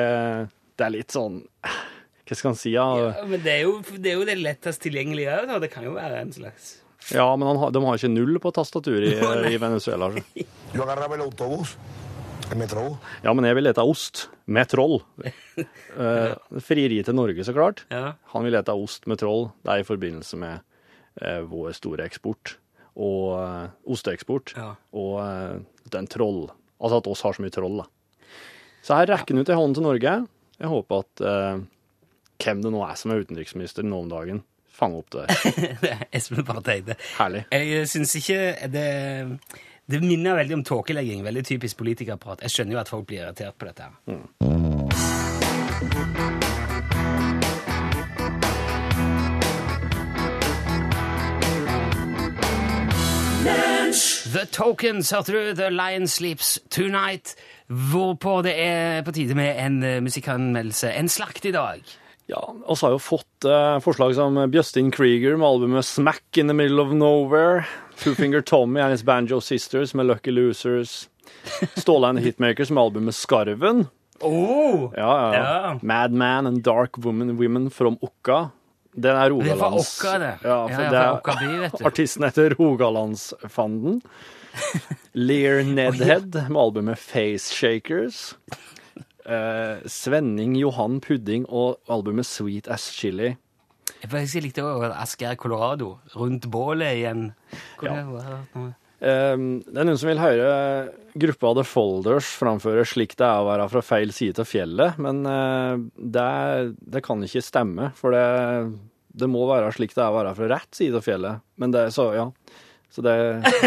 det 0.78 0.88
er 0.88 0.96
litt 0.98 1.14
sånn 1.16 1.42
Hva 1.64 2.38
skal 2.38 2.54
en 2.54 2.60
si? 2.60 2.72
Ja, 2.76 2.88
Ja, 3.00 3.26
men 3.28 3.44
det 3.44 3.58
er, 3.58 3.66
jo, 3.68 3.80
det 3.98 4.14
er 4.14 4.22
jo 4.22 4.30
det 4.30 4.38
lettest 4.40 4.84
tilgjengelige 4.86 5.36
òg, 5.42 5.50
da. 5.52 5.60
Det 5.64 5.72
kan 5.74 5.86
jo 5.88 5.98
være 5.98 6.24
en 6.24 6.34
slags 6.36 6.78
ja 7.12 7.26
men 7.36 7.58
han 7.60 7.74
de 7.76 7.82
har 7.84 7.98
ikke 8.00 8.14
null 8.14 8.38
på 8.40 8.52
tastaturet 8.56 9.10
i, 9.12 9.52
i 9.52 9.58
Venezuela. 9.60 10.08
så. 10.14 10.24
El 12.52 12.60
metrobús. 12.60 12.98
Ja, 13.24 13.32
men 13.34 13.46
jeg 13.48 13.56
vil 13.58 13.66
lete 13.70 13.84
ost 13.88 14.28
med 14.52 14.70
troll. 14.74 15.00
Eh, 15.94 16.32
frieri 16.66 16.96
til 17.06 17.14
Norge, 17.14 17.44
så 17.46 17.54
klart. 17.54 17.84
Ja. 17.94 18.16
Han 18.32 18.48
vil 18.48 18.56
lete 18.56 18.74
ost 18.74 19.04
med 19.06 19.20
troll. 19.22 19.44
Det 19.62 19.70
er 19.76 19.84
i 19.84 19.86
forbindelse 19.86 20.40
med 20.42 20.64
eh, 21.22 21.44
vår 21.46 21.76
store 21.78 22.08
eksport, 22.10 22.56
og 22.98 23.28
eh, 23.38 23.68
osteeksport, 23.94 24.56
Ja. 24.58 24.72
og 24.98 25.62
den 25.94 26.10
troll. 26.10 26.48
Altså 26.82 26.98
at 26.98 27.10
oss 27.14 27.22
har 27.28 27.38
så 27.38 27.46
mye 27.46 27.54
troll, 27.54 27.84
da. 27.84 27.86
Så 28.84 28.98
her 28.98 29.12
rekker 29.14 29.38
han 29.38 29.46
ut 29.46 29.52
ei 29.54 29.60
hånd 29.60 29.78
til 29.78 29.86
Norge. 29.86 30.16
Jeg 30.58 30.72
håper 30.74 31.06
at 31.06 31.24
eh, 31.30 31.62
hvem 32.42 32.66
det 32.66 32.74
nå 32.74 32.82
er 32.90 32.98
som 33.00 33.14
er 33.14 33.22
utenriksminister 33.22 33.86
nå 33.86 34.02
om 34.08 34.10
dagen, 34.12 34.42
fanger 34.74 35.04
opp 35.04 35.14
det. 35.14 36.00
Espen 36.18 36.42
Barth 36.50 36.74
Eide. 36.74 36.98
Herlig. 37.20 37.46
Jeg 37.54 37.86
syns 37.94 38.18
ikke 38.18 38.42
det 38.74 38.88
Det 39.86 40.00
minner 40.00 40.36
veldig 40.36 40.54
om 40.56 40.64
tåkelegging. 40.64 41.24
Veldig 41.24 41.46
typisk 41.46 41.78
politikerprat. 41.78 42.42
Jeg 42.42 42.52
skjønner 42.52 42.78
jo 42.78 42.80
at 42.80 42.90
folk 42.90 43.08
blir 43.08 43.26
irritert 43.26 43.58
på 43.60 43.68
dette. 43.68 43.84
her. 43.84 43.94
The 54.34 54.46
Tokens, 54.52 55.12
hørte 55.12 55.34
du? 55.34 55.56
The 55.56 55.70
Lion 55.70 56.08
Sleeps 56.08 56.60
Tonight. 56.72 57.36
Hvorpå 57.68 58.42
det 58.42 58.56
er 58.58 59.02
på 59.04 59.12
tide 59.12 59.36
med 59.36 59.60
en 59.66 59.84
eh, 59.84 60.00
musikkanmeldelse. 60.02 60.94
En 60.94 61.10
slakt 61.10 61.46
i 61.46 61.52
dag. 61.52 61.84
Ja, 62.32 62.40
og 62.66 62.78
så 62.78 62.88
har 62.88 62.94
jo 62.96 63.02
fått 63.04 63.46
eh, 63.46 63.80
forslag 63.84 64.14
som 64.16 64.38
Bjøstin 64.52 64.92
Krieger 64.96 65.36
med 65.38 65.48
albumet 65.48 65.86
Smack 65.86 66.38
in 66.40 66.48
the 66.48 66.56
Middle 66.56 66.82
of 66.82 66.94
Nowhere. 66.96 67.66
Two 68.00 68.16
Finger 68.16 68.42
Tommy 68.42 68.80
and 68.80 68.92
his 68.96 69.04
Banjo 69.04 69.42
Sisters 69.44 69.94
med 69.94 70.08
Lucky 70.08 70.32
Losers. 70.32 71.10
Ståle 71.76 72.08
and 72.08 72.20
Hitmakers 72.24 72.72
med 72.72 72.84
albumet 72.84 73.16
Skarven. 73.16 73.88
Oh, 74.24 74.94
Ja, 74.96 75.34
ja. 75.34 75.36
Ja. 75.36 75.80
Madman 75.82 76.48
and 76.48 76.64
Dark 76.64 76.98
Woman, 76.98 77.38
Women 77.38 77.70
from 77.70 77.98
Okka. 78.02 78.50
Den 78.96 79.18
er 79.18 79.30
Det 79.30 79.52
er 79.52 79.58
fra 79.58 79.68
Rogalands... 79.68 80.00
Okka, 80.00 80.18
det. 80.20 80.34
Ja, 80.44 80.58
for 80.68 80.84
Ja, 80.84 80.90
det 80.90 81.00
er 81.00 81.12
Okka 81.18 81.36
by, 81.40 81.52
vet 81.64 81.78
du. 81.80 81.86
Artisten 81.86 82.24
heter 82.24 82.56
Rogalandsfanden. 82.60 84.02
Lear 85.14 85.64
Nedhead 85.64 86.36
med 86.50 86.62
albumet 86.62 87.00
Face 87.00 87.52
Shakers. 87.54 88.36
Eh, 89.26 89.84
Svenning 89.88 90.56
Johan 90.60 91.00
Pudding 91.04 91.46
og 91.48 91.80
albumet 91.92 92.28
Sweet 92.28 92.68
As 92.72 92.90
Chili. 92.92 93.36
Jeg 94.04 94.44
likte 94.44 94.64
også 94.64 94.92
Asgeir 95.00 95.36
Colorado. 95.40 95.98
Rundt 96.16 96.50
bålet 96.52 97.00
igjen. 97.00 97.30
Hvor 97.80 97.88
Ja. 97.88 98.40
det? 98.54 98.74
Um, 99.04 99.60
det 99.68 99.82
er 99.82 99.84
noen 99.84 99.98
som 100.00 100.08
vil 100.08 100.20
høre 100.22 100.92
gruppa 101.20 101.50
The 101.58 101.64
Folders 101.68 102.30
framføre 102.40 102.86
slik 102.88 103.18
det 103.20 103.26
er 103.28 103.42
å 103.42 103.48
være 103.50 103.66
fra 103.74 103.82
feil 103.84 104.14
side 104.16 104.40
av 104.40 104.48
fjellet, 104.48 104.96
men 104.98 105.26
uh, 105.28 105.76
det, 106.00 106.74
det 106.80 107.02
kan 107.04 107.20
ikke 107.20 107.44
stemme, 107.44 107.90
for 108.00 108.16
det, 108.16 108.24
det 109.12 109.28
må 109.28 109.44
være 109.50 109.74
slik 109.76 109.92
det 109.92 110.06
er 110.06 110.08
å 110.08 110.16
være 110.22 110.32
fra 110.38 110.48
rett 110.54 110.80
side 110.80 110.96
av 110.96 111.04
fjellet. 111.04 111.44
Men 111.60 111.76
det, 111.76 111.90
så 111.92 112.14
ja. 112.16 112.30
Så 112.94 113.02
det, 113.02 113.14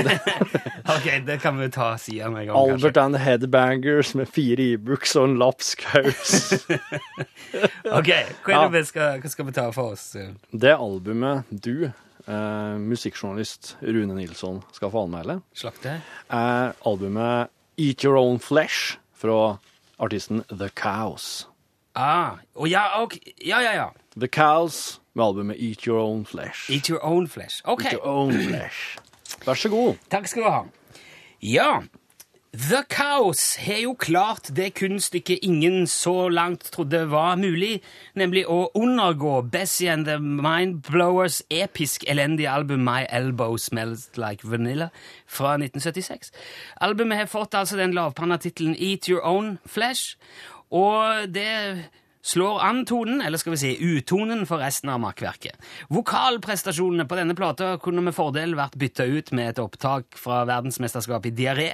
det 0.06 0.20
Ok, 0.96 1.06
det 1.26 1.40
kan 1.42 1.56
vi 1.58 1.66
ta 1.74 1.96
siden 1.98 2.32
med 2.32 2.44
en 2.44 2.46
gang, 2.52 2.58
Albert 2.72 2.96
and 3.02 3.14
the 3.16 3.22
Headbangers 3.24 4.12
med 4.14 4.28
fire 4.30 4.62
e-books 4.62 5.16
og 5.18 5.24
en 5.32 5.38
lapskaus. 5.40 6.36
Ok, 7.90 8.10
hva, 8.44 8.52
Ja. 8.52 8.60
det 8.68 8.72
vi 8.80 8.84
skal, 8.88 9.20
hva 9.22 9.30
skal 9.32 9.46
vi 9.48 9.52
ta 9.56 9.64
for 9.74 9.94
oss? 9.96 10.04
Det 10.52 10.72
albumet 10.76 11.44
du 11.50 11.88
eh, 11.88 12.76
musikkjournalist 12.82 13.76
Rune 13.82 14.14
Nilsson 14.18 14.62
skal 14.76 14.90
få 14.94 15.04
anmelde, 15.06 15.40
Slakte. 15.56 15.98
er 16.30 16.72
albumet 16.86 17.50
Eat 17.78 18.04
Your 18.04 18.16
Own 18.20 18.38
Flesh 18.42 18.98
fra 19.16 19.58
artisten 19.98 20.44
The 20.50 20.68
Cows. 20.76 21.46
Ah, 21.96 22.36
oh, 22.54 22.66
ja, 22.70 23.02
okay. 23.02 23.20
ja, 23.40 23.60
ja, 23.64 23.72
ja. 23.74 23.90
The 24.20 24.28
Cows 24.28 25.00
med 25.16 25.24
albumet 25.24 25.56
Eat 25.60 25.86
Your 25.88 25.98
Own 26.02 26.24
Flesh. 26.28 26.70
Eat 26.70 26.90
your 26.90 27.00
own 27.04 27.26
flesh. 27.28 27.62
Ok, 27.64 27.84
Eat 27.84 27.92
Your 27.94 28.06
Own 28.06 28.32
Flesh. 28.32 28.98
Vær 29.46 29.54
så 29.58 29.72
god. 29.72 29.94
takk 30.10 30.28
skal 30.30 30.42
du 30.42 30.50
ha. 30.50 30.64
Ja, 31.42 31.70
The 32.56 32.84
Cows 32.88 33.56
har 33.60 33.82
jo 33.82 33.90
klart 34.00 34.48
det 34.56 34.70
kunststykket 34.78 35.42
ingen 35.44 35.86
så 35.86 36.28
langt 36.32 36.70
trodde 36.72 37.02
var 37.10 37.34
mulig, 37.36 37.82
nemlig 38.16 38.46
å 38.48 38.70
undergå 38.72 39.42
Bessie 39.52 39.90
and 39.92 40.08
the 40.08 40.16
Mindblowers 40.16 41.42
episk 41.52 42.06
elendige 42.08 42.48
album 42.48 42.80
My 42.86 43.04
Elbow 43.12 43.58
Smells 43.60 44.08
Like 44.16 44.48
Vanilla 44.48 44.88
fra 45.26 45.58
1976. 45.58 46.32
Albumet 46.80 47.26
har 47.26 47.28
fått 47.28 47.58
altså 47.60 47.76
den 47.76 47.92
lavpanna 47.92 48.40
tittelen 48.40 48.78
Eat 48.78 49.10
Your 49.10 49.20
Own 49.20 49.58
Flesh, 49.68 50.16
og 50.72 51.28
det 51.28 51.90
slår 52.26 52.60
an 52.66 52.82
tonen, 52.86 53.20
eller 53.22 53.38
skal 53.38 53.54
vi 53.54 53.60
si 53.60 53.72
utonen, 53.78 54.44
for 54.48 54.62
resten 54.62 54.90
av 54.90 54.98
makkverket. 55.02 55.54
Vokalprestasjonene 55.94 57.06
på 57.06 57.18
denne 57.18 57.36
plata 57.38 57.76
kunne 57.82 58.02
med 58.02 58.16
fordel 58.16 58.56
vært 58.58 58.78
bytta 58.80 59.06
ut 59.06 59.30
med 59.36 59.52
et 59.52 59.60
opptak 59.62 60.18
fra 60.18 60.42
verdensmesterskapet 60.48 61.30
i 61.30 61.36
diaré. 61.44 61.68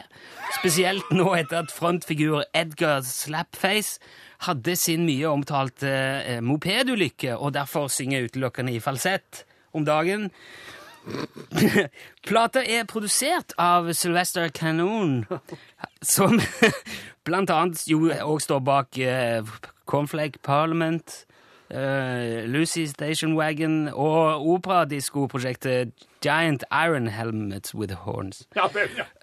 Spesielt 0.58 1.08
nå 1.14 1.30
etter 1.38 1.62
at 1.62 1.72
frontfigur 1.72 2.44
Edgar 2.52 3.00
Slapface 3.08 4.02
hadde 4.44 4.76
sin 4.76 5.06
mye 5.06 5.30
omtalte 5.30 5.88
eh, 5.88 6.44
mopedulykke, 6.44 7.38
og 7.38 7.54
derfor 7.56 7.88
synger 7.92 8.28
utelukkende 8.28 8.76
i 8.76 8.82
falsett 8.82 9.44
om 9.72 9.86
dagen. 9.88 10.28
Plata 12.28 12.62
er 12.62 12.86
produsert 12.90 13.54
av 13.58 13.88
Sylvester 13.96 14.52
Canon, 14.54 15.22
som 16.02 16.38
blant 17.26 17.50
annet 17.50 17.86
jo 17.90 18.06
òg 18.12 18.42
står 18.42 18.62
bak 18.66 18.98
eh, 19.02 19.42
Cornflake 19.92 20.40
Parliament, 20.42 21.26
uh, 21.74 22.46
Lucy 22.46 22.86
Station 22.86 23.36
Wagon 23.36 23.88
og 23.88 24.48
operadiskoprosjektet 24.48 25.92
Giant 26.24 26.64
Iron 26.72 27.06
Helmets 27.08 27.74
with 27.74 27.94
Horns. 27.94 28.48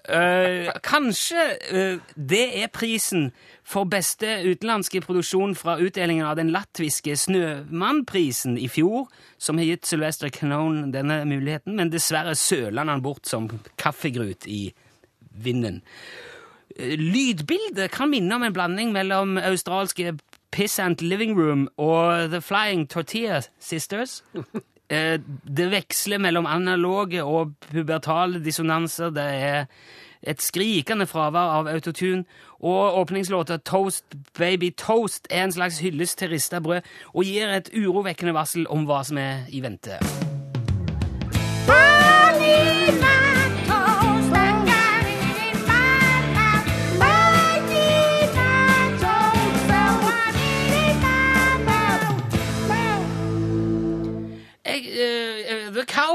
Eh, 0.08 0.68
kanskje 0.82 1.46
uh, 1.72 1.98
det 2.30 2.62
er 2.62 2.70
prisen 2.72 3.30
for 3.64 3.84
beste 3.84 4.26
utenlandske 4.46 5.00
produksjon 5.00 5.56
fra 5.58 5.78
utdelingen 5.82 6.26
av 6.26 6.36
den 6.38 6.50
latviske 6.54 7.16
Snømannprisen 7.16 8.58
i 8.58 8.68
fjor, 8.68 9.08
som 9.38 9.58
har 9.58 9.72
gitt 9.72 9.90
Sylvester 9.90 10.30
Canone 10.30 10.92
denne 10.94 11.24
muligheten, 11.24 11.76
men 11.76 11.90
dessverre 11.90 12.34
søler 12.38 12.86
han 12.86 13.02
bort 13.02 13.26
som 13.26 13.50
kaffegrut 13.78 14.46
i 14.46 14.68
vinden. 15.30 15.82
Lydbildet 16.78 17.90
kan 17.90 18.10
minne 18.10 18.34
om 18.36 18.44
en 18.46 18.54
blanding 18.54 18.92
mellom 18.94 19.38
australske 19.42 20.14
Pissant 20.52 21.02
Living 21.02 21.36
Room 21.38 21.68
og 21.78 22.30
The 22.30 22.40
Flying 22.40 22.88
Tortilla 22.90 23.40
Sisters. 23.60 24.22
Eh, 24.90 25.20
Det 25.56 25.68
veksler 25.70 26.18
mellom 26.18 26.46
analoge 26.50 27.22
og 27.22 27.52
pubertale 27.70 28.40
dissonanser. 28.44 29.10
Det 29.14 29.22
er 29.22 29.66
et 30.26 30.42
skrikende 30.42 31.06
fravær 31.06 31.52
av 31.60 31.68
autotune. 31.70 32.24
Og 32.60 32.98
åpningslåta 32.98 33.56
Toast 33.62 34.04
Baby 34.38 34.72
Toast 34.74 35.28
er 35.30 35.44
en 35.44 35.52
slags 35.52 35.78
hyllest 35.78 36.18
til 36.18 36.28
rista 36.34 36.58
brød 36.58 36.80
og 37.14 37.22
gir 37.24 37.48
et 37.54 37.70
urovekkende 37.70 38.34
varsel 38.34 38.66
om 38.66 38.82
hva 38.90 39.04
som 39.06 39.18
er 39.22 39.46
i 39.48 39.62
vente. 39.62 39.94
Jeg, 41.70 43.19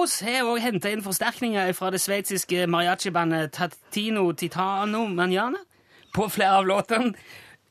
eh, 0.05 0.35
har 0.39 0.49
også 0.49 0.63
henta 0.65 0.91
inn 0.93 1.03
forsterkninger 1.05 1.73
fra 1.77 1.89
det 1.93 2.01
sveitsiske 2.03 2.65
mariachi-bandet 2.71 3.51
Tatino 3.55 4.27
Titano 4.37 5.05
Manjana 5.11 5.61
på 6.15 6.29
flere 6.31 6.61
av 6.61 6.67
låtene, 6.69 7.11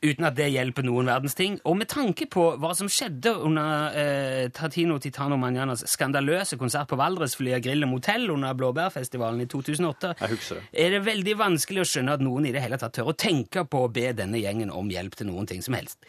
uten 0.04 0.26
at 0.28 0.34
det 0.36 0.50
hjelper 0.52 0.84
noen 0.84 1.06
verdens 1.08 1.32
ting. 1.38 1.54
Og 1.64 1.78
med 1.80 1.88
tanke 1.88 2.26
på 2.28 2.42
hva 2.60 2.74
som 2.76 2.90
skjedde 2.92 3.30
under 3.46 3.94
eh, 3.96 4.50
Tatino 4.52 4.98
Titano 5.00 5.38
Manjanas 5.40 5.86
skandaløse 5.88 6.58
konsert 6.60 6.90
på 6.90 6.98
Valdresflya 7.00 7.56
Grill 7.64 7.86
og 7.86 7.92
Motell 7.94 8.28
under 8.34 8.52
Blåbærfestivalen 8.58 9.40
i 9.40 9.48
2008, 9.48 10.14
Jeg 10.20 10.34
husker 10.34 10.60
det. 10.60 10.64
er 10.84 10.90
det 10.98 11.04
veldig 11.06 11.38
vanskelig 11.40 11.80
å 11.80 11.88
skjønne 11.88 12.18
at 12.18 12.24
noen 12.26 12.50
i 12.50 12.52
det 12.52 12.60
hele 12.66 12.76
tatt 12.82 12.92
tør 12.98 13.14
å 13.14 13.16
tenke 13.16 13.64
på 13.64 13.86
å 13.86 13.92
be 13.92 14.10
denne 14.12 14.42
gjengen 14.42 14.74
om 14.74 14.92
hjelp 14.92 15.16
til 15.16 15.30
noen 15.32 15.48
ting 15.48 15.64
som 15.64 15.78
helst. 15.78 16.04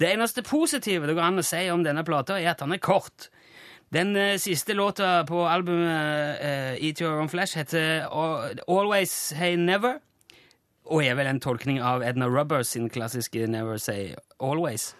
Det 0.00 0.08
eneste 0.14 0.42
positive 0.44 1.06
det 1.08 1.14
går 1.16 1.28
an 1.28 1.40
å 1.40 1.44
si 1.44 1.62
om 1.72 1.84
denne 1.84 2.04
plata, 2.04 2.40
er 2.40 2.54
at 2.54 2.64
han 2.64 2.72
er 2.72 2.80
kort. 2.84 3.28
Den 3.94 4.16
eh, 4.16 4.36
siste 4.38 4.74
låta 4.74 5.24
på 5.24 5.44
albumet 5.46 6.40
uh, 6.42 6.84
Eat 6.84 7.00
Your 7.00 7.20
Own 7.20 7.28
Flash 7.28 7.56
heter 7.58 8.08
Always 8.66 9.32
Hey 9.38 9.56
Never, 9.56 10.00
og 10.90 11.04
er 11.04 11.14
vel 11.18 11.30
en 11.30 11.40
tolkning 11.42 11.78
av 11.82 12.02
Edna 12.02 12.26
Rubbers 12.26 12.74
sin 12.74 12.88
klassiske 12.90 13.46
Never 13.46 13.78
Say 13.78 14.14
Always. 14.42 14.94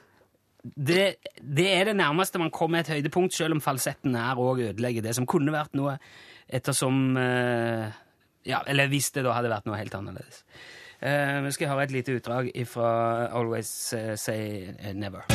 Det, 0.62 1.16
det 1.40 1.66
er 1.72 1.84
det 1.90 1.96
nærmeste 1.98 2.38
man 2.42 2.50
kommer 2.50 2.82
et 2.82 2.90
høydepunkt, 2.90 3.34
selv 3.34 3.54
om 3.54 3.62
falsetten 3.62 4.14
er 4.18 4.38
òg 4.38 4.64
ødelegger 4.70 5.02
det 5.02 5.14
som 5.18 5.26
kunne 5.26 5.54
vært 5.54 5.74
noe, 5.78 5.98
ettersom 6.46 7.18
uh, 7.18 7.90
Ja, 8.46 8.62
eller 8.70 8.86
hvis 8.90 9.10
det 9.14 9.26
da 9.26 9.34
hadde 9.34 9.50
vært 9.50 9.66
noe 9.66 9.78
helt 9.78 9.94
annerledes. 9.98 10.44
Uh, 11.02 11.42
Vi 11.46 11.56
skal 11.58 11.74
høre 11.74 11.88
et 11.88 11.94
lite 11.98 12.14
utdrag 12.18 12.52
fra 12.70 13.26
Always 13.34 13.92
eh, 13.98 14.14
Say 14.14 14.70
Never. 14.94 15.26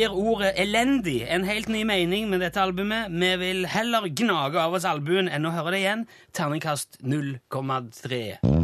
Gir 0.00 0.12
ordet 0.16 0.54
elendig 0.60 1.26
en 1.28 1.44
helt 1.44 1.68
ny 1.68 1.82
mening 1.88 2.28
med 2.30 2.40
dette 2.44 2.60
albumet. 2.62 3.10
Vi 3.12 3.30
vil 3.42 3.66
heller 3.68 4.08
gnage 4.08 4.60
av 4.60 4.76
oss 4.78 4.88
albuen 4.88 5.28
enn 5.28 5.48
å 5.48 5.52
høre 5.56 5.74
det 5.74 5.82
igjen. 5.82 6.06
Terningkast 6.36 7.00
0,3. 7.04 8.59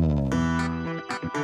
Du 1.36 1.42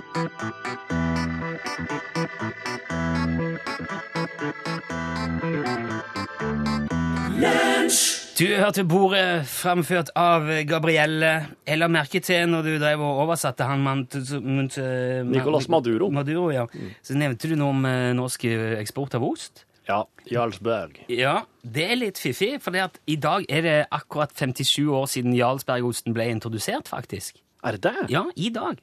hørte 8.56 8.84
bordet 8.88 9.44
framført 9.44 10.08
av 10.16 10.48
Gabrielle. 10.64 11.32
Jeg 11.68 11.76
la 11.76 11.88
merke 11.92 12.22
til 12.24 12.48
når 12.48 12.64
du 12.64 12.70
drev 12.80 13.04
og 13.04 13.20
oversatte 13.26 13.66
han. 13.68 13.84
Mont 13.84 14.16
Nicolas 15.28 15.68
Maduro. 15.68 16.08
Maduro 16.08 16.48
ja. 16.54 16.64
Så 17.04 17.18
nevnte 17.20 17.52
du 17.52 17.54
noe 17.60 17.76
om 17.76 17.84
eh, 17.84 18.14
norsk 18.16 18.48
eh, 18.48 18.78
eksport 18.80 19.18
av 19.20 19.28
ost. 19.28 19.66
Ja, 19.84 20.00
Jarlsberg. 20.30 21.02
Ja, 21.12 21.42
det 21.60 21.84
er 21.90 22.00
litt 22.00 22.22
fiffig, 22.22 22.54
for 22.64 22.72
i 22.72 23.20
dag 23.20 23.44
er 23.50 23.66
det 23.66 23.78
akkurat 23.92 24.32
57 24.32 24.88
år 24.88 25.08
siden 25.10 25.36
Jarlsbergosten 25.36 26.16
ble 26.16 26.30
introdusert, 26.32 26.88
faktisk. 26.88 27.42
Er 27.62 27.76
det 27.76 27.84
det? 27.84 28.08
Ja, 28.10 28.24
i 28.34 28.48
dag. 28.54 28.80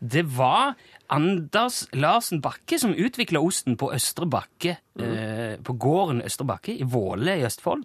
Det 0.00 0.22
var 0.36 0.74
Anders 1.12 1.82
Larsen 1.92 2.40
Bakke 2.40 2.78
som 2.80 2.94
utvikla 2.96 3.40
osten 3.44 3.76
på 3.76 3.90
Østre 3.92 4.26
Bakke, 4.30 4.78
eh, 4.98 5.56
på 5.60 5.72
gården 5.76 6.22
Østre 6.24 6.46
Bakke 6.48 6.72
i 6.72 6.86
Våle 6.88 7.36
i 7.36 7.44
Østfold. 7.44 7.84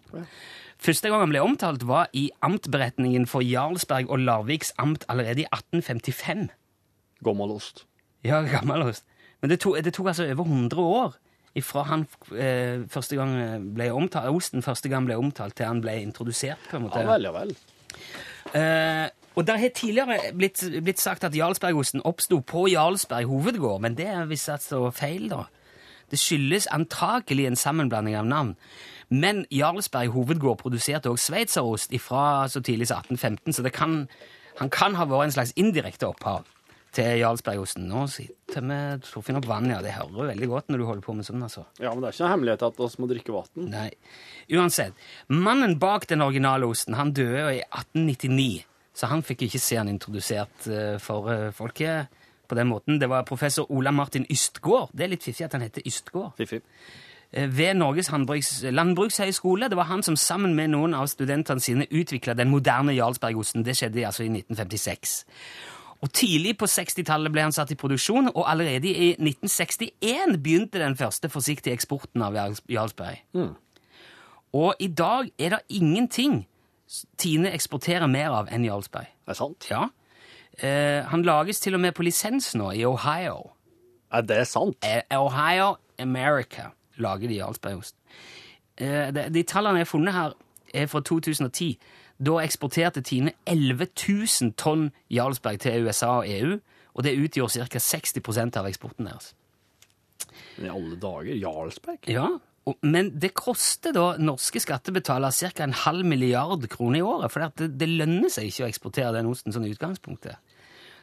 Første 0.78 1.10
gang 1.10 1.20
han 1.20 1.30
ble 1.30 1.42
omtalt, 1.44 1.84
var 1.88 2.08
i 2.14 2.30
amtberetningen 2.42 3.28
for 3.28 3.44
Jarlsberg 3.44 4.10
og 4.10 4.20
Larviks 4.20 4.72
amt 4.78 5.06
allerede 5.10 5.44
i 5.44 5.48
1855. 5.52 6.50
Gammel 7.24 7.52
ost. 7.52 7.86
Ja, 8.24 8.42
gammel 8.42 8.82
ost. 8.82 9.06
Men 9.42 9.50
det 9.50 9.60
tok, 9.60 9.84
det 9.84 9.94
tok 9.94 10.08
altså 10.08 10.28
over 10.32 10.44
100 10.44 10.82
år 10.82 11.16
ifra 11.56 11.84
han 11.88 12.08
eh, 12.36 12.84
første 12.92 13.16
gang 13.16 13.36
ble 13.76 13.92
omtalt, 13.96 14.32
osten 14.36 14.64
første 14.64 14.92
gang 14.92 15.06
ble 15.08 15.16
omtalt, 15.20 15.56
til 15.56 15.68
han 15.70 15.82
ble 15.84 16.00
introdusert. 16.04 16.60
på 16.70 16.78
en 16.78 16.88
måte. 16.88 17.04
Ja 17.04 17.12
vel, 17.12 17.28
ja 17.28 17.32
vel. 17.36 17.56
Eh, 18.56 19.06
og 19.36 19.46
Det 19.46 19.60
har 19.60 19.70
tidligere 19.76 20.32
blitt, 20.34 20.64
blitt 20.84 21.00
sagt 21.00 21.24
at 21.24 21.36
Jarlsbergosten 21.36 22.04
oppsto 22.06 22.40
på 22.40 22.68
Jarlsberg 22.72 23.28
hovedgård, 23.28 23.82
men 23.82 23.96
det 23.96 24.08
er 24.08 24.26
visst 24.26 24.50
altså 24.50 24.92
feil. 24.92 25.30
da. 25.30 25.46
Det 26.12 26.20
skyldes 26.20 26.68
antakelig 26.72 27.48
en 27.48 27.56
sammenblanding 27.56 28.16
av 28.16 28.26
navn. 28.26 28.56
Men 29.10 29.46
Jarlsberg 29.52 30.14
hovedgård 30.14 30.58
produserte 30.58 31.10
også 31.10 31.32
sveitserost 31.32 31.94
fra 32.02 32.48
så 32.50 32.62
tidlig 32.62 32.88
som 32.88 33.04
1815, 33.04 33.54
så 33.54 33.64
det 33.64 33.74
kan, 33.74 34.08
han 34.60 34.70
kan 34.70 34.96
ha 34.96 35.06
vært 35.06 35.30
en 35.30 35.36
slags 35.38 35.54
indirekte 35.56 36.08
opphav 36.08 36.46
til 36.96 37.20
Jarlsbergosten. 37.20 37.88
Nå 37.92 38.06
sitter 38.12 38.64
vi 38.66 38.78
Torfinn 39.04 39.40
opp 39.40 39.50
vann, 39.50 39.68
ja. 39.72 39.82
Det 39.84 39.96
hører 39.98 40.32
veldig 40.32 40.50
godt 40.52 40.72
når 40.72 40.82
du 40.82 40.86
holder 40.88 41.06
på 41.06 41.16
med 41.18 41.28
sånn, 41.28 41.44
altså. 41.46 41.66
Ja, 41.82 41.92
men 41.92 42.02
det 42.02 42.10
er 42.10 42.16
ikke 42.16 42.24
noen 42.24 42.34
hemmelighet 42.36 42.66
at 42.70 42.80
vi 42.80 43.04
må 43.04 43.10
drikke 43.12 43.36
vann. 43.36 43.68
Nei. 43.74 43.90
Uansett. 44.56 45.04
Mannen 45.28 45.76
bak 45.82 46.08
den 46.12 46.24
originale 46.26 46.70
osten 46.70 46.98
han 46.98 47.14
døde 47.16 47.44
i 47.58 47.62
1899, 47.66 48.64
så 48.96 49.10
han 49.12 49.24
fikk 49.26 49.46
ikke 49.46 49.60
se 49.62 49.80
han 49.80 49.92
introdusert 49.92 50.68
eh, 50.72 50.96
for 51.04 51.32
eh, 51.32 51.50
folket 51.56 52.22
på 52.48 52.56
den 52.56 52.70
måten. 52.70 53.00
Det 53.02 53.10
var 53.10 53.28
professor 53.28 53.68
Ola 53.72 53.92
Martin 53.92 54.26
Ystgård. 54.32 54.94
Det 54.94 55.06
er 55.06 55.12
litt 55.16 55.26
fiffig 55.26 55.48
at 55.48 55.58
han 55.58 55.66
heter 55.66 55.84
Ystgård. 55.86 56.32
Fiffig. 56.40 56.62
Eh, 57.32 57.50
Ved 57.52 57.76
Norges 57.76 58.12
landbrukshøgskole. 58.64 59.70
Det 59.70 59.78
var 59.78 59.92
han 59.92 60.04
som 60.04 60.16
sammen 60.16 60.56
med 60.56 60.72
noen 60.72 60.96
av 60.96 61.10
studentene 61.12 61.60
sine 61.60 61.90
utvikla 61.92 62.38
den 62.38 62.54
moderne 62.54 62.96
Jarlsbergosten. 62.96 63.66
Det 63.66 63.76
skjedde 63.76 64.06
altså 64.08 64.24
i 64.24 64.32
1956. 64.32 65.18
Og 66.04 66.12
Tidlig 66.14 66.58
på 66.60 66.68
60-tallet 66.70 67.32
ble 67.34 67.46
han 67.48 67.56
satt 67.56 67.72
i 67.72 67.80
produksjon, 67.80 68.30
og 68.36 68.44
allerede 68.52 68.92
i 68.92 69.14
1961 69.16 70.36
begynte 70.44 70.80
den 70.80 70.98
første 71.00 71.32
forsiktige 71.32 71.74
eksporten 71.74 72.22
av 72.22 72.36
Jarlsberg. 72.36 72.76
Jarlsberg. 72.76 73.56
Og 74.56 74.76
i 74.80 74.88
dag 74.88 75.32
er 75.40 75.56
det 75.56 75.64
ingenting 75.70 76.46
Tine 77.18 77.52
eksporterer 77.56 78.08
mer 78.08 78.34
av 78.36 78.50
enn 78.54 78.66
Jarlsberg. 78.66 79.10
Er 79.10 79.34
det 79.34 79.38
sant? 79.40 79.68
Ja. 79.72 79.88
Eh, 80.62 81.02
han 81.10 81.26
lages 81.26 81.60
til 81.60 81.76
og 81.76 81.82
med 81.82 81.96
på 81.98 82.06
lisens 82.06 82.54
nå 82.56 82.72
i 82.72 82.86
Ohio. 82.86 83.52
Er 84.14 84.22
det 84.22 84.46
sant? 84.48 84.78
Eh, 84.86 85.02
Ohio 85.18 85.76
America 86.00 86.70
lager 87.02 87.28
de 87.28 87.40
Jarlsbergost. 87.40 87.96
Eh, 88.78 89.12
de, 89.16 89.28
de 89.34 89.44
tallene 89.44 89.82
jeg 89.82 89.88
har 89.88 89.92
funnet 89.92 90.14
her, 90.14 90.36
er 90.74 90.88
fra 90.92 91.02
2010. 91.02 91.78
Da 92.26 92.38
eksporterte 92.44 93.02
Tine 93.02 93.34
11 93.48 93.88
000 94.08 94.54
tonn 94.60 94.92
Jarlsberg 95.12 95.60
til 95.60 95.88
USA 95.88 96.20
og 96.22 96.30
EU, 96.30 96.60
og 96.94 97.04
det 97.04 97.18
utgjorde 97.20 97.68
ca. 97.68 97.80
60% 97.80 98.60
av 98.60 98.68
eksporten 98.70 99.10
deres. 99.10 99.34
Men 100.58 100.70
i 100.70 100.72
alle 100.72 101.00
dager, 101.00 101.36
Jarlsberg? 101.36 102.08
Ja, 102.08 102.30
Men 102.82 103.12
det 103.22 103.36
koster 103.38 103.94
da 103.94 104.16
norske 104.18 104.60
skattebetalere 104.64 105.52
ca. 105.54 105.64
en 105.64 105.74
halv 105.86 106.06
milliard 106.06 106.66
kroner 106.70 107.00
i 107.00 107.06
året, 107.06 107.32
for 107.32 107.46
det, 107.46 107.68
det 107.78 107.90
lønner 107.92 108.32
seg 108.34 108.50
ikke 108.50 108.66
å 108.66 108.70
eksportere 108.72 109.14
den 109.14 109.30
osten 109.30 109.54
sånn 109.54 109.68
i 109.68 109.74
utgangspunktet. 109.76 110.42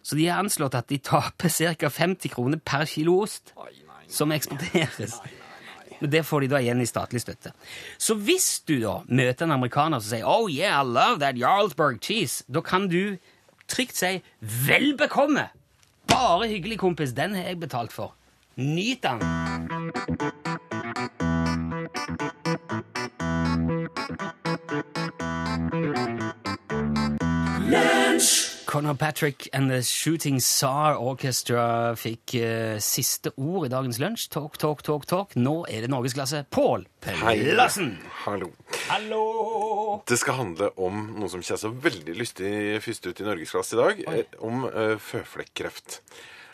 Så 0.03 0.18
de 0.18 0.27
har 0.27 0.42
anslått 0.42 0.75
at 0.75 0.88
de 0.90 0.98
taper 0.98 1.53
ca. 1.79 1.90
50 1.90 2.35
kroner 2.35 2.59
per 2.59 2.85
kilo 2.90 3.20
ost 3.22 3.55
som 4.11 4.35
eksporteres. 4.35 5.20
Men 6.03 6.11
det 6.11 6.25
får 6.27 6.40
de 6.42 6.48
da 6.51 6.59
igjen 6.59 6.83
i 6.83 6.88
statlig 6.90 7.22
støtte. 7.22 7.53
Så 7.94 8.18
hvis 8.18 8.61
du 8.66 8.81
da 8.83 8.96
møter 9.07 9.46
en 9.46 9.55
amerikaner 9.55 10.03
som 10.03 10.16
sier 10.16 10.27
«Oh 10.27 10.51
yeah, 10.51 10.81
I 10.83 10.83
love 10.83 11.22
that 11.22 11.38
Jarlsberg 11.38 12.03
cheese», 12.03 12.42
da 12.51 12.59
kan 12.59 12.90
du 12.90 13.18
trygt 13.70 13.94
si 14.03 14.18
«Vel 14.40 14.96
bekomme! 14.98 15.46
Bare 16.11 16.51
hyggelig, 16.51 16.83
kompis. 16.83 17.14
Den 17.14 17.38
har 17.38 17.53
jeg 17.53 17.62
betalt 17.62 17.94
for. 17.94 18.18
Nyt 18.59 19.07
den!» 19.07 19.22
Conor 28.72 28.94
Patrick 28.94 29.48
and 29.52 29.70
The 29.70 29.83
Shooting 29.83 30.40
Star 30.40 30.96
Orchestra 30.96 31.92
fikk 32.00 32.33
uh, 32.40 32.78
siste 32.81 33.35
ord 33.37 33.66
i 33.66 33.70
dagens 33.72 33.98
lunsj. 34.00 34.31
Talk, 34.33 34.57
talk, 34.57 34.81
talk, 34.87 35.05
talk. 35.11 35.35
Nå 35.37 35.66
er 35.68 35.85
det 35.85 35.90
norgesklasse. 35.92 36.46
Pål 36.48 36.87
Pellassen! 37.05 37.98
Hallo. 38.22 38.48
Hallo! 38.88 39.20
Det 40.09 40.16
skal 40.16 40.40
handle 40.40 40.70
om 40.81 41.05
noe 41.18 41.28
som 41.28 41.44
ikke 41.44 41.59
er 41.59 41.61
så 41.66 41.72
veldig 41.85 42.16
lystig 42.16 42.55
først 42.81 43.11
ut 43.11 43.20
i 43.20 43.28
norgesklasse 43.28 43.76
i 43.76 43.83
dag. 43.83 44.02
Oi. 44.14 44.22
Om 44.40 44.64
uh, 44.70 44.96
føflekkreft. 44.96 46.00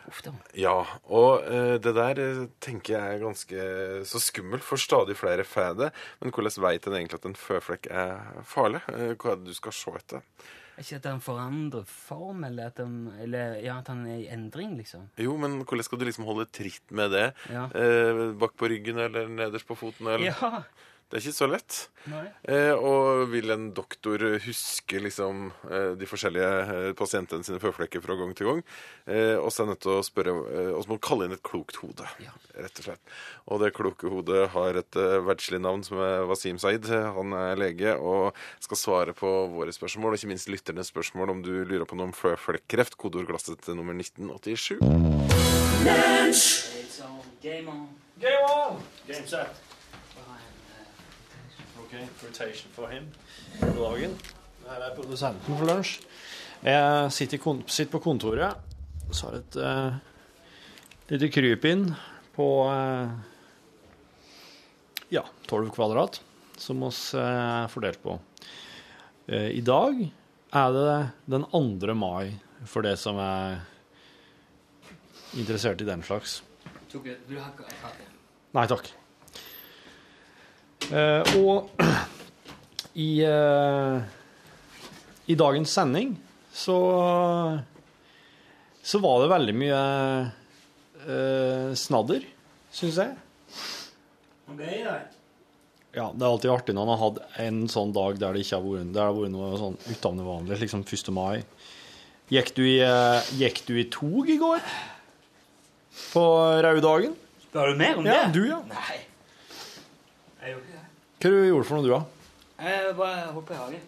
Uff 0.09 0.23
da. 0.25 0.33
Ja, 0.57 0.77
og 1.13 1.45
eh, 1.45 1.75
det 1.85 1.93
der 1.97 2.21
eh, 2.23 2.45
tenker 2.65 2.95
jeg 2.97 3.17
er 3.17 3.25
ganske 3.25 3.65
så 4.09 4.21
skummelt, 4.23 4.65
for 4.65 4.81
stadig 4.81 5.19
flere 5.21 5.45
får 5.45 5.75
det. 5.83 5.91
Men 6.23 6.33
hvordan 6.33 6.65
vet 6.65 6.89
en 6.89 6.97
egentlig 6.97 7.21
at 7.21 7.29
en 7.29 7.37
føflekk 7.37 7.91
er 7.93 8.41
farlig? 8.49 8.81
Eh, 8.95 9.13
hva 9.15 9.35
er 9.35 9.43
det 9.43 9.53
du 9.53 9.59
skal 9.59 9.77
se 9.77 9.95
etter? 10.01 10.25
Er 10.79 10.87
ikke 10.87 11.01
at 11.01 11.09
han 11.11 11.23
forandrer 11.23 11.87
form, 11.91 12.45
eller 12.47 12.71
at 12.71 12.79
han, 12.79 12.99
eller, 13.19 13.57
ja, 13.65 13.81
at 13.83 13.89
han 13.91 14.05
er 14.07 14.21
i 14.23 14.29
endring, 14.31 14.77
liksom? 14.79 15.09
Jo, 15.19 15.35
men 15.41 15.59
hvordan 15.65 15.85
skal 15.89 15.99
du 15.99 16.05
liksom 16.07 16.29
holde 16.29 16.47
tritt 16.55 16.95
med 16.95 17.11
det? 17.17 17.25
Ja. 17.51 17.67
Eh, 17.75 18.21
bak 18.39 18.55
på 18.57 18.71
ryggen 18.71 19.01
eller 19.03 19.27
nederst 19.33 19.67
på 19.67 19.77
foten? 19.77 20.07
Eller? 20.07 20.31
Ja. 20.31 20.63
Det 21.09 21.17
er 21.17 21.23
ikke 21.25 21.33
så 21.39 21.47
lett. 21.49 21.77
Eh, 22.49 22.75
og 22.77 23.31
vil 23.33 23.49
en 23.55 23.63
doktor 23.77 24.21
huske 24.45 24.99
liksom 25.01 25.47
eh, 25.71 25.95
de 25.97 26.07
forskjellige 26.09 26.49
eh, 26.75 26.89
pasientene 26.97 27.45
sine 27.47 27.61
føflekker 27.63 28.03
fra 28.05 28.17
gang 28.19 28.35
til 28.37 28.49
gang? 28.51 28.61
Eh, 29.09 29.37
og 29.41 29.49
så 29.53 29.63
er 29.65 29.71
nødt 29.71 29.81
til 29.85 29.95
å 29.95 30.03
spørre 30.05 30.35
eh, 30.53 30.71
Og 30.77 30.83
så 30.85 30.91
må 30.91 30.99
man 30.99 31.03
kalle 31.09 31.29
inn 31.29 31.33
et 31.37 31.43
klokt 31.49 31.79
hode, 31.81 32.05
Ja. 32.21 32.35
rett 32.61 32.81
og 32.83 32.87
slett. 32.91 33.15
Og 33.49 33.63
det 33.65 33.71
kloke 33.77 34.13
hodet 34.13 34.51
har 34.53 34.81
et 34.83 34.99
eh, 35.01 35.17
verdslig 35.25 35.61
navn 35.65 35.85
som 35.87 36.01
er 36.05 36.27
Wasim 36.29 36.61
Saeed. 36.61 36.89
Han 37.17 37.33
er 37.41 37.57
lege 37.61 37.95
og 37.97 38.37
skal 38.65 38.81
svare 38.81 39.17
på 39.17 39.33
våre 39.55 39.73
spørsmål, 39.73 40.13
og 40.13 40.21
ikke 40.21 40.33
minst 40.35 40.53
lytternes 40.53 40.93
spørsmål 40.93 41.33
om 41.33 41.41
du 41.45 41.55
lurer 41.65 41.89
på 41.89 41.97
noe 41.97 42.11
om 42.11 42.17
føflekkreft. 42.17 42.99
Kodeordglasset 43.01 43.65
til 43.65 43.81
nummer 43.81 43.97
1987. 43.97 44.77
It's. 45.89 46.69
Game 47.41 47.69
on. 47.73 47.89
Game 48.21 48.45
on! 48.53 48.81
Game 49.09 49.25
set. 49.27 49.68
Ok, 51.89 51.95
rotation 52.23 52.73
for 52.77 52.91
him. 52.93 53.07
God 53.61 53.79
dagen. 53.81 54.17
Her 54.69 54.83
er 54.85 54.91
produsenten 54.93 55.57
for 55.57 55.65
lunsj. 55.65 56.03
Jeg 56.61 57.13
sitter, 57.17 57.41
sitter 57.65 57.93
på 57.95 58.01
kontoret, 58.05 58.59
så 59.09 59.31
har 59.31 59.39
et 59.39 59.57
uh, 59.57 59.97
lite 61.09 61.31
krypinn 61.33 61.87
på 62.37 62.49
uh, 62.69 63.09
ja, 65.09 65.25
12 65.49 65.73
kvadrat, 65.79 66.21
som 66.61 66.85
vi 66.85 66.93
er 67.23 67.73
fordelt 67.73 68.05
på. 68.05 68.19
Uh, 69.33 69.49
I 69.49 69.65
dag 69.65 70.05
er 70.05 70.77
det 70.77 71.01
den 71.25 71.49
2. 71.57 71.97
mai, 71.97 72.37
for 72.69 72.85
det 72.85 72.99
som 73.01 73.17
er 73.17 73.63
interessert 75.41 75.81
i 75.81 75.89
den 75.89 76.05
slags. 76.05 76.43
Du 76.93 77.01
har 77.01 77.49
ikke? 77.57 78.11
Nei 78.53 78.69
takk. 78.69 78.93
Eh, 80.89 81.35
og 81.39 81.69
i, 82.99 83.11
eh, 83.25 83.99
i 85.29 85.37
dagens 85.39 85.73
sending 85.77 86.15
så 86.59 86.79
så 88.89 88.99
var 89.05 89.19
det 89.21 89.29
veldig 89.29 89.53
mye 89.61 89.79
eh, 91.05 91.71
snadder, 91.77 92.23
syns 92.73 92.97
jeg. 93.03 93.11
Ja, 95.93 96.07
det 96.15 96.25
er 96.25 96.31
alltid 96.31 96.53
artig 96.55 96.75
når 96.77 96.87
man 96.89 96.97
har 96.97 97.03
hatt 97.11 97.19
en 97.45 97.59
sånn 97.69 97.93
dag 97.97 98.17
der 98.21 98.33
det 98.37 98.47
ikke 98.47 98.57
har 98.57 98.65
vært, 98.65 98.93
det 98.95 99.03
har 99.03 99.13
vært 99.17 99.33
noe 99.35 99.51
sånn 99.61 99.77
utenom 99.91 100.23
det 100.23 100.27
vanlige, 100.29 100.61
liksom 100.65 100.87
1. 100.89 101.13
mai. 101.17 101.43
Gikk 102.33 102.55
du 102.57 102.63
i, 102.65 102.79
eh, 102.85 103.29
gikk 103.41 103.61
du 103.69 103.75
i 103.81 103.87
tog 103.93 104.29
i 104.33 104.39
går? 104.41 104.65
På 106.15 106.25
Raudagen? 106.65 107.13
Spør 107.49 107.73
du 107.75 107.79
mer 107.81 108.01
om 108.01 108.07
Ja, 108.09 108.23
det? 108.25 108.33
du, 108.37 108.43
ja. 108.49 108.63
Nei. 108.73 108.99
Jeg 110.41 110.55
gjorde 110.55 110.69
ikke. 110.69 110.78
Hva 111.19 111.31
du 111.35 111.39
gjorde 111.49 111.67
for 111.67 111.79
noe, 111.79 111.87
du, 111.87 111.91
da? 111.95 112.01
Jeg 112.63 112.95
bare 112.99 113.25
holdt 113.35 113.49
på 113.49 113.55
i 113.55 113.59
hagen. 113.59 113.87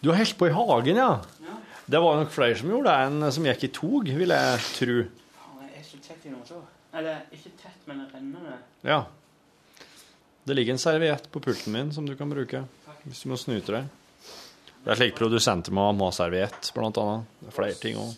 Du 0.00 0.08
har 0.10 0.18
holdt 0.20 0.38
på 0.40 0.48
i 0.48 0.54
hagen, 0.56 1.00
ja? 1.02 1.10
Ja. 1.44 1.56
Det 1.86 2.00
var 2.02 2.16
nok 2.18 2.32
flere 2.34 2.56
som 2.58 2.70
gjorde 2.72 2.90
det 2.90 3.10
enn 3.10 3.28
som 3.36 3.44
gikk 3.46 3.68
i 3.68 3.70
tog, 3.76 4.08
vil 4.20 4.32
jeg 4.34 4.64
tro. 4.74 4.96
Det 5.06 5.68
Jeg 5.68 5.82
er 5.82 5.86
så 5.86 6.00
tett 6.08 6.24
i 6.26 6.32
noe 6.32 6.48
så. 6.48 6.62
Eller 6.96 7.28
ikke 7.36 7.52
tett, 7.60 7.78
men 7.86 8.02
rennende. 8.10 8.56
Ja. 8.86 9.02
Det 10.46 10.56
ligger 10.56 10.74
en 10.74 10.82
serviett 10.82 11.28
på 11.30 11.42
pulten 11.44 11.74
min 11.74 11.92
som 11.92 12.06
du 12.08 12.14
kan 12.18 12.30
bruke 12.30 12.64
hvis 13.06 13.22
du 13.22 13.30
må 13.30 13.36
snyte 13.38 13.70
deg. 13.74 13.90
Det 14.82 14.92
er 14.92 14.98
slik 14.98 15.16
produsenter 15.18 15.74
må 15.74 15.88
ha 15.90 16.10
serviett, 16.14 16.70
blant 16.74 16.98
annet. 17.02 17.26
Det 17.42 17.50
er 17.50 17.54
flere 17.54 17.78
ting 17.78 17.98
òg. 18.00 18.10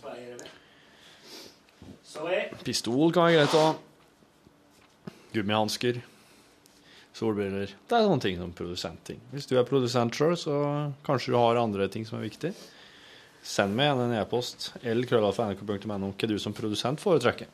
Pistol 2.64 3.12
kan 3.12 3.28
være 3.28 3.38
greit 3.38 3.56
å 3.56 3.64
ha. 3.66 3.74
Gummihansker. 5.34 6.00
Solbriller. 7.18 7.72
Det 7.88 7.96
er 7.96 8.06
sånne 8.06 8.22
ting 8.22 8.38
som 8.38 8.54
produsentting. 8.54 9.20
Hvis 9.32 9.48
du 9.50 9.56
er 9.58 9.66
produsent 9.66 10.14
sjøl, 10.14 10.36
så 10.38 10.56
kanskje 11.06 11.34
du 11.34 11.38
har 11.40 11.58
andre 11.60 11.88
ting 11.92 12.06
som 12.06 12.20
er 12.20 12.28
viktig. 12.28 12.52
Send 13.42 13.74
meg 13.76 13.88
igjen 13.88 14.02
en 14.04 14.16
e-post. 14.20 14.70
lkrøllalfa.nrk.no 14.82 16.12
hva 16.12 16.30
du 16.30 16.36
som 16.42 16.54
produsent 16.56 17.02
foretrekker. 17.02 17.50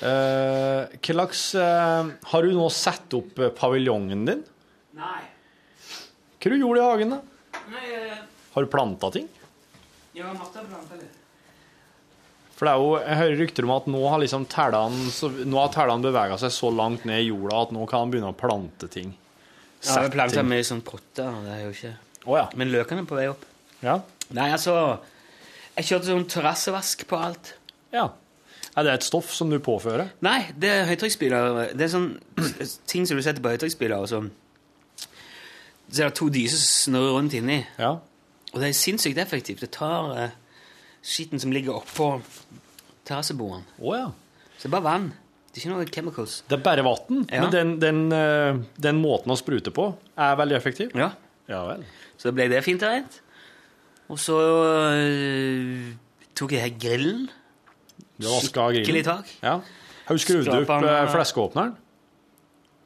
Uh, 0.00 0.88
hva 0.88 1.12
slags 1.12 1.40
uh, 1.60 2.08
Har 2.30 2.46
du 2.46 2.54
nå 2.56 2.64
satt 2.72 3.12
opp 3.12 3.36
eh, 3.36 3.50
paviljongen 3.52 4.22
din? 4.24 4.40
Nei. 4.96 5.20
Hva 6.40 6.52
du 6.52 6.56
gjorde 6.56 6.80
i 6.80 6.86
hagen, 6.86 7.12
da? 7.12 7.58
Nei, 7.74 7.84
uh... 8.00 8.22
Har 8.54 8.64
du 8.64 8.72
planta 8.72 9.12
ting? 9.12 9.28
jeg 10.12 10.24
har 10.26 10.36
matta 10.36 10.64
planta 10.68 10.96
litt. 11.00 11.21
For 12.62 12.68
det 12.68 12.72
er 12.76 12.82
jo, 12.84 12.90
jeg 13.02 13.18
hører 13.18 13.40
rykter 13.40 13.66
om 13.66 13.70
at 13.74 13.86
nå 13.90 14.00
har 14.06 14.20
liksom 14.22 14.44
tellene 14.46 15.46
nå 15.50 15.56
har 15.58 15.70
tellene 15.74 16.04
bevega 16.04 16.36
seg 16.38 16.52
så 16.54 16.68
langt 16.70 17.02
ned 17.08 17.24
i 17.24 17.24
jorda 17.26 17.56
at 17.64 17.72
nå 17.74 17.86
kan 17.90 18.04
han 18.04 18.12
begynne 18.12 18.28
å 18.30 18.36
plante 18.38 18.86
ting. 18.86 19.08
Ja, 19.82 19.96
vi 20.04 20.12
planter 20.14 20.38
ting. 20.38 20.50
mye 20.52 20.66
sånn 20.68 20.82
potter. 20.86 21.40
Det 21.42 21.56
er 21.56 21.64
jo 21.64 21.72
ikke 21.74 21.90
oh, 22.28 22.36
ja. 22.38 22.44
Men 22.54 22.70
løkene 22.70 23.02
er 23.02 23.08
på 23.10 23.16
vei 23.18 23.24
opp. 23.32 23.42
ja. 23.82 23.96
Nei, 24.30 24.46
altså 24.54 24.76
Jeg 25.74 25.88
kjørte 25.88 26.06
sånn 26.12 26.28
terrassevask 26.30 27.02
på 27.10 27.18
alt. 27.18 27.50
Ja. 27.90 28.04
Er 28.78 28.86
det 28.86 28.94
et 28.94 29.08
stoff 29.08 29.32
som 29.34 29.50
du 29.50 29.58
påfører? 29.58 30.12
Nei, 30.22 30.52
det 30.54 30.70
er 30.70 30.86
høytrykksspyler. 30.92 31.74
Det 31.74 31.88
er 31.88 31.90
sånn 31.90 32.12
ting 32.92 33.10
som 33.10 33.18
du 33.18 33.24
setter 33.26 33.42
på 33.42 33.56
høytrykksspyler, 33.56 33.98
og 33.98 34.06
så 34.12 34.22
så 35.90 36.06
er 36.06 36.12
det 36.12 36.16
to 36.22 36.30
dyser 36.30 36.62
som 36.62 36.94
snurrer 36.94 37.18
rundt 37.18 37.34
inni. 37.36 37.58
Ja. 37.74 37.96
Og 38.52 38.62
det 38.62 38.70
er 38.70 38.78
sinnssykt 38.78 39.18
effektivt. 39.18 39.66
Det 39.66 39.72
tar 39.74 40.14
eh, 40.14 40.38
skitten 41.02 41.40
som 41.42 41.52
ligger 41.54 41.80
oppå 41.80 42.14
terrassebordene. 43.08 43.64
Oh, 43.80 43.94
ja. 43.96 44.08
Så 44.58 44.68
det 44.68 44.70
er 44.70 44.76
bare 44.76 44.86
vann. 44.86 45.08
Det 45.52 45.58
er 45.60 45.64
ikke 45.66 45.74
noe 45.74 45.88
chemicals. 45.92 46.36
Det 46.48 46.56
er 46.58 46.62
bare 46.64 46.84
vann, 46.86 47.26
Ja. 47.28 47.42
men 47.42 47.50
den, 47.52 47.72
den, 47.82 48.12
eh, 48.16 48.62
den 48.80 49.02
måten 49.02 49.32
å 49.34 49.36
sprute 49.36 49.70
på 49.74 49.90
er 50.16 50.36
veldig 50.38 50.56
effektiv. 50.56 50.94
Ja. 50.96 51.10
Ja 51.50 51.64
vel. 51.66 51.84
Så 52.16 52.32
ble 52.32 52.46
det 52.48 52.62
fint 52.64 52.82
og 52.86 52.88
rent. 52.94 53.20
Og 54.12 54.18
så 54.20 54.36
øh, 54.38 55.92
tok 56.38 56.52
jeg 56.56 56.76
grillen. 56.80 57.28
Du 58.20 58.28
vaska 58.28 58.68
Skikkelig 58.70 58.86
grillen. 58.86 59.04
tak. 59.04 59.26
Ja. 59.42 59.58
Har 60.06 60.14
du 60.18 60.22
skrudd 60.22 60.48
opp 60.48 60.70
eh, 60.70 60.88
eh, 60.88 61.08
fleskeåpneren? 61.12 61.76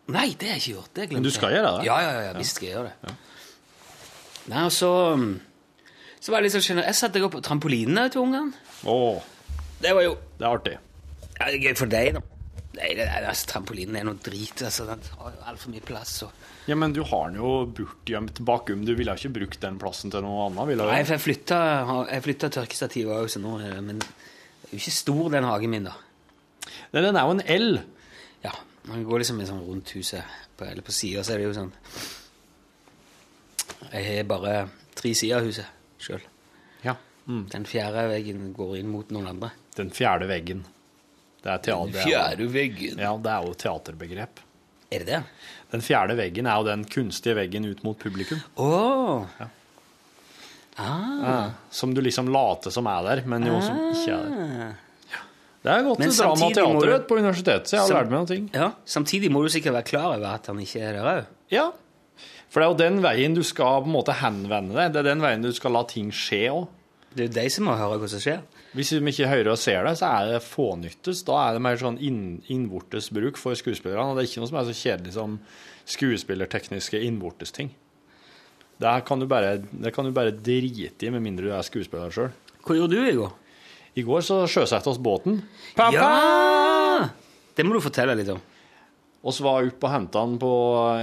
Nei, 0.09 0.29
det 0.39 0.49
har 0.49 0.57
jeg 0.57 0.63
ikke 0.63 0.75
gjort. 0.77 0.91
Det 0.95 1.09
glemte 1.09 1.15
Men 1.19 1.23
du 1.27 1.31
skal 1.35 1.51
gjøre 1.55 1.71
det? 1.79 1.87
Ja, 1.89 1.97
ja, 2.01 2.11
ja, 2.29 2.33
visst 2.39 2.57
skal 2.57 2.69
jeg 2.69 2.77
gjøre 2.77 2.93
det. 2.93 3.15
Nei, 4.47 4.61
og 4.63 4.73
så 4.75 4.91
um, 5.19 5.25
Så 6.21 6.33
var 6.33 6.41
det 6.41 6.49
litt 6.49 6.57
sånn 6.57 6.65
generelt 6.65 6.89
Jeg 6.91 6.99
satte 6.99 7.19
deg 7.19 7.27
opp 7.29 7.37
på 7.37 7.43
trampolinen 7.45 7.99
der 8.01 8.13
til 8.13 8.25
ungene. 8.25 8.53
Oh. 8.89 9.21
Det 9.83 9.93
var 9.95 10.07
jo 10.07 10.17
det 10.39 10.45
er 10.47 10.51
artig. 10.51 10.79
ja, 11.37 11.47
det 11.47 11.55
er 11.59 11.63
gøy 11.69 11.77
for 11.79 11.93
deg, 11.93 12.17
da. 12.17 12.23
Nei, 12.77 12.91
det 12.93 13.07
er, 13.07 13.25
altså, 13.25 13.47
trampolinen 13.55 13.97
er 13.97 14.05
noe 14.05 14.19
drit. 14.21 14.61
altså, 14.65 14.85
Den 14.89 15.01
tar 15.05 15.33
jo 15.33 15.45
altfor 15.49 15.73
mye 15.73 15.85
plass. 15.85 16.15
Og... 16.27 16.47
Ja, 16.69 16.77
Men 16.77 16.93
du 16.93 17.03
har 17.09 17.31
den 17.31 17.39
jo 17.41 17.53
bortgjemt 17.73 18.41
bakom. 18.45 18.83
Du 18.85 18.93
ville 18.99 19.15
ikke 19.17 19.33
brukt 19.33 19.61
den 19.63 19.79
plassen 19.81 20.13
til 20.13 20.25
noe 20.25 20.49
annet? 20.49 20.67
ville 20.69 20.85
du? 20.85 20.93
Nei, 20.93 21.05
for 21.09 21.17
jeg 21.17 21.25
flytta, 21.25 21.61
jeg 22.11 22.25
flytta 22.27 22.51
tørkestativet 22.59 23.17
òg, 23.17 23.31
så 23.33 23.41
nå 23.41 23.55
er 23.63 23.79
det 23.79 23.85
Men 23.87 24.03
det 24.03 24.09
er 24.69 24.75
jo 24.75 24.83
ikke 24.83 24.97
stor, 24.99 25.31
den 25.33 25.49
hagen 25.49 25.73
min, 25.73 25.89
da. 25.89 25.95
Nei, 26.93 27.01
Den 27.07 27.17
er 27.17 27.31
jo 27.31 27.37
en 27.39 27.47
L. 27.57 27.79
Ja, 28.45 28.53
Man 28.91 29.07
går 29.09 29.25
liksom 29.25 29.41
sånn 29.47 29.65
rundt 29.65 29.95
huset, 29.97 30.37
på, 30.57 30.69
eller 30.69 30.85
på 30.85 30.93
sida, 30.95 31.25
så 31.25 31.33
er 31.35 31.41
det 31.41 31.49
jo 31.49 31.57
sånn 31.57 31.73
Jeg 33.93 34.05
har 34.11 34.29
bare 34.29 34.59
tre 34.97 35.15
sider 35.17 35.41
av 35.41 35.49
huset 35.49 35.73
sjøl. 36.07 36.25
Ja. 36.87 36.97
Mm. 37.27 37.45
Den 37.53 37.67
fjerde 37.69 38.07
veggen 38.13 38.49
går 38.57 38.77
inn 38.81 38.89
mot 38.93 39.11
noen 39.15 39.27
andre. 39.35 39.51
Den 39.77 39.91
fjerde 39.95 40.29
veggen. 40.31 40.65
Det 41.43 41.53
er, 41.53 41.59
teater, 41.63 41.99
er, 42.01 42.07
Fjerde 42.09 42.47
veggen? 42.51 42.99
ja, 43.03 43.13
det 43.23 43.31
er 43.33 43.45
jo 43.47 43.55
teaterbegrep. 43.63 44.41
Er 44.91 45.03
det 45.03 45.07
det? 45.11 45.21
Den 45.73 45.83
fjerde 45.83 46.15
veggen 46.19 46.47
er 46.47 46.61
jo 46.63 46.67
den 46.69 46.85
kunstige 46.91 47.35
veggen 47.39 47.67
ut 47.67 47.83
mot 47.87 47.99
publikum. 47.99 48.39
Å! 48.63 49.27
Ah. 50.77 51.51
Som 51.71 51.95
du 51.95 52.03
liksom 52.05 52.29
later 52.29 52.71
som 52.75 52.87
er 52.91 53.07
der, 53.07 53.23
men 53.29 53.47
jo 53.49 53.61
som 53.65 53.79
ikke 53.93 54.17
er 54.17 54.35
der. 54.35 54.75
Det 55.67 55.73
er 55.73 55.83
godt 55.83 55.99
Men 55.99 56.13
drama 56.15 56.47
og 56.47 56.53
teater 56.55 56.93
du- 56.93 57.07
på 57.09 57.17
universitetet, 57.19 57.67
så 57.67 57.75
jeg 57.75 57.81
har 57.83 57.95
lært 58.05 58.11
meg 58.11 58.19
noen 58.21 58.29
ting. 58.31 58.51
Ja, 58.55 58.69
Samtidig 58.87 59.31
må 59.35 59.43
du 59.43 59.49
sikkert 59.51 59.75
være 59.75 59.89
klar 59.89 60.13
over 60.15 60.27
at 60.37 60.47
han 60.47 60.61
ikke 60.63 60.81
er 60.81 60.93
der 60.93 61.09
òg. 61.11 61.25
Ja. 61.51 61.73
For 62.57 62.63
det 62.63 62.71
er 62.71 62.73
jo 62.73 62.81
den 62.81 63.03
veien 63.05 63.35
du 63.37 63.43
skal 63.45 63.83
på 63.85 63.91
en 63.91 63.93
måte 63.93 64.15
henvende 64.17 64.73
deg. 64.73 64.95
Det 64.95 65.03
er 65.03 65.05
den 65.11 65.21
veien 65.21 65.43
du 65.45 65.51
skal 65.53 65.75
la 65.77 65.83
ting 65.85 66.07
skje 66.09 66.39
òg. 66.49 66.63
Det 67.13 67.27
er 67.27 67.27
jo 67.27 67.33
de 67.35 67.51
som 67.53 67.67
må 67.69 67.75
høre 67.77 67.99
hva 68.01 68.09
som 68.09 68.23
skjer. 68.25 68.39
Hvis 68.73 68.95
de 68.95 69.13
ikke 69.13 69.29
hører 69.29 69.51
og 69.53 69.59
ser 69.61 69.85
det, 69.85 69.93
så 70.01 70.09
er 70.09 70.31
det 70.31 70.39
fånyttes. 70.41 71.21
Da 71.29 71.37
er 71.43 71.59
det 71.59 71.63
mer 71.67 71.77
sånn 71.83 71.99
inn, 72.01 72.23
innvortes 72.49 73.11
bruk 73.13 73.37
for 73.37 73.61
skuespillerne. 73.61 74.09
Og 74.09 74.17
det 74.17 74.25
er 74.25 74.31
ikke 74.31 74.41
noe 74.41 74.49
som 74.49 74.57
er 74.63 74.71
så 74.71 74.77
kjedelig 74.79 75.13
som 75.19 75.37
skuespillertekniske 75.99 77.05
innvortes 77.05 77.53
ting. 77.53 77.75
Det 78.81 78.97
kan 79.05 79.21
du 79.21 79.29
bare, 79.29 79.59
det 79.61 79.93
kan 79.93 80.09
du 80.09 80.17
bare 80.17 80.33
drite 80.33 81.11
i, 81.11 81.13
med 81.13 81.29
mindre 81.29 81.51
du 81.51 81.53
er 81.53 81.69
skuespiller 81.69 82.09
sjøl. 82.09 82.33
Hva 82.65 82.81
gjorde 82.81 82.97
du 82.97 83.05
i 83.05 83.17
går? 83.21 83.37
I 84.01 84.09
går 84.09 84.25
så 84.25 84.43
sjøsatte 84.49 84.97
oss 84.97 85.05
båten. 85.13 85.43
Pappa! 85.77 85.93
Ja! 85.93 87.13
Det 87.53 87.69
må 87.69 87.77
du 87.77 87.85
fortelle 87.85 88.17
litt 88.17 88.33
om. 88.33 88.41
Oss 89.27 89.41
var 89.45 89.67
oppe 89.67 89.89
og 89.89 89.93
henta 89.93 90.25
den 90.27 90.37
på, 90.41 90.53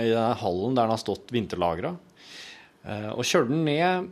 i 0.03 0.11
den 0.11 0.41
hallen 0.43 0.75
der 0.75 0.85
den 0.85 0.95
har 0.95 1.01
stått 1.01 1.33
vinterlagra. 1.33 1.95
Eh, 2.83 3.09
og 3.15 3.23
kjørte 3.27 3.51
den 3.53 3.65
ned, 3.67 4.07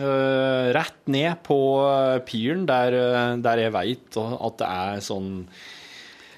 eh, 0.00 0.68
rett 0.76 1.00
ned 1.12 1.42
på 1.46 1.58
eh, 1.84 2.18
piren, 2.26 2.64
der, 2.68 2.96
der 3.44 3.64
jeg 3.64 3.74
veit 3.74 4.20
at 4.20 4.60
det 4.62 4.68
er 4.68 5.02
sånn 5.04 5.32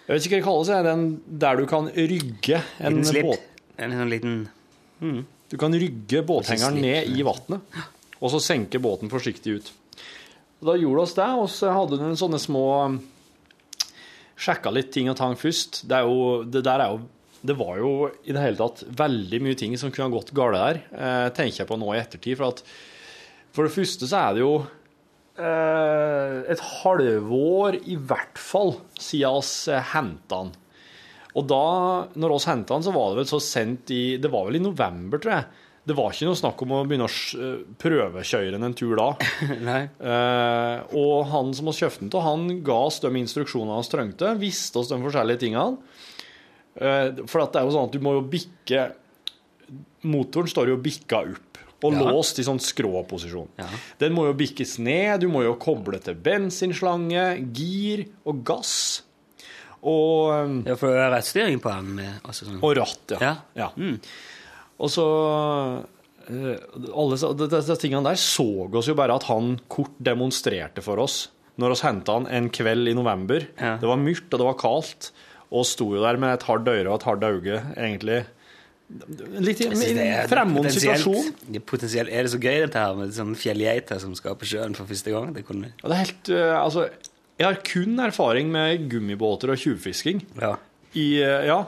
Jeg 0.08 0.14
vet 0.14 0.26
ikke 0.26 0.38
hva 0.38 0.40
det 0.40 0.48
kalles, 0.48 0.72
den 0.88 1.04
der 1.44 1.60
du 1.60 1.66
kan 1.70 1.90
rygge 1.92 2.62
en 2.80 3.02
båt. 3.02 3.44
En 3.78 3.94
sånn 3.94 4.10
liten 4.10 4.38
Du 5.48 5.56
kan 5.60 5.74
rygge 5.74 6.24
båthengeren 6.26 6.80
ned 6.82 7.12
i 7.14 7.22
vannet, 7.24 7.78
og 8.18 8.32
så 8.32 8.40
senke 8.42 8.80
båten 8.82 9.12
forsiktig 9.12 9.58
ut. 9.60 9.70
Da 10.58 10.74
gjorde 10.74 11.04
oss 11.04 11.14
det, 11.14 11.28
og 11.38 11.46
så 11.52 11.70
hadde 11.70 12.00
den 12.00 12.18
sånne 12.18 12.40
små 12.42 12.66
Sjekka 14.38 14.70
litt 14.70 14.92
ting 14.94 15.10
og 15.10 15.18
tang 15.18 15.34
først. 15.38 15.82
Det, 15.88 15.98
er 15.98 16.06
jo, 16.06 16.44
det 16.46 16.62
der 16.66 16.84
er 16.84 16.94
jo 16.94 17.00
Det 17.38 17.54
var 17.58 17.76
jo 17.78 17.90
i 18.26 18.34
det 18.34 18.42
hele 18.42 18.58
tatt 18.58 18.82
veldig 18.98 19.38
mye 19.42 19.58
ting 19.58 19.76
som 19.78 19.92
kunne 19.94 20.08
ha 20.08 20.14
gått 20.16 20.34
galt 20.34 20.58
der, 20.58 20.80
eh, 20.90 21.28
tenker 21.30 21.62
jeg 21.62 21.68
på 21.68 21.78
nå 21.78 21.92
i 21.94 22.00
ettertid. 22.00 22.38
For 22.38 22.50
at 22.50 22.62
for 23.54 23.66
det 23.66 23.74
første 23.74 24.08
så 24.10 24.18
er 24.18 24.34
det 24.34 24.42
jo 24.42 24.54
eh, 25.38 26.34
et 26.50 26.64
halvår 26.82 27.78
i 27.86 27.94
hvert 27.94 28.38
fall 28.42 28.74
siden 28.98 29.38
oss 29.38 29.52
eh, 29.70 29.92
henta 29.94 30.42
han. 30.42 30.52
Og 31.38 31.46
da 31.46 31.64
når 32.18 32.34
oss 32.34 32.48
henta 32.50 32.74
han, 32.74 32.82
så 32.82 32.94
var 32.94 33.12
det 33.12 33.22
vel 33.22 33.30
så 33.30 33.40
sendt 33.42 33.94
i 33.94 34.02
Det 34.18 34.30
var 34.32 34.48
vel 34.48 34.58
i 34.58 34.64
november, 34.64 35.22
tror 35.22 35.36
jeg. 35.36 35.64
Det 35.88 35.96
var 35.96 36.12
ikke 36.12 36.26
noe 36.28 36.36
snakk 36.36 36.60
om 36.66 36.72
å 36.76 36.82
begynne 36.88 37.06
å 37.08 37.12
eh, 37.40 37.62
prøvekjøre 37.80 38.58
en 38.60 38.74
tur 38.76 38.94
da. 38.98 39.08
Eh, 40.08 40.94
og 40.98 41.26
han 41.32 41.52
som 41.56 41.70
vi 41.70 41.74
kjøpte 41.78 42.02
den 42.04 42.10
til, 42.12 42.24
han 42.24 42.46
ga 42.66 42.76
oss 42.90 43.00
de 43.04 43.10
instruksjonene 43.22 43.80
vi 43.80 43.90
trengte, 43.94 44.32
visste 44.40 44.82
oss 44.82 44.90
de 44.92 44.98
forskjellige 45.02 45.42
tingene. 45.46 45.78
Eh, 46.78 47.24
for 47.26 47.42
at 47.42 47.54
det 47.54 47.62
er 47.62 47.66
jo 47.68 47.74
sånn 47.74 47.88
at 47.88 47.96
du 47.96 48.04
må 48.04 48.18
jo 48.18 48.24
bikke 48.36 48.88
Motoren 50.08 50.48
står 50.48 50.70
jo 50.70 50.76
bikka 50.80 51.18
opp 51.26 51.58
og 51.84 51.92
Ja. 51.94 52.04
låst 52.10 52.38
i 52.40 52.44
sånn 52.46 52.58
skråposisjon. 52.62 53.48
Ja. 53.58 53.66
Den 54.00 54.14
må 54.16 54.24
jo 54.26 54.34
bikkes 54.34 54.78
ned, 54.82 55.20
du 55.22 55.28
må 55.30 55.42
jo 55.44 55.52
koble 55.60 55.98
til 56.02 56.14
bensinslange, 56.14 57.26
gir 57.54 58.06
og 58.26 58.40
gass. 58.46 59.02
Og, 59.82 60.32
eh, 60.32 60.70
Ja, 60.72 60.74
for 60.76 60.90
det 60.90 61.04
er 61.04 61.12
rettstyring 61.14 61.60
på 61.62 61.70
den. 61.70 62.00
Altså 62.24 62.46
sånn. 62.48 62.58
og 62.62 62.76
ratt, 62.76 63.14
ja. 63.14 63.18
Ja. 63.20 63.36
ja. 63.54 63.70
Og 64.78 64.92
så 64.92 65.06
eh, 66.28 66.54
Alle 66.92 67.18
disse 67.18 67.78
tingene 67.80 68.04
der 68.06 68.20
så 68.20 68.46
oss 68.68 68.90
jo 68.90 68.96
bare 68.98 69.18
at 69.18 69.26
han 69.30 69.56
kort 69.70 69.96
demonstrerte 69.98 70.84
for 70.84 71.02
oss 71.02 71.26
når 71.58 71.74
oss 71.74 71.82
henta 71.82 72.14
han 72.14 72.28
en 72.30 72.48
kveld 72.54 72.86
i 72.86 72.94
november. 72.94 73.48
Ja. 73.58 73.76
Det 73.82 73.88
var 73.90 73.98
mørkt, 73.98 74.30
og 74.30 74.38
det 74.38 74.46
var 74.46 74.58
kaldt, 74.60 75.08
og 75.50 75.64
sto 75.66 75.88
jo 75.96 76.02
der 76.04 76.18
med 76.20 76.36
et 76.36 76.44
hardt 76.46 76.68
øre 76.70 76.86
og 76.86 77.00
et 77.00 77.06
hardt 77.08 77.24
øye, 77.26 77.62
egentlig. 77.74 78.20
Litt 78.88 79.60
fremmed 80.30 80.70
situasjon. 80.72 81.32
Potensielt 81.68 82.12
er 82.14 82.24
det 82.24 82.32
så 82.32 82.40
gøy, 82.40 82.60
dette 82.62 82.84
her 82.84 82.94
med 82.96 83.10
sånn 83.16 83.34
fjellgeiter 83.36 83.98
som 84.00 84.14
skal 84.16 84.38
på 84.38 84.48
sjøen 84.48 84.76
for 84.78 84.88
første 84.88 85.12
gang. 85.12 85.34
Det 85.36 85.42
kunne 85.48 85.72
det 85.74 85.90
er 85.90 86.00
helt 86.04 86.30
eh, 86.32 86.54
Altså, 86.56 86.86
jeg 87.38 87.46
har 87.48 87.58
kun 87.66 87.98
erfaring 88.06 88.54
med 88.54 88.86
gummibåter 88.92 89.52
og 89.52 89.60
tjuvfisking. 89.60 90.22
Ja. 90.40 90.54
i, 90.94 91.08
eh, 91.20 91.50
ja, 91.50 91.58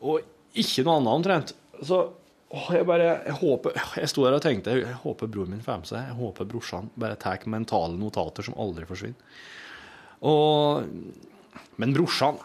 og 0.00 0.22
ikke 0.56 0.86
noe 0.86 1.00
annet 1.00 1.12
omtrent. 1.18 1.52
Så 1.84 2.04
åh, 2.56 2.68
jeg 2.72 2.86
bare, 2.88 3.10
jeg 3.26 3.36
håper, 3.42 3.76
jeg 4.00 4.08
sto 4.12 4.24
der 4.24 4.36
og 4.38 4.42
tenkte, 4.44 4.74
jeg 4.80 4.96
håper 5.04 5.28
broren 5.30 5.52
min 5.54 5.62
får 5.64 5.82
med 5.82 5.90
seg, 5.90 6.08
jeg 6.08 6.16
håper 6.18 6.48
brorsan 6.48 6.88
bare 6.96 7.18
tar 7.20 7.44
mentale 7.52 7.98
notater 8.00 8.46
som 8.46 8.56
aldri 8.62 8.88
forsvinner. 8.88 9.38
Og, 10.26 10.86
men 11.80 11.92
brorsan, 11.96 12.38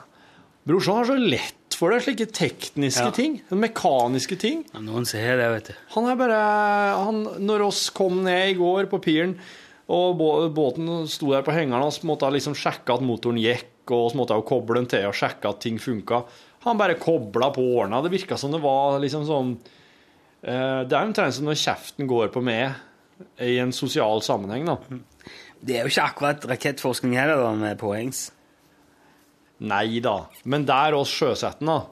brorsan 0.67 1.00
har 1.02 1.10
så 1.10 1.17
lett 1.17 1.58
for 1.82 1.89
det, 1.95 2.02
slike 2.06 2.28
tekniske 2.36 3.08
Ja. 3.08 3.13
ting, 3.15 3.39
mekaniske 3.50 4.38
ting. 4.38 4.65
Ja, 4.74 4.80
Noen 4.84 5.08
ser 5.10 5.39
det, 5.39 5.47
vet 5.56 5.71
du. 5.71 5.74
Han 5.95 6.10
er 6.12 6.19
bare 6.19 6.41
han, 7.00 7.24
Når 7.41 7.63
oss 7.71 7.88
kom 7.89 8.19
ned 8.28 8.52
i 8.52 8.58
går 8.60 8.86
på 8.91 9.00
piren, 9.02 9.38
og 9.91 10.19
båten 10.56 11.08
sto 11.10 11.32
der 11.34 11.41
på 11.43 11.52
hengeren, 11.56 11.84
og 11.84 11.91
så 11.95 12.06
måtte 12.08 12.28
jeg 12.28 12.38
liksom 12.38 12.54
sjekke 12.56 12.93
at 12.93 13.02
motoren 13.04 13.39
gikk, 13.41 13.89
og 13.91 14.12
så 14.12 14.19
måtte 14.19 14.38
jeg 14.38 14.45
koble 14.47 14.78
den 14.78 14.86
til 14.91 15.08
og 15.10 15.17
sjekke 15.17 15.50
at 15.50 15.60
ting 15.63 15.80
funka. 15.82 16.21
Han 16.67 16.78
bare 16.78 17.00
kobla 17.02 17.50
på 17.52 17.63
og 17.65 17.80
ordna. 17.88 18.00
Det 18.06 18.12
virka 18.13 18.38
som 18.38 18.54
det 18.54 18.62
var 18.62 19.00
liksom 19.02 19.26
sånn 19.26 19.56
Det 20.41 20.95
er 20.97 21.04
omtrent 21.06 21.36
som 21.38 21.45
når 21.45 21.60
kjeften 21.62 22.08
går 22.10 22.32
på 22.34 22.41
meg 22.41 22.73
i 23.45 23.60
en 23.62 23.73
sosial 23.75 24.23
sammenheng, 24.25 24.65
da. 24.65 24.77
Det 25.62 25.75
er 25.77 25.84
jo 25.86 25.91
ikke 25.91 26.06
akkurat 26.08 26.47
rakettforskning 26.49 27.13
heller, 27.20 27.38
da, 27.43 27.51
med 27.53 27.78
poengs. 27.78 28.32
Nei 29.61 29.99
da. 30.01 30.16
Men 30.49 30.66
der 30.66 30.95
oss 30.97 31.11
sjøsetten, 31.13 31.70
da, 31.70 31.84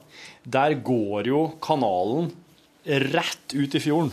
der 0.42 0.74
går 0.82 1.28
jo 1.30 1.44
kanalen 1.62 2.32
rett 3.14 3.54
ut 3.54 3.76
i 3.78 3.82
fjorden. 3.84 4.10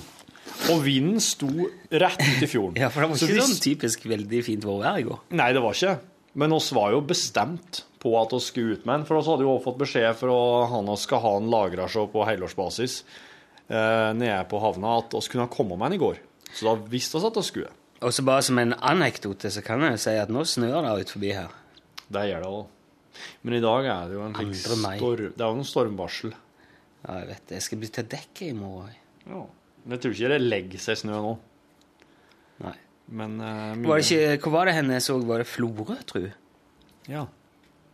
Og 0.71 0.83
vinden 0.85 1.17
sto 1.21 1.49
rett 1.89 2.21
ut 2.21 2.43
i 2.45 2.49
fjorden. 2.49 2.77
Ja, 2.83 2.91
for 2.93 3.01
det 3.03 3.09
var 3.09 3.17
ikke 3.17 3.33
hvis- 3.33 3.49
sånn 3.49 3.63
typisk 3.65 4.05
veldig 4.09 4.43
fint 4.45 4.65
vårvær 4.67 5.01
i 5.01 5.07
går. 5.09 5.23
Nei, 5.41 5.49
det 5.57 5.63
var 5.65 5.73
ikke. 5.77 5.95
Men 6.37 6.53
oss 6.53 6.69
var 6.77 6.93
jo 6.93 7.01
bestemt 7.01 7.81
på 7.97 8.11
at 8.21 8.35
vi 8.35 8.39
skulle 8.45 8.77
ut 8.77 8.85
med 8.85 8.99
den. 8.99 9.07
For 9.09 9.17
oss 9.17 9.29
hadde 9.31 9.41
jo 9.47 9.55
også 9.55 9.71
fått 9.71 9.81
beskjed 9.81 10.19
fra 10.19 10.37
han 10.69 10.91
og 10.93 10.99
skal 11.01 11.23
ha 11.25 11.31
en 11.39 11.49
lagra 11.49 11.87
så 11.89 12.05
på 12.13 12.27
helårsbasis 12.29 12.99
eh, 13.01 13.23
nede 13.67 14.39
på 14.47 14.61
havna, 14.63 14.97
at 15.01 15.11
vi 15.15 15.27
kunne 15.33 15.43
ha 15.43 15.51
kommet 15.51 15.79
med 15.79 15.91
den 15.91 15.97
i 15.97 16.03
går. 16.05 16.21
Så 16.55 16.69
da 16.69 16.75
visste 16.87 17.19
vi 17.19 17.27
at 17.27 17.39
vi 17.39 17.43
skulle. 17.43 17.71
Og 18.05 18.13
så 18.13 18.23
bare 18.23 18.45
som 18.45 18.59
en 18.61 18.75
anekdote 18.77 19.49
så 19.51 19.63
kan 19.65 19.81
jeg 19.83 19.99
si 20.01 20.13
at 20.15 20.31
nå 20.31 20.43
snør 20.47 20.85
det 20.85 20.93
ut 21.01 21.13
forbi 21.15 21.33
her. 21.35 21.53
Det 22.07 22.27
gjør 22.29 22.43
det 22.43 22.51
òg. 22.59 22.65
Men 23.41 23.57
i 23.57 23.61
dag 23.63 23.87
er 23.89 24.09
det 24.09 24.17
jo 24.17 24.25
en 24.27 24.35
storm... 24.55 24.83
Det 24.93 25.41
er 25.41 25.47
jo 25.47 25.57
noen 25.57 25.67
stormvarsel. 25.67 26.35
Ja, 27.01 27.15
jeg 27.21 27.29
vet 27.31 27.43
det. 27.49 27.55
Jeg 27.57 27.65
skal 27.65 27.81
bli 27.81 27.89
til 27.93 28.09
dekket 28.11 28.43
i 28.51 28.57
morgen. 28.57 28.97
Ja. 29.25 29.41
Men 29.83 29.95
jeg 29.95 30.03
tror 30.03 30.15
ikke 30.15 30.31
det 30.33 30.39
legger 30.43 30.83
seg 30.83 30.99
snø 31.01 31.21
nå. 31.23 31.33
Nei. 32.65 32.75
Men 33.17 33.37
uh, 33.39 33.73
mye 33.79 33.89
Var 33.89 34.01
det 34.03 34.05
ikke, 34.11 34.43
hvor 34.43 34.55
var 34.57 34.69
det 34.69 34.75
henne 34.77 34.97
jeg 34.97 35.05
så? 35.07 35.17
Var 35.29 35.41
det 35.41 35.49
Florø, 35.49 35.97
tror 36.09 36.27
jeg? 36.27 36.35
Ja. 37.09 37.25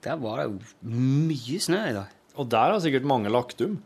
Der 0.04 0.20
var 0.20 0.42
det 0.42 0.48
jo 0.50 0.92
mye 0.92 1.60
snø 1.64 1.80
i 1.92 1.96
dag. 1.96 2.14
Og 2.34 2.50
der 2.50 2.74
har 2.74 2.82
sikkert 2.84 3.08
mange 3.08 3.32
lagt 3.32 3.62
um. 3.64 3.78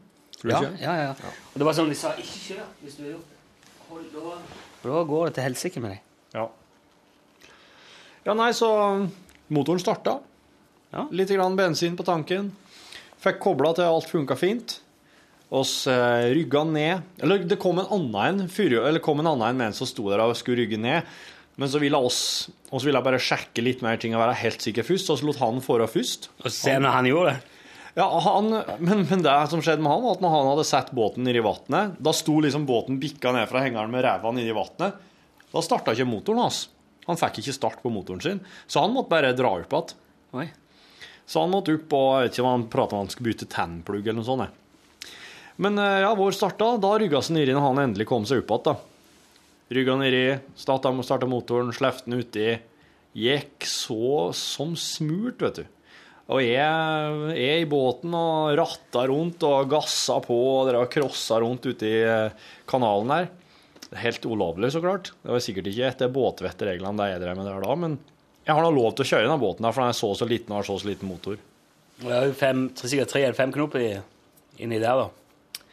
Tror 0.48 0.62
du 0.62 0.66
Ja, 0.66 0.72
ikke? 0.72 0.84
ja, 0.84 0.96
ja. 1.04 1.34
Og 1.54 1.60
det 1.62 1.68
var 1.68 1.74
sånn 1.78 1.90
de 1.92 1.96
sa 2.00 2.14
ikke 2.16 2.40
kjør 2.48 2.64
hvis 2.84 2.96
du 2.98 3.04
har 3.04 3.12
gjort. 3.12 3.36
Hold 3.90 4.08
da. 4.16 4.38
Da 4.84 5.04
går 5.12 5.26
det 5.30 5.34
til 5.38 5.44
helsike 5.48 5.82
med 5.84 5.92
deg. 5.96 6.02
Ja. 6.36 6.48
Ja, 8.28 8.34
nei, 8.36 8.50
så 8.56 8.70
motoren 9.54 9.80
starta. 9.80 10.18
Ja. 10.94 11.06
Litt 11.12 11.32
grann 11.32 11.56
bensin 11.60 11.96
på 12.00 12.04
tanken. 12.08 12.52
Fikk 13.24 13.40
kobla 13.44 13.74
til 13.78 13.88
alt 13.88 14.10
funka 14.12 14.36
fint. 14.40 14.80
Oss 15.50 15.86
eh, 15.88 16.28
rygga 16.36 16.66
ned. 16.68 17.06
Eller 17.24 17.46
det 17.48 17.58
kom 17.60 17.80
en 17.80 17.88
annen 17.96 18.44
en, 18.44 18.50
fyr- 18.52 18.82
eller 18.84 19.00
kom 19.04 19.22
en 19.24 19.30
annen 19.32 19.48
en 19.54 19.62
mens 19.64 19.78
vi 19.80 19.86
som 19.86 19.92
sto 19.94 20.10
der 20.12 20.20
og 20.26 20.36
skulle 20.36 20.60
rygge 20.66 20.80
ned. 20.80 21.08
Men 21.58 21.72
så 21.72 21.80
ville 21.82 21.98
oss 21.98 22.50
oss 22.70 22.84
ville 22.86 23.00
bare 23.02 23.18
sjekke 23.24 23.64
litt 23.64 23.80
mer 23.82 23.96
ting 23.98 24.14
og 24.14 24.20
være 24.22 24.36
helt 24.44 24.62
sikker 24.62 24.84
først, 24.86 25.08
og 25.10 25.18
så 25.22 25.26
lot 25.26 25.40
han 25.40 25.62
fore 25.64 25.88
først. 25.90 26.28
Og 26.44 26.52
se 26.54 26.76
når 26.78 26.92
han 26.94 27.08
gjorde 27.08 27.32
det. 27.32 27.54
Ja, 27.98 28.20
han, 28.22 28.52
men, 28.78 29.00
men 29.10 29.22
det 29.26 29.36
som 29.50 29.62
skjedde 29.66 29.82
med 29.82 29.90
han, 29.90 30.04
var 30.06 30.18
at 30.18 30.22
når 30.22 30.34
han 30.36 30.48
hadde 30.52 30.66
sett 30.70 30.92
båten 30.94 31.26
nedi 31.26 31.42
vannet, 31.42 31.96
da 31.98 32.12
sto 32.14 32.36
liksom 32.44 32.68
båten 32.70 33.00
bikka 33.02 33.32
ned 33.34 33.48
fra 33.50 33.64
hengeren 33.64 33.90
med 33.90 34.04
ræva 34.06 34.30
nedi 34.38 34.54
vannet. 34.54 35.00
Da 35.50 35.64
starta 35.66 35.96
ikke 35.96 36.06
motoren 36.06 36.44
hans. 36.44 36.68
Han 37.08 37.18
fikk 37.18 37.40
ikke 37.42 37.56
start 37.56 37.80
på 37.82 37.90
motoren 37.90 38.22
sin, 38.22 38.42
så 38.70 38.84
han 38.84 38.94
måtte 38.94 39.10
bare 39.16 39.32
dra 39.34 39.56
opp 39.58 39.74
igjen. 39.74 40.52
Så 41.28 41.42
han 41.42 41.52
måtte 41.52 41.74
opp 41.74 41.96
og 41.98 42.12
jeg 42.14 42.28
vet 42.28 42.38
ikke 42.38 42.46
om 42.46 42.52
han 42.52 42.66
prata 42.72 42.96
om 42.96 43.02
han 43.02 43.10
skulle 43.12 43.32
bytte 43.32 43.48
tennplugg 43.52 44.06
eller 44.06 44.20
noe 44.20 44.28
sånt. 44.28 44.62
Men 45.58 45.82
eh, 45.82 46.04
ja, 46.04 46.12
vår 46.16 46.36
starta. 46.38 46.70
Da 46.78 46.92
rygga 47.02 47.24
seg 47.26 47.40
nedi 47.40 47.56
når 47.56 47.66
han 47.66 47.82
endelig 47.88 48.06
kom 48.12 48.28
seg 48.30 48.44
opp 48.44 48.54
igjen. 48.60 48.84
Rygga 49.74 49.96
nedi, 50.00 50.22
starta 50.56 50.94
motoren, 51.26 51.74
slepte 51.76 52.06
den 52.08 52.22
uti. 52.22 52.46
Gikk 53.18 53.66
så 53.68 54.30
som 54.38 54.78
smurt, 54.78 55.42
vet 55.42 55.64
du. 55.64 55.66
Og 56.28 56.42
jeg 56.44 56.60
er 56.60 57.62
i 57.62 57.68
båten 57.72 58.12
og 58.18 58.52
ratta 58.60 59.06
rundt 59.08 59.44
og 59.48 59.70
gassa 59.72 60.18
på 60.26 60.36
og 60.36 60.66
dere 60.68 60.82
har 60.84 60.90
crossa 60.92 61.38
rundt 61.40 61.64
ute 61.70 61.88
i 61.88 62.02
eh, 62.04 62.34
kanalen 62.68 63.14
her. 63.16 63.30
Er 63.94 64.02
helt 64.04 64.26
ulovlig, 64.28 64.74
så 64.76 64.82
klart. 64.84 65.14
Det 65.24 65.32
var 65.32 65.40
sikkert 65.46 65.70
ikke 65.72 65.88
etter 65.88 66.12
båtvettreglene 66.12 67.00
det 67.00 67.12
jeg 67.14 67.22
drev 67.24 67.38
med 67.40 67.48
der 67.48 67.64
da, 67.64 67.76
men 67.80 67.96
jeg 68.48 68.56
har 68.58 68.64
nå 68.66 68.74
lov 68.76 68.92
til 68.98 69.06
å 69.06 69.10
kjøre 69.14 69.24
denne 69.30 69.40
båten 69.40 69.64
der, 69.64 69.72
for 69.76 69.84
den 69.86 69.94
er 69.94 70.00
så 70.02 70.10
så 70.20 70.28
liten 70.28 70.52
og 70.52 70.60
har 70.60 70.68
så 70.68 70.76
så 70.84 70.90
liten 70.90 71.08
motor. 71.08 71.40
Og 72.02 72.06
det 72.12 72.18
er 72.18 72.28
jo 72.28 72.36
fem, 72.38 72.66
sikkert 72.76 73.10
tre 73.14 73.24
eller 73.24 73.40
fem 73.40 73.52
knop 73.56 73.76
i- 73.80 74.02
inni 74.60 74.80
der, 74.84 75.00
da. 75.06 75.64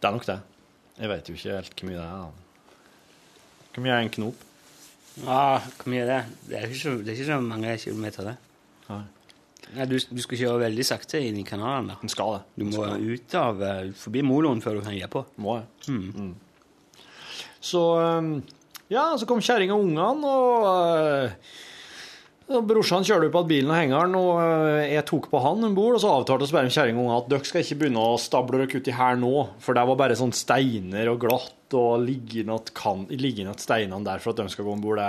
Det 0.00 0.08
er 0.10 0.16
nok 0.18 0.26
det. 0.26 0.38
Jeg 1.00 1.08
vet 1.14 1.30
jo 1.30 1.34
ikke 1.38 1.54
helt 1.60 1.74
hvor 1.78 1.88
mye 1.88 2.00
det 2.00 2.08
er. 2.08 2.18
da. 2.18 2.30
Hvor 3.70 3.84
mye 3.86 3.94
er 3.94 4.02
en 4.08 4.12
knop? 4.18 4.42
Ja, 5.22 5.40
hvor 5.78 5.90
mye 5.94 6.02
er 6.02 6.10
det? 6.10 6.20
Det 6.50 6.58
er 6.58 6.66
ikke 6.66 6.82
så, 6.82 6.96
det 6.98 7.08
er 7.14 7.18
ikke 7.20 7.30
så 7.30 7.40
mange 7.46 7.78
kilometer, 7.86 8.30
det. 8.32 8.36
Nei. 8.90 9.00
Nei, 9.76 9.86
du, 9.86 9.96
du 9.98 10.20
skal 10.24 10.40
kjøre 10.40 10.62
veldig 10.64 10.84
sakte 10.86 11.20
inn 11.22 11.38
i 11.38 11.46
kanalen. 11.46 11.92
Den 12.00 12.10
skal 12.10 12.38
det. 12.38 12.42
Du 12.58 12.66
må 12.72 12.86
ut 12.90 13.34
av, 13.38 13.60
eh, 13.62 13.90
forbi 13.96 14.24
moloen 14.26 14.62
før 14.64 14.78
du 14.78 14.86
kan 14.86 14.96
gi 14.96 15.06
på. 15.10 15.22
Må 15.42 15.60
jeg. 15.60 15.66
Mm. 15.94 16.32
Så 17.60 17.82
um, 18.00 18.38
ja, 18.90 19.10
så 19.20 19.28
kom 19.28 19.42
kjerringa 19.44 19.76
og 19.76 19.84
ungene, 19.84 20.30
og 20.30 20.64
uh, 22.50 22.62
brorsan 22.66 23.04
kjørte 23.06 23.28
opp 23.28 23.36
igjen 23.36 23.50
bilen 23.52 23.70
og 23.70 23.78
hengeren, 23.78 24.16
og 24.18 24.32
uh, 24.40 24.80
jeg 24.88 25.06
tok 25.06 25.28
på 25.30 25.42
han 25.44 25.68
om 25.68 25.76
bord, 25.76 25.98
og 25.98 26.02
så 26.02 26.14
avtalte 26.16 26.48
vi 26.48 26.56
bare 26.56 26.70
med 26.70 26.74
kjerringa 26.74 26.98
og 26.98 27.04
ungene 27.04 27.20
at 27.20 27.30
dere 27.30 27.50
skal 27.52 27.62
ikke 27.62 27.78
begynne 27.84 28.08
å 28.08 28.18
stable 28.18 28.62
dere 28.64 28.80
uti 28.82 28.96
her 28.96 29.20
nå, 29.20 29.34
for 29.62 29.78
det 29.78 29.86
var 29.92 30.00
bare 30.02 30.18
sånn 30.18 30.34
steiner 30.34 31.12
og 31.12 31.22
glatt 31.28 31.78
og 31.78 32.02
liggende 32.02 32.58
kan- 32.74 33.06
steinene 33.60 34.02
der 34.08 34.18
for 34.24 34.32
at 34.32 34.40
de 34.40 34.50
skal 34.50 34.66
gå 34.66 34.72
om 34.74 34.82
bord. 34.82 35.04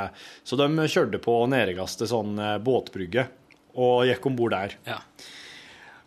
Så 0.46 0.60
de 0.60 0.68
kjørte 0.86 1.24
på 1.24 1.40
nedergaste 1.50 2.06
sånn 2.12 2.36
båtbrygge 2.62 3.26
og 3.76 4.08
gikk 4.10 4.26
om 4.28 4.36
bord 4.38 4.56
der. 4.56 4.76
Ja. 4.88 5.00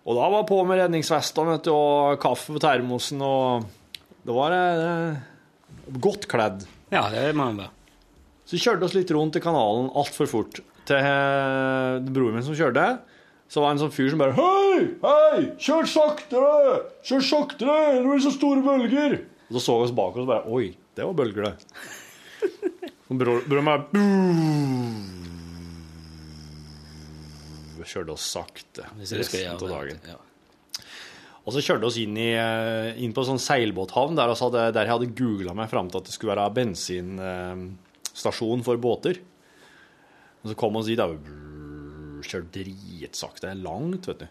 Og 0.05 0.19
da 0.19 0.27
var 0.35 0.45
på 0.49 0.59
med 0.69 0.83
redningsvestene 0.83 1.57
vet 1.57 1.69
du, 1.69 1.73
og 1.73 2.19
kaffe 2.21 2.53
på 2.53 2.61
termosen, 2.61 3.23
og 3.25 3.65
det 4.25 4.37
var 4.37 4.57
eh, 4.57 5.23
godt 6.01 6.29
kledd. 6.29 6.67
ja, 6.93 7.07
det 7.13 7.31
må 7.33 7.49
man 7.49 7.65
være. 7.65 7.73
Så 8.45 8.61
kjørte 8.61 8.85
oss 8.85 8.97
litt 8.97 9.11
rundt 9.17 9.39
i 9.39 9.43
kanalen 9.45 9.89
altfor 9.97 10.29
fort. 10.29 10.61
Til 10.85 11.01
eh, 11.01 12.05
broren 12.05 12.37
min 12.37 12.45
som 12.45 12.57
kjørte, 12.57 12.85
så 13.49 13.63
var 13.63 13.73
det 13.73 13.79
en 13.79 13.85
sånn 13.87 13.95
fyr 13.95 14.13
som 14.13 14.21
bare 14.21 14.37
Hei! 14.37 14.85
Hei! 15.05 15.41
Kjør 15.61 15.89
saktere! 15.89 16.79
Kjør 17.07 17.25
saktere! 17.25 17.79
Det 17.97 18.05
blir 18.05 18.25
så 18.25 18.35
store 18.35 18.65
bølger! 18.65 19.19
Og 19.49 19.57
så 19.57 19.65
så 19.65 19.81
vi 19.81 19.89
oss 19.89 19.97
bak 19.97 20.17
oss 20.17 20.25
og 20.27 20.33
bare 20.33 20.53
Oi, 20.53 20.73
det 20.97 21.09
var 21.09 21.17
bølger, 21.17 21.53
det. 21.53 22.49
Broren 23.21 23.69
bare 23.73 23.87
«Buh!» 23.93 25.24
Kjørte 27.89 28.13
oss 28.17 28.27
sakte 28.35 28.83
resten 28.99 29.51
av 29.53 29.59
dagen. 29.61 29.99
Ja. 30.09 30.19
Og 31.45 31.53
så 31.53 31.61
kjørte 31.61 31.85
oss 31.91 31.99
inn, 32.01 32.17
i, 32.17 32.31
eh, 32.33 32.97
inn 33.05 33.13
på 33.13 33.21
en 33.21 33.29
sånn 33.35 33.47
seilbåthavn 33.47 34.17
der, 34.17 34.29
oss 34.33 34.41
hadde, 34.45 34.61
der 34.73 34.85
jeg 34.89 34.95
hadde 34.95 35.17
googla 35.19 35.53
meg 35.57 35.69
fram 35.69 35.89
til 35.93 35.99
at 36.01 36.07
det 36.09 36.15
skulle 36.17 36.33
være 36.33 36.57
bensinstasjon 36.57 38.65
for 38.65 38.77
båter. 38.81 39.15
Og 40.41 40.47
så 40.51 40.55
kom 40.61 40.73
vi 40.81 40.95
dit, 40.95 41.03
og 41.05 41.13
Kjørte 42.25 42.49
dritsakte. 42.57 43.53
Langt, 43.61 44.05
vet 44.09 44.21
du. 44.25 44.29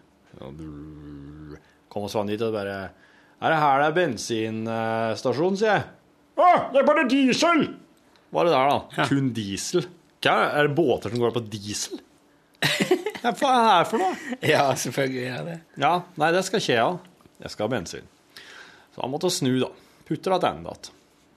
Kom 1.88 2.02
oss 2.08 2.16
fram 2.16 2.26
dit, 2.26 2.42
og 2.42 2.52
bare 2.56 2.76
Er 3.44 3.48
det 3.52 3.60
her 3.60 3.76
det 3.78 3.86
er 3.86 3.98
bensinstasjon, 4.00 5.56
sier 5.60 5.72
jeg. 5.76 5.84
Å, 6.34 6.38
det 6.72 6.78
er 6.80 6.86
bare 6.88 7.04
diesel! 7.06 7.60
Hva 8.34 8.38
er 8.42 8.46
det 8.48 8.56
der, 8.56 8.66
da? 8.72 8.78
Kun 9.06 9.26
diesel. 9.36 9.82
Hva 10.24 10.32
er, 10.32 10.48
er 10.58 10.62
det 10.66 10.74
båter 10.74 11.08
som 11.12 11.20
går 11.22 11.32
på 11.36 11.44
diesel? 11.52 11.94
Hva 13.24 13.50
er 13.50 13.62
det 13.62 13.70
her 13.70 13.86
for 13.88 14.02
noe? 14.02 14.16
ja, 14.54 14.64
selvfølgelig 14.76 15.24
er 15.32 15.46
det. 15.48 15.56
Ja, 15.80 15.94
nei, 16.20 16.30
det 16.36 16.42
skal 16.44 16.60
ikke 16.60 16.74
jeg 16.74 16.84
ha. 16.84 16.98
Jeg 17.44 17.54
skal 17.54 17.66
ha 17.66 17.72
bensin. 17.72 18.10
Så 18.94 19.02
han 19.02 19.12
måtte 19.12 19.30
snu, 19.32 19.54
da. 19.62 19.70
Putte 20.04 20.32
det 20.32 20.40
tilbake. 20.44 20.90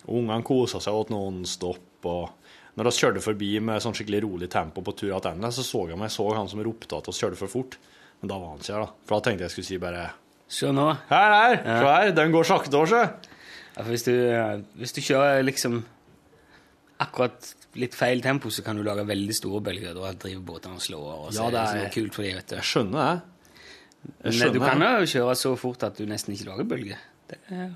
Og 0.07 0.19
ungene 0.19 0.43
kosa 0.45 0.81
seg 0.83 0.95
åt 0.99 1.13
noen 1.13 1.41
stopp. 1.47 2.05
Og 2.07 2.77
når 2.77 2.89
vi 2.89 2.95
kjørte 2.99 3.23
forbi 3.23 3.51
med 3.63 3.81
sånn 3.83 3.95
skikkelig 3.97 4.21
rolig 4.27 4.51
tempo 4.53 4.83
på 4.85 4.93
tur 4.99 5.15
tilbake, 5.15 5.53
så 5.55 5.65
så 5.65 5.87
jeg 5.89 5.99
meg 5.99 6.11
så 6.13 6.27
han 6.35 6.51
som 6.51 6.61
ropte 6.65 6.99
at 6.99 7.07
vi 7.09 7.15
kjørte 7.17 7.39
for 7.39 7.55
fort. 7.55 7.79
Men 8.21 8.31
da 8.31 8.37
var 8.41 8.53
han 8.53 8.61
ikke 8.61 8.75
her, 8.75 8.85
da. 8.85 9.07
For 9.07 9.17
da 9.17 9.25
tenkte 9.25 9.47
jeg 9.47 9.55
skulle 9.55 9.69
si 9.71 9.81
bare 9.81 10.07
Se 10.47 10.69
nå. 10.71 10.85
Her, 11.09 11.33
her! 11.33 11.57
Se 11.63 11.87
her! 11.87 12.13
Den 12.15 12.31
går 12.31 12.47
sakte 12.47 12.79
òg, 12.79 12.87
sjø. 12.87 13.01
Ja, 13.77 13.83
hvis, 13.89 14.05
eh, 14.07 14.61
hvis 14.79 14.95
du 14.95 15.01
kjører 15.03 15.43
liksom 15.43 15.81
akkurat 16.99 17.53
litt 17.77 17.93
feil 17.95 18.21
tempo, 18.25 18.49
så 18.49 18.63
kan 18.65 18.75
du 18.79 18.83
lage 18.83 19.05
veldig 19.05 19.35
store 19.37 19.61
bølger. 19.61 19.93
Da 19.97 20.11
driver 20.13 20.45
båtene 20.51 20.79
og 20.79 20.81
slår 20.81 21.07
og 21.13 21.31
så 21.33 21.43
Ja, 21.43 21.45
det 21.45 21.51
det 21.51 21.63
er- 21.63 21.89
så 21.89 21.93
kult 21.93 22.13
for 22.15 22.23
de, 22.23 22.33
vet 22.33 22.47
du. 22.47 22.55
Jeg 22.55 22.63
skjønner 22.63 23.01
det. 23.13 23.21
Jeg 24.23 24.39
Men 24.39 24.53
du 24.53 24.59
kan 24.59 24.79
jo 24.81 25.05
kjøre 25.13 25.35
så 25.35 25.57
fort 25.57 25.83
at 25.83 25.97
du 25.97 26.05
nesten 26.05 26.33
ikke 26.33 26.45
lager 26.49 26.63
bølger. 26.63 26.97
Det 27.27 27.37
er, 27.51 27.71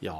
Ja. 0.00 0.16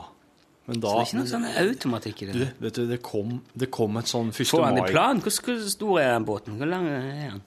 Men 0.66 0.78
da 0.80 0.88
så 0.88 0.94
det 0.94 1.00
er 1.02 1.06
ikke 1.10 1.18
noe 1.18 1.26
sånn 1.26 1.68
automatikk 1.68 2.22
i 2.22 2.26
det. 2.26 2.32
Du, 2.34 2.64
vet 2.64 2.74
du, 2.74 2.86
det 2.86 3.02
kom, 3.02 3.42
det 3.56 3.70
kom 3.70 3.96
et 3.96 4.04
sånn 4.06 4.28
1. 4.30 4.46
Får 4.46 4.64
han 4.64 4.74
mai 4.78 4.90
plan? 4.92 5.20
Hvor, 5.20 5.30
hvor 5.42 5.68
stor 5.68 5.98
er 6.00 6.12
den 6.14 6.24
båten? 6.24 6.56
Hvor 6.58 6.68
lang 6.70 6.86
er 6.86 7.30
den? 7.30 7.42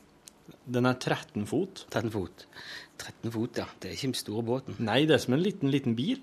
Den 0.68 0.86
er 0.86 0.94
13 0.96 1.46
fot. 1.48 1.86
13 1.92 2.12
fot. 2.12 2.46
13 2.98 3.32
fot, 3.32 3.56
ja. 3.58 3.66
Det 3.80 3.90
er 3.92 3.94
ikke 3.96 4.10
den 4.12 4.14
store 4.20 4.44
båten. 4.44 4.76
Nei, 4.80 5.06
det 5.06 5.12
er 5.16 5.18
som 5.24 5.34
en 5.34 5.44
liten, 5.44 5.72
liten 5.72 5.96
bil. 5.96 6.20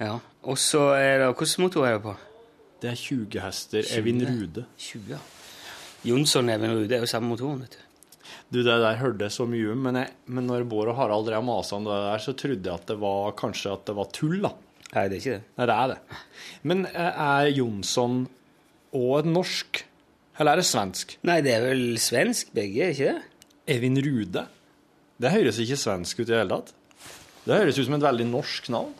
Ja. 0.00 0.18
Og 0.44 0.58
så 0.60 0.92
er 0.94 1.18
det 1.24 1.36
Hvilken 1.38 1.62
motor 1.64 1.86
er 1.86 1.92
det 1.96 2.02
på? 2.02 2.16
Det 2.82 2.92
er 2.92 3.00
20 3.00 3.40
hester. 3.40 3.88
Evin 3.96 4.22
Rude. 4.26 4.66
20. 4.78 5.10
ja. 5.14 5.20
Jonsson 6.06 6.50
Evin 6.52 6.74
Rude 6.76 6.92
er 6.94 7.02
jo 7.02 7.10
samme 7.10 7.32
motoren, 7.32 7.62
vet 7.64 7.76
du. 7.78 7.82
Du, 8.46 8.60
det 8.60 8.76
der 8.78 8.98
hørte 9.00 9.26
jeg 9.26 9.34
så 9.34 9.46
mye 9.48 9.72
om, 9.72 9.80
men, 9.88 9.98
jeg, 9.98 10.12
men 10.30 10.46
når 10.46 10.66
Bård 10.70 10.92
og 10.92 10.98
Harald 11.00 11.26
drev 11.26 11.42
masa 11.46 11.78
om 11.78 11.86
det 11.86 11.96
der, 12.04 12.22
så 12.22 12.34
trodde 12.38 12.62
jeg 12.62 12.78
at 12.78 12.86
det 12.92 12.96
var 13.02 13.34
kanskje 13.38 13.72
at 13.74 13.88
det 13.88 13.96
var 13.98 14.10
tull, 14.14 14.36
da. 14.44 14.52
Nei, 14.92 15.06
det 15.10 15.16
er 15.16 15.18
ikke 15.18 15.34
det. 15.34 15.54
Nei, 15.58 15.66
det 15.66 15.76
er 15.76 15.92
det. 15.92 16.18
Men 16.70 16.84
eh, 16.92 17.22
er 17.26 17.50
Jonsson 17.56 18.20
og 18.96 19.10
et 19.18 19.30
norsk, 19.32 19.82
eller 20.38 20.52
er 20.52 20.62
det 20.62 20.68
svensk? 20.68 21.16
Nei, 21.26 21.40
det 21.42 21.56
er 21.56 21.66
vel 21.66 21.84
svensk 22.02 22.52
begge, 22.54 22.86
er 22.86 22.94
ikke 22.94 23.16
det? 23.16 23.50
Evin 23.76 23.98
Rude? 24.04 24.46
Det 25.18 25.32
høres 25.32 25.58
ikke 25.62 25.80
svensk 25.80 26.20
ut 26.20 26.28
i 26.28 26.30
det 26.30 26.38
hele 26.38 26.60
tatt. 26.60 26.74
Det 27.46 27.58
høres 27.58 27.80
ut 27.80 27.88
som 27.88 27.98
et 27.98 28.06
veldig 28.06 28.28
norsk 28.30 28.70
navn. 28.74 28.94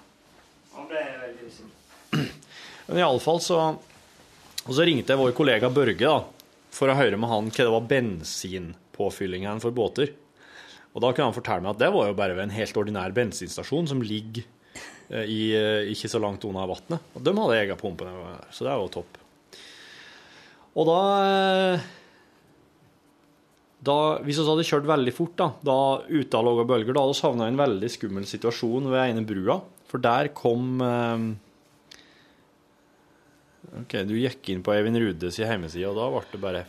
Men 2.87 3.03
iallfall 3.03 3.41
så 3.43 3.61
Og 4.67 4.73
så 4.75 4.87
ringte 4.87 5.13
jeg 5.13 5.21
vår 5.21 5.35
kollega 5.37 5.71
Børge 5.71 6.07
da, 6.07 6.21
for 6.75 6.91
å 6.91 6.97
høre 6.99 7.19
med 7.19 7.31
han 7.31 7.51
hva 7.51 7.65
det 7.65 7.73
var 7.73 7.91
bensinpåfyllingen 7.91 9.63
for 9.63 9.75
båter. 9.75 10.11
Og 10.97 11.05
da 11.05 11.13
kunne 11.13 11.29
han 11.31 11.37
fortelle 11.37 11.63
meg 11.63 11.77
at 11.77 11.83
det 11.85 11.93
var 11.95 12.11
jo 12.11 12.17
bare 12.19 12.35
ved 12.35 12.49
en 12.49 12.57
helt 12.57 12.81
ordinær 12.81 13.15
bensinstasjon 13.17 13.87
som 13.93 14.03
ligger 14.05 14.43
eh, 15.13 15.23
i, 15.23 15.41
eh, 15.55 15.93
ikke 15.93 16.11
så 16.11 16.21
langt 16.23 16.45
unna 16.49 16.67
vannet. 16.69 17.15
Og 17.15 17.23
de 17.23 17.35
hadde 17.37 17.61
egen 17.61 17.81
pumpe, 17.81 18.11
så 18.51 18.67
det 18.67 18.73
er 18.73 18.83
jo 18.83 18.91
topp. 18.97 19.21
Og 20.77 20.91
da 20.91 20.99
eh, 21.23 21.87
da, 23.87 23.97
Hvis 24.25 24.41
vi 24.41 24.47
hadde 24.49 24.67
kjørt 24.67 24.89
veldig 24.89 25.15
fort, 25.15 25.37
da, 25.39 25.51
da 25.63 25.79
ute 26.09 26.39
av 26.39 26.47
lave 26.49 26.67
bølger, 26.67 26.97
da 26.97 27.05
hadde 27.05 27.17
vi 27.17 27.27
havna 27.29 27.47
i 27.47 27.53
en 27.53 27.61
veldig 27.61 27.91
skummel 27.93 28.27
situasjon 28.27 28.89
ved 28.91 29.13
ene 29.13 29.27
brua. 29.29 29.61
For 29.87 30.03
der 30.03 30.33
kom 30.35 30.81
eh, 30.83 31.27
OK, 33.83 33.99
du 34.09 34.15
gikk 34.17 34.53
inn 34.53 34.63
på 34.65 34.73
Eivind 34.73 34.99
Rudes 35.01 35.39
hjemmeside, 35.41 35.89
og 35.91 35.99
da 35.99 36.07
ble 36.13 36.23
det 36.33 36.43
bare 36.43 36.63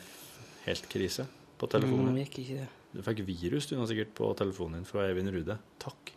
helt 0.65 0.89
krise 0.91 1.27
på 1.57 1.69
telefonen. 1.71 2.11
Mm, 2.11 2.19
gikk 2.25 2.41
ikke 2.43 2.59
det. 2.59 2.67
Du 2.97 3.03
fikk 3.05 3.23
virus 3.27 3.67
du 3.69 3.75
nå 3.77 3.85
sikkert 3.89 4.13
på 4.17 4.31
telefonen 4.39 4.79
din 4.79 4.89
fra 4.89 5.05
Eivind 5.07 5.31
Rude. 5.33 5.57
Takk. 5.81 6.13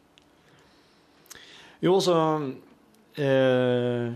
Jo, 1.80 1.94
så 2.04 2.16
eh, 3.16 4.10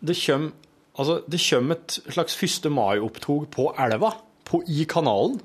Det 0.00 0.16
kommer 0.24 0.50
altså, 0.98 1.20
det 1.30 1.40
kommer 1.44 1.78
et 1.78 1.98
slags 2.08 2.38
1. 2.42 2.70
mai-opptog 2.74 3.46
på 3.54 3.70
elva, 3.78 4.12
på, 4.44 4.62
i 4.66 4.84
kanalen. 4.88 5.38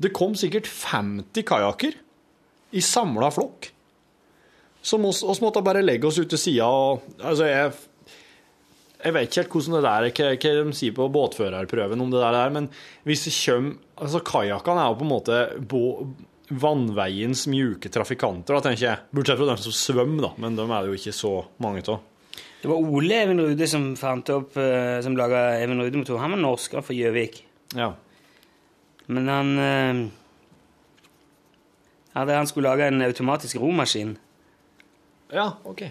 Det 0.00 0.12
kom 0.16 0.36
sikkert 0.38 0.68
50 0.70 1.44
kajakker 1.44 1.96
i 2.70 2.80
samla 2.80 3.30
flokk. 3.34 3.72
Så 4.80 4.96
vi 4.96 5.10
oss 5.10 5.42
måtte 5.42 5.60
bare 5.64 5.82
legge 5.84 6.08
oss 6.08 6.18
ut 6.18 6.30
til 6.30 6.40
sida 6.40 6.64
og 6.64 7.02
Altså, 7.18 7.44
jeg 7.44 7.72
jeg 9.04 9.14
vet 9.16 9.28
ikke 9.28 9.42
helt 9.42 9.54
hvordan 9.54 9.76
det 9.76 9.84
der, 9.86 10.08
hva, 10.10 10.32
hva 10.34 10.64
de 10.70 10.76
sier 10.76 10.96
på 10.96 11.06
båtførerprøven 11.14 12.02
om 12.04 12.10
det 12.12 12.20
der, 12.24 12.52
men 12.54 12.68
hvis 13.08 13.26
det 13.26 13.36
kommer 13.36 13.78
altså 14.00 14.20
Kajakkene 14.24 14.82
er 14.82 14.92
jo 14.92 14.98
på 15.00 15.06
en 15.06 15.10
måte 15.10 15.38
bo, 15.70 15.82
vannveiens 16.50 17.46
mjuke 17.50 17.90
trafikanter, 17.92 18.56
da, 18.56 18.62
tenker 18.64 18.84
jeg. 18.86 19.02
Bortsett 19.14 19.38
fra 19.38 19.50
dem 19.52 19.60
som 19.62 19.74
svømmer, 19.76 20.24
da, 20.26 20.30
men 20.42 20.56
de 20.58 20.64
er 20.66 20.72
det 20.86 20.90
jo 20.90 20.98
ikke 20.98 21.14
så 21.14 21.34
mange 21.62 21.84
av. 21.86 22.00
Det 22.60 22.68
var 22.68 22.76
Ole 22.92 23.20
Even 23.24 23.40
Rude 23.40 23.68
som 23.70 23.84
fant 23.96 24.32
opp, 24.34 24.56
eh, 24.60 24.98
som 25.04 25.16
laga 25.16 25.60
Even 25.62 25.80
Rude-motor. 25.80 26.18
Han 26.20 26.34
var 26.34 26.42
norsk, 26.42 26.74
fra 26.84 26.96
Gjøvik. 26.96 27.38
Ja. 27.78 27.92
Men 29.06 29.30
han 29.30 29.52
eh, 29.58 30.02
hadde, 32.18 32.36
Han 32.36 32.50
skulle 32.50 32.68
lage 32.68 32.90
en 32.90 33.02
automatisk 33.06 33.56
romaskin. 33.62 34.18
ja, 35.32 35.52
OK. 35.64 35.86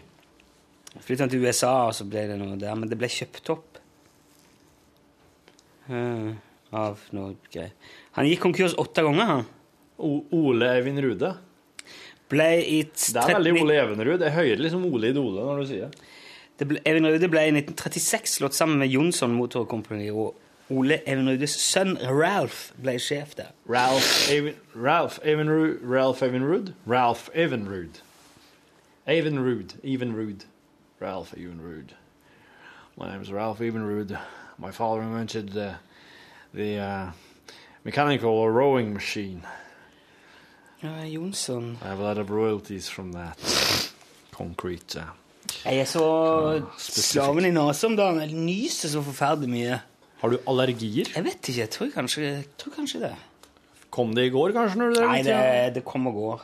Flyttet 1.06 1.26
han 1.26 1.32
til 1.34 1.46
USA, 1.46 1.74
og 1.90 1.96
så 1.98 2.06
ble 2.10 2.26
det 2.30 2.38
noe 2.40 2.58
der. 2.60 2.76
Men 2.78 2.92
det 2.92 2.98
ble 3.00 3.10
kjøpt 3.12 3.52
opp 3.54 3.80
uh, 5.90 6.34
av 6.76 7.06
noe 7.16 7.36
greier. 7.52 7.74
Han 8.18 8.28
gikk 8.30 8.44
konkurs 8.48 8.78
åtte 8.80 9.06
ganger, 9.06 9.34
han. 9.34 9.48
O 10.00 10.24
Ole 10.36 10.70
Eivind 10.78 11.02
Rude. 11.04 11.34
Ble 12.30 12.50
i 12.62 12.84
Det 12.86 13.24
er 13.24 13.34
veldig 13.34 13.56
Ole 13.64 13.80
Evenrud. 13.82 14.22
Jeg 14.22 14.36
hører 14.36 14.62
liksom 14.62 14.86
Ole 14.86 15.10
Idole 15.10 15.46
når 15.48 15.64
du 15.64 15.70
sier 15.72 15.90
det. 15.90 16.68
Ble, 16.68 16.82
Even 16.86 17.08
Rude 17.08 17.30
ble 17.32 17.46
i 17.48 17.54
1936 17.56 18.38
slått 18.38 18.58
sammen 18.58 18.82
med 18.82 18.92
Jonsson 18.92 19.32
Motorkompani, 19.34 20.10
og 20.12 20.36
Ole 20.70 21.00
Even 21.10 21.30
Rudes 21.32 21.56
sønn 21.58 21.96
Ralph 22.04 22.76
ble 22.84 22.98
sjef 23.02 23.34
der. 23.40 23.50
Ralph 23.66 24.30
Eivind 24.30 24.60
Ralph 24.76 25.18
Evenrud. 25.24 25.80
Ralph 25.82 26.22
Evenrud. 26.24 26.74
Ralph 26.88 27.32
Evenrud. 27.34 28.04
Evenrud. 29.10 29.74
Evenrud. 29.84 30.46
Ralph 31.00 31.34
Evenrud. 31.38 31.90
My 32.98 33.12
name 33.12 33.22
is 33.22 33.32
Ralph 33.32 33.60
Evenrud. 33.60 34.18
My 34.58 34.72
father 34.72 35.02
invented 35.02 35.56
uh, 35.58 35.74
the 36.54 36.78
uh, 36.80 37.12
mechanical 37.86 38.50
rowing 38.50 38.94
machine. 38.94 39.42
Uh, 40.84 41.04
Jonsson 41.06 41.76
I 41.84 41.88
have 41.90 42.00
a 42.00 42.04
lot 42.04 42.18
of 42.18 42.30
royalties 42.30 42.90
from 42.90 43.12
that. 43.14 43.38
Concrete. 44.32 44.96
Uh, 44.98 45.04
Jeg 45.66 45.80
er 45.80 45.86
så 45.86 46.04
specific. 46.78 47.04
slaven 47.12 47.46
i 47.46 47.50
nesa 47.52 47.88
om 47.88 47.96
dagen. 47.98 48.20
Jeg 48.22 48.34
nyser 48.34 48.90
så 48.90 49.02
forferdelig 49.02 49.50
mye. 49.50 49.80
har 50.22 50.30
du 50.30 50.38
allergier? 50.48 51.10
Jeg 51.16 51.24
vet 51.26 51.50
ikke. 51.50 51.60
Jeg 51.60 51.70
tror 51.70 51.90
kanskje, 51.96 52.22
jeg 52.24 52.46
tror 52.58 52.74
kanskje 52.76 53.00
det. 53.02 53.16
Kom 53.92 54.14
det 54.16 54.26
i 54.28 54.30
går, 54.30 54.52
kanskje? 54.52 54.90
Nei, 55.00 55.22
det, 55.24 55.76
det 55.76 55.84
kommer 55.86 56.12
og 56.12 56.16
går. 56.18 56.42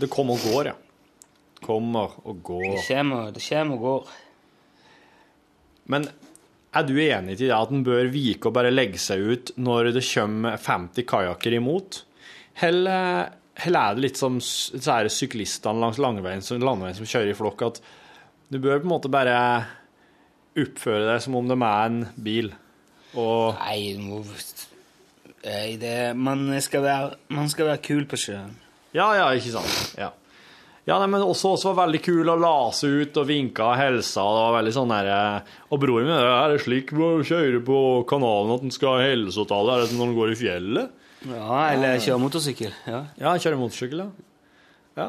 det 0.00 0.10
kom 0.10 0.30
og 0.30 0.38
går, 0.46 0.70
ja. 0.70 0.72
Kommer 1.64 2.16
og 2.24 2.36
Det 2.36 2.44
går. 2.48 2.76
kommer, 2.88 3.30
det 3.34 3.42
kommer 3.48 3.74
og 3.76 3.80
går. 3.80 4.12
Men 5.90 6.06
er 6.70 6.86
du 6.86 6.94
enig 7.02 7.34
i 7.34 7.40
det 7.48 7.50
at 7.54 7.72
en 7.74 7.82
bør 7.84 8.10
vike 8.12 8.46
og 8.48 8.54
bare 8.54 8.70
legge 8.70 9.00
seg 9.02 9.20
ut 9.20 9.52
når 9.58 9.90
det 9.96 10.04
kommer 10.06 10.56
50 10.56 11.06
kajakker 11.10 11.56
imot? 11.58 12.04
Eller, 12.62 13.32
eller 13.64 13.80
er 13.80 13.96
det 13.96 14.04
litt 14.04 14.20
som 14.20 14.38
det 14.38 15.12
syklistene 15.14 15.82
langs 15.82 15.98
landeveien 15.98 16.44
som, 16.44 16.60
landeveien 16.62 16.98
som 16.98 17.08
kjører 17.08 17.32
i 17.32 17.38
flokk, 17.38 17.66
at 17.66 17.82
du 18.50 18.58
bør 18.58 18.80
på 18.80 18.86
en 18.86 18.94
måte 18.94 19.10
bare 19.12 19.36
oppføre 20.58 21.06
deg 21.08 21.22
som 21.24 21.36
om 21.38 21.50
de 21.50 21.56
er 21.58 21.90
en 21.90 22.00
bil? 22.16 22.52
Og 23.18 23.58
Nei, 23.58 23.94
du 23.96 24.02
må 24.06 24.22
Nei, 25.40 25.76
det, 25.80 26.12
man, 26.20 26.42
skal 26.60 26.82
være, 26.84 27.14
man 27.32 27.48
skal 27.48 27.70
være 27.70 27.80
kul 27.82 28.04
på 28.04 28.18
sjøen. 28.20 28.52
Ja, 28.92 29.06
ja, 29.16 29.30
ikke 29.32 29.54
sant. 29.54 29.94
Ja. 29.96 30.10
Ja, 30.90 30.96
nei, 30.98 31.06
men 31.12 31.22
også, 31.22 31.52
også 31.54 31.70
var 31.70 31.84
veldig 31.84 32.00
kul 32.02 32.26
å 32.32 32.34
lase 32.40 32.88
ut 32.90 33.18
og 33.20 33.28
vinke 33.28 33.62
og 33.62 33.76
hilse. 33.78 34.18
Det 34.18 34.40
var 34.40 34.56
veldig 34.56 34.72
sånn 34.74 34.90
der, 34.90 35.10
eh, 35.14 35.52
og 35.70 35.78
broren 35.84 36.08
min 36.08 36.16
er 36.16 36.50
det 36.50 36.64
slik 36.64 36.90
å 36.96 37.10
kjøre 37.22 37.60
på 37.62 37.78
kanalen 38.10 38.56
at 38.56 38.64
en 38.66 38.74
skal 38.74 38.98
hilse 39.04 39.44
til 39.44 39.54
alle? 39.54 39.76
Er 39.76 39.84
det 39.84 39.92
som 39.92 40.00
når 40.02 40.10
en 40.10 40.18
går 40.18 40.32
i 40.32 40.38
fjellet? 40.40 40.96
Ja, 41.30 41.58
eller 41.76 42.00
kjøre 42.02 42.22
motorsykkel. 42.24 42.74
Ja. 42.90 43.00
Ja, 43.20 43.36
kjøre 43.38 43.60
motorsykkel, 43.60 44.02
ja. 44.02 44.26
Ja, 44.98 45.08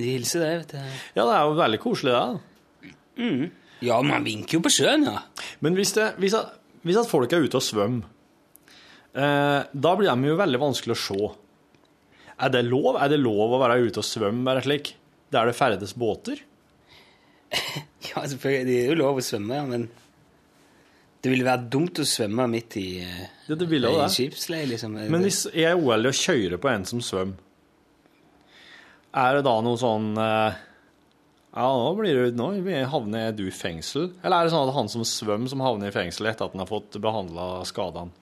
De 0.00 0.06
hilser 0.16 0.42
deg, 0.42 0.64
vet 0.64 0.72
du. 0.74 1.00
ja 1.14 1.24
det 1.28 1.34
er 1.36 1.46
jo 1.46 1.58
veldig 1.60 1.80
koselig, 1.84 2.16
det. 2.16 2.92
Mm. 3.20 3.44
Ja, 3.86 3.98
man 4.04 4.24
vinker 4.26 4.58
jo 4.58 4.64
på 4.64 4.72
sjøen, 4.72 5.04
ja. 5.06 5.20
Men 5.62 5.76
hvis, 5.78 5.92
det, 5.96 6.14
hvis, 6.18 6.34
at, 6.34 6.56
hvis 6.82 6.98
at 7.00 7.08
folk 7.10 7.30
er 7.36 7.44
ute 7.46 7.60
og 7.60 7.64
svømmer, 7.64 8.08
eh, 9.14 9.60
da 9.70 9.92
blir 10.00 10.10
de 10.10 10.32
jo 10.32 10.40
veldig 10.40 10.62
vanskelig 10.66 10.96
å 10.96 11.02
se. 11.06 11.30
Er 12.40 12.50
det 12.54 12.64
lov? 12.66 12.96
Er 12.98 13.12
det 13.12 13.20
lov 13.20 13.52
å 13.54 13.60
være 13.62 13.78
ute 13.84 14.02
og 14.02 14.08
svømme 14.08 14.42
bare 14.48 14.64
slik? 14.64 14.96
Der 15.32 15.46
det 15.50 15.56
ferdes 15.58 15.94
båter? 15.94 16.40
Ja, 18.10 18.22
selvfølgelig. 18.26 18.66
Det 18.66 18.76
er 18.80 18.88
jo 18.90 18.94
lov 18.98 19.18
å 19.20 19.22
svømme, 19.22 19.54
ja, 19.58 19.64
men 19.68 19.84
det 21.22 21.30
ville 21.30 21.44
være 21.46 21.66
dumt 21.70 21.98
å 22.00 22.06
svømme 22.08 22.46
midt 22.50 22.76
i, 22.80 22.86
eh, 23.04 23.26
Ja, 23.46 23.54
det 23.60 23.68
ville 23.70 23.90
i 23.92 23.98
det. 23.98 24.06
skipsleie, 24.14 24.66
liksom. 24.70 24.96
Men 25.12 25.22
hvis 25.26 25.44
jeg 25.52 25.68
er 25.68 25.76
uheldig 25.78 26.10
og 26.10 26.16
kjører 26.18 26.58
på 26.62 26.70
en 26.72 26.86
som 26.88 27.02
svømmer, 27.04 27.36
er 29.20 29.36
det 29.36 29.44
da 29.46 29.54
noe 29.66 29.78
sånn 29.78 30.12
eh, 30.22 30.58
Ja, 31.50 31.66
nå 31.66 31.90
blir 31.98 32.14
det, 32.14 32.36
nå 32.38 32.48
havner 32.92 33.32
du 33.36 33.44
i 33.48 33.54
fengsel? 33.54 34.12
Eller 34.22 34.36
er 34.40 34.46
det 34.48 34.52
sånn 34.54 34.68
at 34.68 34.74
han 34.76 34.88
som 34.92 35.02
svømmer, 35.06 35.50
som 35.50 35.62
havner 35.66 35.90
i 35.90 35.94
fengsel 35.94 36.30
etter 36.30 36.46
at 36.46 36.54
han 36.54 36.62
har 36.62 36.70
fått 36.70 36.98
behandla 37.02 37.64
skadene? 37.68 38.14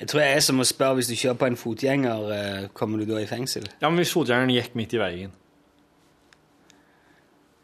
Jeg 0.00 0.08
tror 0.10 0.22
jeg 0.24 0.36
er 0.36 0.42
som 0.42 0.58
å 0.58 0.66
spørre 0.66 0.96
hvis 0.98 1.12
du 1.12 1.14
kjører 1.14 1.38
på 1.38 1.46
en 1.50 1.60
fotgjenger, 1.60 2.24
eh, 2.34 2.68
kommer 2.74 2.98
du 2.98 3.06
da 3.12 3.20
i 3.22 3.28
fengsel? 3.30 3.68
Ja, 3.80 3.88
men 3.92 4.00
hvis 4.02 4.12
fotgjengeren 4.16 4.50
gikk 4.56 4.74
midt 4.80 4.96
i 4.96 5.00
veien? 5.04 5.36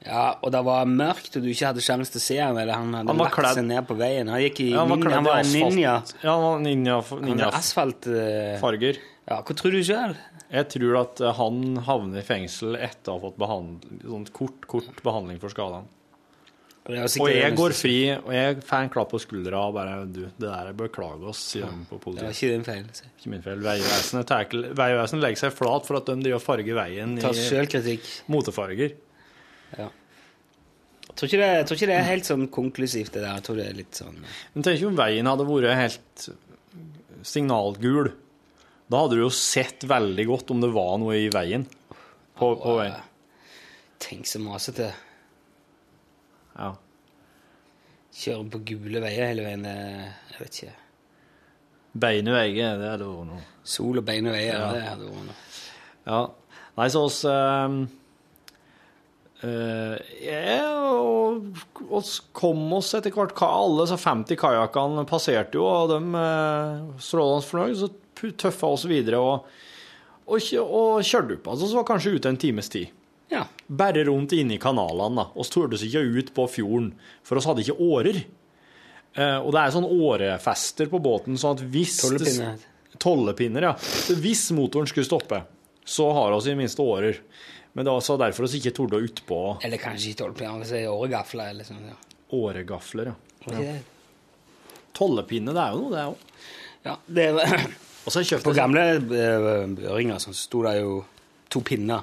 Ja, 0.08 0.22
og 0.40 0.52
det 0.54 0.60
var 0.64 0.86
mørkt, 0.88 1.34
og 1.36 1.42
du 1.44 1.50
ikke 1.52 1.68
hadde 1.68 1.82
sjanse 1.84 2.14
til 2.14 2.20
å 2.22 2.24
se 2.24 2.38
ham, 2.40 2.56
eller 2.56 2.72
han 2.80 2.94
hadde 2.96 3.12
Han 3.12 3.18
lagt 3.20 3.34
kledd- 3.36 3.58
seg 3.58 3.66
ned 3.68 3.84
på 3.90 3.96
veien. 3.98 4.30
Han 4.32 4.40
gikk 4.40 4.60
i 4.64 4.70
Ja, 4.72 4.86
han 4.86 4.94
var 5.04 5.10
han 5.12 5.24
var 5.28 5.42
en 5.42 5.52
ninja. 5.52 5.94
Ja, 6.24 6.32
han 6.32 6.42
var 6.46 6.58
ninja, 6.64 6.96
ninja 7.26 7.50
asfaltfarger. 7.52 8.58
farger. 8.62 8.96
Ja, 9.28 9.42
hva 9.44 9.54
tror 9.60 9.70
du 9.76 9.82
sjøl? 9.84 10.16
Jeg 10.48 10.68
tror 10.72 10.94
at 11.02 11.20
eh, 11.20 11.32
han 11.36 11.76
havner 11.84 12.22
i 12.22 12.24
fengsel 12.24 12.78
etter 12.80 13.12
å 13.12 13.18
ha 13.18 13.26
fått 13.26 13.36
behand, 13.36 13.84
sånn 14.00 14.24
kort, 14.32 14.64
kort 14.66 15.02
behandling 15.04 15.38
for 15.42 15.52
skadene. 15.52 15.84
Og 16.88 17.28
jeg 17.28 17.52
går 17.52 17.74
fri, 17.76 17.96
og 18.16 18.30
jeg 18.32 18.62
får 18.64 18.78
en 18.86 18.88
klapp 18.94 19.10
på 19.12 19.18
skuldra 19.20 19.58
og 19.68 19.74
bare 19.76 20.06
Du, 20.08 20.22
det 20.24 20.48
der 20.48 20.70
beklager 20.72 21.28
oss, 21.28 21.42
sier 21.52 21.66
de 21.68 21.84
på 21.90 22.14
Det 22.16 22.22
var 22.24 22.32
ikke 22.32 22.48
din 22.54 22.64
feil. 22.64 22.86
så. 22.96 23.04
Ikke 23.18 23.28
min 23.34 23.42
feil. 23.44 23.60
Vegvesenet 23.60 25.20
legger 25.20 25.36
seg 25.42 25.52
flat 25.52 25.84
for 25.84 25.98
at 26.00 26.06
de 26.08 26.16
driver 26.22 26.38
og 26.40 26.46
farger 26.46 26.78
veien 26.80 27.18
i 27.20 27.98
motefarger. 28.32 28.94
Jeg 29.76 29.90
tror, 31.18 31.28
ikke 31.28 31.40
det, 31.40 31.50
jeg 31.50 31.66
tror 31.66 31.78
ikke 31.78 31.90
det 31.90 31.96
er 31.98 32.08
helt 32.08 32.28
sånn 32.28 32.46
konklusivt, 32.54 33.12
det 33.14 33.24
der. 33.24 33.34
Jeg 33.38 33.46
tror 33.48 33.58
det 33.58 33.66
er 33.66 33.76
litt 33.78 33.98
sånn 33.98 34.18
Men 34.22 34.66
tenk 34.66 34.86
om 34.86 34.98
veien 34.98 35.30
hadde 35.30 35.46
vært 35.48 35.78
helt 35.80 36.28
signalgul. 37.26 38.12
Da 38.88 39.02
hadde 39.02 39.18
du 39.18 39.24
jo 39.24 39.32
sett 39.34 39.84
veldig 39.88 40.26
godt 40.30 40.54
om 40.54 40.62
det 40.62 40.72
var 40.72 40.96
noe 41.02 41.18
i 41.18 41.28
veien. 41.32 41.66
På, 42.38 42.52
på 42.60 42.76
veien. 42.78 43.00
Tenk 43.98 44.30
så 44.30 44.40
masete. 44.40 44.92
Ja. 46.54 46.70
Kjøre 48.18 48.46
på 48.54 48.62
gule 48.72 49.02
veier 49.02 49.32
hele 49.32 49.44
veien. 49.46 49.66
Jeg 49.66 50.38
vet 50.38 50.60
ikke. 50.62 50.76
Beine 51.98 52.34
veier, 52.34 52.78
det 52.78 52.90
hadde 52.92 53.08
vært 53.10 53.30
noe. 53.32 53.44
Sol 53.66 54.00
og 54.00 54.06
beine 54.06 54.32
veier. 54.34 54.54
Ja. 54.54 54.70
det 54.74 54.84
hadde 54.86 55.10
vært 55.10 55.28
noe. 55.32 55.38
Ja. 56.08 56.20
Nei, 56.78 56.86
så 56.94 57.02
oss 57.08 57.24
um, 57.26 57.80
ja, 59.38 60.64
og 60.90 61.92
oss 61.94 62.16
kom 62.34 62.72
oss 62.74 62.90
etter 62.98 63.14
hvert 63.14 63.38
Alle 63.46 63.84
så 63.86 63.94
50 64.00 64.38
kajakkene 64.40 65.04
passerte 65.06 65.60
jo, 65.60 65.66
og 65.68 65.92
de 65.92 65.98
uh, 66.16 66.88
strålende 66.98 67.46
fornøyd, 67.46 67.76
så 67.78 68.32
tøffa 68.34 68.72
oss 68.74 68.88
videre 68.90 69.20
og, 69.22 69.46
og, 70.26 70.48
og 70.64 71.06
kjørte 71.06 71.38
opp. 71.38 71.52
Altså, 71.54 71.68
så 71.68 71.78
var 71.78 71.86
kanskje 71.92 72.16
ute 72.18 72.32
en 72.32 72.40
times 72.40 72.72
tid. 72.72 72.90
Ja. 73.30 73.44
Bare 73.66 74.04
rundt 74.08 74.32
inne 74.32 74.56
i 74.56 74.62
kanalene. 74.62 75.22
da. 75.22 75.28
Oss 75.38 75.52
turtes 75.52 75.84
ikke 75.86 76.02
ut 76.02 76.32
på 76.34 76.48
fjorden, 76.50 76.92
for 77.22 77.38
oss 77.38 77.48
hadde 77.48 77.64
ikke 77.64 77.78
årer. 77.78 78.22
Eh, 79.18 79.38
og 79.38 79.52
det 79.54 79.62
er 79.62 79.74
sånn 79.74 79.88
årefester 79.88 80.90
på 80.90 81.00
båten, 81.04 81.38
sånn 81.40 81.58
at 81.58 81.64
hvis 81.72 82.00
Tollepinner. 82.02 82.66
Tollepinner, 82.98 83.68
ja. 83.70 83.74
Så 83.78 84.16
hvis 84.18 84.48
motoren 84.56 84.88
skulle 84.90 85.08
stoppe, 85.08 85.42
så 85.88 86.08
har 86.12 86.34
vi 86.36 86.52
i 86.52 86.58
minste 86.58 86.84
årer. 86.84 87.20
Men 87.72 87.84
det 87.86 87.92
er 87.92 87.98
altså 88.00 88.16
derfor 88.20 88.48
vi 88.48 88.58
ikke 88.58 88.72
torde 88.74 88.98
utpå 89.04 89.38
Eller 89.64 89.78
kanskje 89.80 90.10
ikke 90.10 90.22
tolvpinner, 90.24 90.60
hvis 90.62 90.72
det 90.74 90.80
er 90.82 90.92
åregafler 90.92 91.52
eller 91.52 91.66
sånn. 91.68 91.84
Ja. 91.88 91.96
åregafler, 92.34 93.12
ja. 93.12 93.74
Tollepinne, 94.98 95.54
det 95.54 95.62
er 95.62 95.74
jo 95.76 95.82
noe, 95.84 95.92
det 95.94 96.04
òg. 96.08 96.16
Ja, 96.88 96.94
det 97.06 97.26
er, 97.28 97.66
Og 98.08 98.12
så 98.14 98.22
har 98.22 98.40
på 98.42 98.50
sånn- 98.50 98.56
gamle 98.56 98.84
eh, 98.96 99.66
børinger 99.78 100.18
sånn, 100.22 100.34
så 100.36 100.46
sto 100.48 100.62
det 100.66 100.74
jo 100.80 100.94
to 101.52 101.60
pinner 101.64 102.02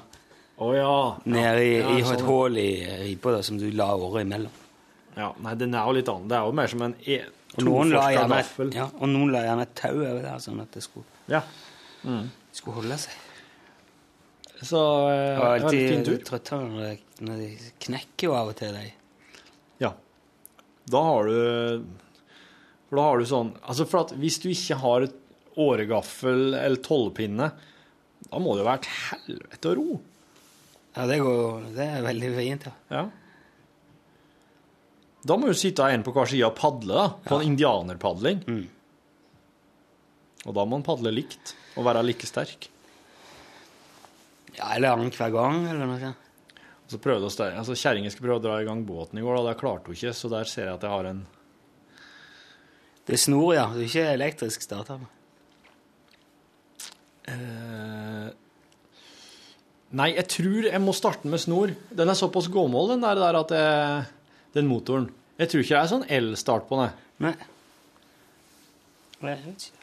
oh, 0.62 0.72
ja. 0.74 0.92
nede 1.26 1.62
i, 1.64 1.72
Ja, 1.80 1.90
i 1.98 2.02
sånn, 2.06 2.14
et 2.16 2.22
ja. 2.22 2.26
hull 2.30 2.58
i 2.62 2.68
ripa 3.02 3.34
som 3.46 3.58
du 3.60 3.66
la 3.74 3.90
året 3.96 4.24
imellom. 4.24 4.62
Ja, 5.16 5.32
nei, 5.42 5.54
den 5.60 5.74
er 5.74 5.84
jo 5.88 5.96
litt 5.96 6.08
annen. 6.12 6.28
Det 6.30 6.36
er 6.38 6.46
jo 6.48 6.56
mer 6.56 6.72
som 6.72 6.82
en 6.86 6.96
e 7.04 7.20
Og 7.56 7.64
noen 7.64 7.92
la 7.94 8.02
gjerne, 8.12 9.62
et 9.64 9.74
tau 9.78 9.94
over 9.96 10.20
der, 10.22 10.40
sånn 10.44 10.60
at 10.60 10.72
det 10.76 10.82
skulle, 10.84 11.04
Ja. 11.28 11.40
skulle 12.52 12.74
holde 12.80 12.98
seg. 13.00 13.12
Så 14.62 14.80
det 15.10 15.38
var 15.38 15.56
en 15.58 15.68
fin 15.68 15.98
alltid 16.00 16.04
tur. 16.06 16.22
trøtt 16.24 16.50
når 17.20 17.36
de- 17.42 17.70
knekker 17.86 18.28
jo 18.30 18.34
av 18.34 18.48
og 18.48 18.56
til, 18.56 18.72
de. 18.72 18.92
Ja. 19.82 19.90
Da 20.88 21.02
har 21.02 21.26
du 21.28 21.84
For 22.88 22.96
da 22.96 23.02
har 23.02 23.18
du 23.18 23.24
sånn 23.26 23.50
Altså, 23.66 23.84
for 23.90 24.04
at 24.06 24.12
hvis 24.16 24.38
du 24.40 24.48
ikke 24.52 24.78
har 24.80 25.02
et 25.08 25.16
åregaffel 25.56 26.54
eller 26.54 26.76
tolvpinne, 26.84 27.50
da 28.30 28.38
må 28.38 28.54
det 28.54 28.62
jo 28.64 28.68
være 28.68 28.80
et 28.82 28.90
helvete 29.10 29.70
å 29.70 29.76
ro. 29.78 30.00
Ja, 30.96 31.06
det, 31.08 31.18
går, 31.20 31.62
det 31.76 31.86
er 31.86 32.02
veldig 32.04 32.30
fint, 32.36 32.66
ja. 32.68 32.72
Ja. 32.92 33.04
Da 35.26 35.36
må 35.40 35.48
du 35.50 35.56
sitte 35.58 35.84
en 35.90 36.04
på 36.06 36.12
hver 36.14 36.28
side 36.30 36.46
og 36.46 36.54
padle, 36.58 36.92
da. 36.94 37.06
På 37.26 37.40
en 37.40 37.48
indianerpadling. 37.50 38.44
Mm. 38.46 38.66
Og 40.46 40.54
da 40.54 40.64
må 40.64 40.76
man 40.76 40.84
padle 40.86 41.10
likt 41.12 41.54
og 41.76 41.84
være 41.88 42.04
like 42.06 42.28
sterk. 42.28 42.68
Ja 44.56 44.70
eller 44.74 44.94
annenhver 44.94 45.34
gang, 45.34 45.66
eller 45.70 45.88
noe 45.88 45.98
sånt. 46.02 46.22
Og 46.86 46.94
så 46.94 47.00
prøvde 47.02 47.26
å 47.26 47.34
der, 47.34 47.56
Altså, 47.58 47.74
Kjerringa 47.74 48.12
skulle 48.14 48.28
prøve 48.28 48.40
å 48.40 48.44
dra 48.44 48.60
i 48.62 48.66
gang 48.68 48.84
båten 48.86 49.18
i 49.18 49.24
går, 49.24 49.40
og 49.40 49.48
det 49.48 49.56
klarte 49.58 49.90
hun 49.90 49.96
ikke, 49.98 50.14
så 50.14 50.30
der 50.30 50.46
ser 50.50 50.68
jeg 50.68 50.78
at 50.78 50.86
jeg 50.86 50.94
har 50.94 51.10
en 51.10 51.26
Det 53.06 53.14
er 53.14 53.22
snor, 53.22 53.54
ja. 53.54 53.66
Det 53.74 53.84
er 53.84 53.90
ikke 53.90 54.12
elektrisk 54.14 54.62
starter. 54.66 55.02
Eh, 57.26 58.30
Nei, 59.96 60.10
jeg 60.16 60.26
tror 60.28 60.66
jeg 60.66 60.82
må 60.82 60.92
starte 60.96 61.30
med 61.30 61.40
snor. 61.40 61.72
Den 61.94 62.10
er 62.10 62.18
såpass 62.18 62.48
gåmål, 62.52 62.94
den 62.94 63.04
der, 63.06 63.20
der 63.22 63.38
at 63.38 63.54
jeg, 63.54 64.06
den 64.56 64.66
motoren. 64.70 65.06
Jeg 65.38 65.52
tror 65.52 65.62
ikke 65.62 65.74
det 65.76 65.82
er 65.82 65.92
sånn 65.92 66.06
elstart 66.18 66.66
på 66.68 66.80
den. 66.80 66.96
Nei. 67.22 67.34
Jeg 69.22 69.42
vet 69.46 69.66
ikke. 69.68 69.75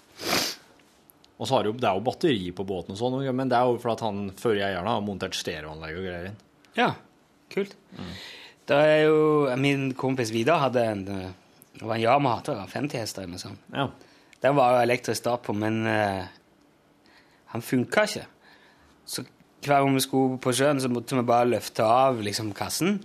Og 1.41 1.49
så 1.49 1.57
har 1.57 1.67
jo, 1.67 1.73
det 1.73 1.89
er 1.89 1.97
jo 1.97 2.05
batteri 2.05 2.51
på 2.55 2.65
båten 2.67 2.93
og 2.93 2.99
sånn, 2.99 3.17
men 3.36 3.49
det 3.51 3.57
er 3.57 3.67
jo 3.67 3.79
fordi 3.81 3.95
at 3.97 4.05
han 4.05 4.23
før 4.39 4.59
eieren 4.59 4.89
har 4.89 5.03
montert 5.03 5.36
stereoanlegg 5.38 5.97
og 5.97 6.05
greier 6.05 6.29
inn. 6.29 6.39
Ja, 6.77 6.89
kult. 7.53 7.75
Da 8.69 8.79
er 8.88 9.01
jo 9.07 9.17
Min 9.59 9.89
kompis 9.99 10.31
Vidar 10.34 10.61
hadde 10.63 10.84
en 10.88 11.01
eh, 11.11 11.34
Det 11.75 11.86
var 11.89 11.99
en 11.99 12.23
var 12.23 12.69
50 12.71 13.01
hester 13.01 13.23
eller 13.25 13.36
noe 13.36 13.41
sånt. 13.41 13.59
Ja. 13.73 13.89
Den 14.43 14.55
var 14.55 14.75
jo 14.75 14.84
elektrisk 14.86 15.19
start 15.21 15.43
på, 15.47 15.55
men 15.55 15.86
uh, 15.88 16.23
han 17.53 17.63
funka 17.63 18.03
ikke. 18.07 18.25
Så 19.07 19.23
hver 19.63 19.84
gang 19.84 19.95
vi 19.95 20.03
skulle 20.03 20.39
på 20.43 20.51
sjøen, 20.55 20.81
så 20.84 20.91
måtte 20.91 21.15
vi 21.15 21.23
bare 21.27 21.47
løfte 21.47 21.86
av 21.88 22.19
liksom, 22.23 22.51
kassen. 22.57 22.97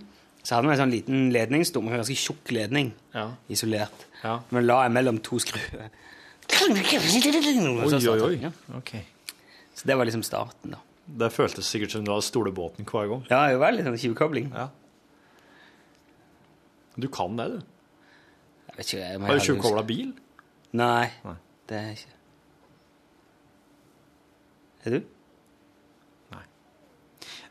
Så 0.43 0.55
hadde 0.55 0.67
vi 0.67 0.75
en 0.75 0.81
sånn 0.81 0.93
liten 0.93 1.29
ledningsstum, 1.31 1.87
en 1.87 2.01
ganske 2.01 2.17
tjukk 2.19 2.51
ledning, 2.55 2.91
Ja. 3.15 3.29
isolert. 3.49 4.05
Ja. 4.23 4.39
Vi 4.49 4.61
la 4.61 4.81
mellom 4.91 5.21
to 5.23 5.39
skruer. 5.39 5.89
Oi, 6.49 7.99
oi, 8.09 8.19
oi. 8.25 8.35
Ja. 8.41 8.51
Ok. 8.77 8.91
Så 9.75 9.87
det 9.87 9.95
var 9.97 10.05
liksom 10.09 10.23
starten, 10.25 10.73
da. 10.75 10.79
Det 11.19 11.31
føltes 11.33 11.65
sikkert 11.65 11.91
som 11.95 12.03
du 12.05 12.11
hadde 12.11 12.25
stole 12.27 12.51
båten 12.53 12.85
hver 12.85 13.07
gang. 13.09 13.23
Ja, 13.31 13.43
det 13.49 13.57
var 13.61 13.73
litt 13.73 13.87
sånn 13.87 13.97
tjuvkobling. 13.97 14.51
Ja. 14.53 14.67
Du 16.99 17.07
kan 17.13 17.37
det, 17.39 17.47
du. 17.53 17.59
Jeg 18.69 18.75
vet 18.77 18.85
ikke, 18.91 18.99
jeg, 19.05 19.21
Har 19.21 19.39
du 19.39 19.45
tjuvkobla 19.47 19.83
bil? 19.87 20.11
Nei, 20.77 21.07
Nei. 21.25 21.35
det 21.71 21.77
er 21.79 21.93
ikke 21.95 22.17
Er 24.85 24.93
du? 24.97 24.99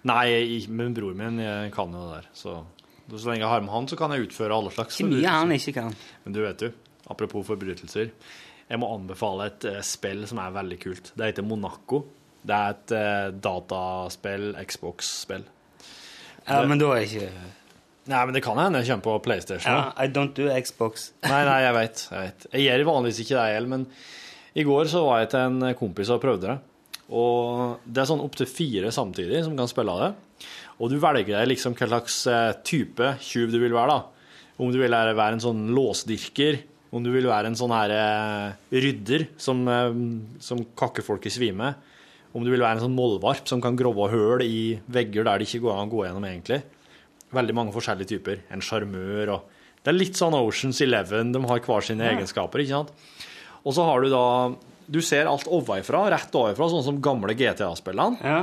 Nei, 0.09 0.23
jeg- 0.31 0.69
men 0.71 0.95
bror 0.95 1.15
min 1.19 1.39
jeg 1.43 1.73
kan 1.75 1.91
jo 1.93 2.05
det 2.07 2.23
der. 2.23 2.29
Så, 2.33 2.53
så 3.11 3.27
lenge 3.29 3.41
jeg 3.43 3.49
har 3.51 3.61
med 3.61 3.71
han, 3.75 3.89
så 3.89 3.97
kan 3.99 4.11
jeg 4.15 4.29
utføre 4.29 4.55
alle 4.55 4.71
slags 4.71 5.01
Ikke 5.01 5.11
mye 5.11 5.29
han 5.29 5.51
ikke 5.53 5.73
kan. 5.75 5.97
Men 6.25 6.33
du 6.33 6.41
vet 6.45 6.61
jo, 6.63 6.71
apropos 7.11 7.45
forbrytelser, 7.45 8.13
jeg 8.69 8.81
må 8.81 8.89
anbefale 8.93 9.49
et 9.49 9.67
eh, 9.69 9.83
spill 9.87 10.27
som 10.29 10.41
er 10.43 10.57
veldig 10.57 10.79
kult. 10.83 11.13
Det 11.17 11.31
heter 11.31 11.47
Monaco. 11.47 12.03
Det 12.49 12.55
er 12.55 12.75
et 12.75 12.93
uh, 12.95 13.31
dataspill, 13.45 14.51
Xbox-spill. 14.63 15.47
Ja, 16.49 16.61
men 16.69 16.81
da 16.81 16.93
er 16.95 17.05
ikke 17.05 17.31
Nei, 18.09 18.21
men 18.25 18.33
det 18.33 18.41
kan 18.41 18.57
hende 18.57 18.81
jeg 18.81 18.89
kommer 18.89 19.05
på 19.05 19.27
PlayStation. 19.27 19.69
ja, 19.69 19.91
I 20.01 20.09
don't 20.09 20.33
do 20.33 20.47
Xbox. 20.49 21.11
Nei, 21.29 21.43
nei, 21.45 21.59
jeg 21.61 21.75
vet. 21.77 22.05
Jeg 22.09 22.23
vet. 22.23 22.47
Jeg 22.55 22.65
gjør 22.65 22.85
vanligvis 22.89 23.21
ikke 23.25 23.35
det, 23.37 23.49
jeg, 23.53 23.67
men 23.69 23.85
i 24.57 24.65
går 24.65 24.89
så 24.89 25.03
var 25.05 25.21
jeg 25.21 25.33
til 25.35 25.45
en 25.45 25.75
kompis 25.77 26.13
og 26.15 26.23
prøvde 26.23 26.49
det. 26.49 26.57
Og 27.13 27.85
det 27.85 28.01
er 28.01 28.09
sånn 28.09 28.25
opptil 28.25 28.49
fire 28.49 28.93
samtidig 28.95 29.43
som 29.45 29.59
kan 29.59 29.69
spille 29.69 29.97
det. 30.01 30.09
Og 30.79 30.93
du 30.93 30.97
velger 31.03 31.35
deg 31.35 31.51
liksom 31.51 31.77
hva 31.77 31.91
slags 31.91 32.17
eh, 32.31 32.51
type 32.65 33.13
tjuv 33.25 33.53
du 33.53 33.59
vil 33.61 33.77
være, 33.77 33.99
da. 33.99 34.33
Om 34.59 34.73
du 34.73 34.81
vil 34.81 34.95
være 34.95 35.17
være 35.19 35.37
en 35.37 35.45
sånn 35.45 35.63
låsdyrker, 35.77 36.63
om 36.95 37.05
du 37.05 37.11
vil 37.13 37.29
være 37.29 37.51
en 37.51 37.59
sånn 37.59 37.75
her 37.75 37.93
eh, 37.93 38.57
rydder 38.73 39.27
som, 39.41 39.61
eh, 39.69 39.99
som 40.43 40.63
kakker 40.79 41.05
folk 41.05 41.27
i 41.29 41.33
svime, 41.33 41.75
om 42.37 42.45
du 42.45 42.53
vil 42.53 42.63
være 42.63 42.79
en 42.79 42.87
sånn 42.87 42.97
mollvarp 42.97 43.49
som 43.49 43.61
kan 43.65 43.77
grove 43.77 44.11
høl 44.13 44.45
i 44.45 44.79
vegger 44.93 45.27
der 45.27 45.41
det 45.41 45.49
ikke 45.49 45.65
går 45.65 45.75
an 45.75 45.89
å 45.89 45.93
gå 45.93 46.03
gjennom 46.07 46.27
egentlig. 46.29 46.63
Veldig 47.35 47.57
mange 47.57 47.75
forskjellige 47.75 48.13
typer. 48.15 48.43
En 48.53 48.65
sjarmør 48.65 49.35
og 49.37 49.55
Det 49.79 49.93
er 49.93 49.97
litt 49.97 50.19
sånn 50.19 50.35
Oceans 50.35 50.81
Eleven, 50.83 51.31
de 51.33 51.41
har 51.49 51.61
hver 51.65 51.85
sine 51.87 52.05
egenskaper, 52.11 52.61
ikke 52.61 52.81
sant? 52.81 52.91
Og 53.63 53.73
så 53.77 53.85
har 53.87 54.03
du 54.03 54.09
da 54.11 54.25
Du 54.91 55.01
ser 55.05 55.29
alt 55.29 55.47
ovenfra, 55.47 56.07
rett 56.11 56.33
ovenfra, 56.33 56.69
sånn 56.73 56.85
som 56.85 57.01
gamle 57.05 57.35
GTA-spillene. 57.37 58.17
Ja. 58.25 58.39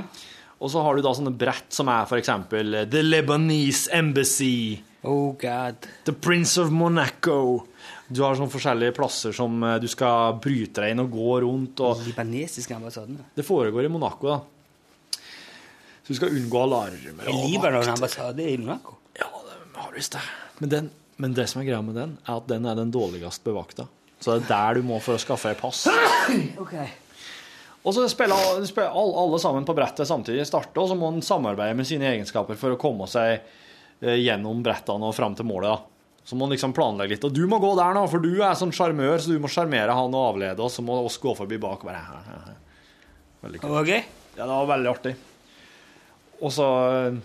Og 0.61 0.69
så 0.69 0.81
har 0.85 0.95
du 0.95 1.01
da 1.01 1.13
sånne 1.17 1.33
brett 1.35 1.73
som 1.73 1.89
er 1.89 2.05
eksempel 2.05 2.85
The 2.89 3.01
Lebanese 3.01 3.89
Embassy, 3.91 4.81
Oh 5.05 5.33
god. 5.33 5.75
The 6.05 6.13
Prince 6.13 6.57
of 6.57 6.71
Monaco. 6.71 7.67
Du 8.07 8.21
har 8.21 8.35
sånne 8.37 8.53
forskjellige 8.53 8.93
plasser 8.93 9.33
som 9.33 9.63
eh, 9.65 9.77
du 9.81 9.87
skal 9.89 10.35
bryte 10.41 10.83
deg 10.83 10.93
inn 10.93 11.01
og 11.01 11.13
gå 11.13 11.39
rundt. 11.45 11.81
og 11.81 12.03
Libanesiske 12.05 12.75
ambassaden. 12.75 13.17
Det 13.33 13.45
foregår 13.45 13.87
i 13.87 13.91
Monaco, 13.91 14.29
da. 14.29 15.21
Så 16.05 16.13
du 16.13 16.19
skal 16.19 16.35
unngå 16.37 16.59
alarmer. 16.67 17.25
Er 17.25 17.39
Libanon 17.49 17.89
ambassade 17.95 18.45
i 18.45 18.59
Monaco? 18.61 18.99
Ja, 19.17 19.31
det 19.47 19.79
har 19.81 19.95
visst 19.95 20.13
det. 20.13 20.21
Men, 20.59 20.69
den, 20.69 20.91
men 21.17 21.33
det 21.33 21.47
som 21.49 21.63
er 21.63 21.69
greia 21.71 21.81
med 21.81 21.97
den, 21.97 22.13
er 22.27 22.37
at 22.37 22.51
den 22.51 22.69
er 22.69 22.77
den 22.77 22.93
dårligst 22.93 23.41
bevakta. 23.47 23.87
Så 24.21 24.35
det 24.35 24.45
er 24.45 24.51
der 24.51 24.77
du 24.77 24.85
må 24.85 24.99
for 25.03 25.17
å 25.17 25.21
skaffe 25.21 25.51
deg 25.51 25.59
pass. 25.63 25.87
Okay. 26.61 26.87
Og 27.85 27.93
så 27.93 28.01
spiller, 28.09 28.63
spiller 28.65 28.93
alle, 28.97 29.13
alle 29.21 29.37
sammen 29.41 29.65
på 29.65 29.75
brettet 29.77 30.09
samtidig 30.09 30.47
starte, 30.49 30.73
og 30.81 30.89
så 30.89 30.95
må 30.97 31.11
en 31.13 31.21
samarbeide 31.21 31.77
med 31.77 31.85
sine 31.85 32.07
egenskaper 32.09 32.57
for 32.57 32.73
å 32.73 32.79
komme 32.81 33.05
seg 33.09 33.35
eh, 34.01 34.15
gjennom 34.23 34.63
brettene 34.65 35.05
og 35.05 35.13
fram 35.13 35.37
til 35.37 35.45
målet. 35.45 35.69
da. 35.69 35.94
Så 36.25 36.33
må 36.33 36.47
han 36.47 36.55
liksom 36.55 36.73
planlegge 36.73 37.13
litt. 37.13 37.25
Og 37.27 37.33
du 37.35 37.43
må 37.49 37.59
gå 37.61 37.69
der 37.77 37.93
nå, 37.93 38.07
for 38.09 38.23
du 38.23 38.31
er 38.41 38.57
sånn 38.57 38.73
sjarmør, 38.73 39.19
så 39.21 39.29
du 39.35 39.41
må 39.41 39.49
sjarmere 39.51 39.93
han 39.93 40.15
og 40.17 40.31
avlede 40.31 40.63
oss, 40.65 40.79
så 40.79 40.85
må 40.85 40.97
oss 41.05 41.19
gå 41.21 41.35
forbi 41.37 41.59
bak. 41.61 41.85
og 41.85 41.91
Bare, 41.91 42.55
Veldig 43.45 43.61
kult. 43.61 43.91
gøy? 43.91 44.01
Ja, 44.35 44.47
det 44.47 44.49
var 44.49 44.71
veldig 44.73 44.89
artig. 44.89 45.13
Og 46.41 46.51
så 46.51 46.65
eh, 46.89 47.19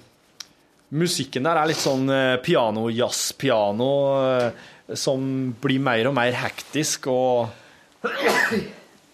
Musikken 1.00 1.46
der 1.46 1.58
er 1.62 1.70
litt 1.70 1.80
sånn 1.80 2.10
eh, 2.12 2.36
piano, 2.44 2.88
jazz-piano, 2.92 3.88
eh, 4.26 4.68
som 4.98 5.24
blir 5.62 5.80
mer 5.80 6.10
og 6.10 6.16
mer 6.18 6.36
hektisk, 6.36 7.08
og 7.08 7.48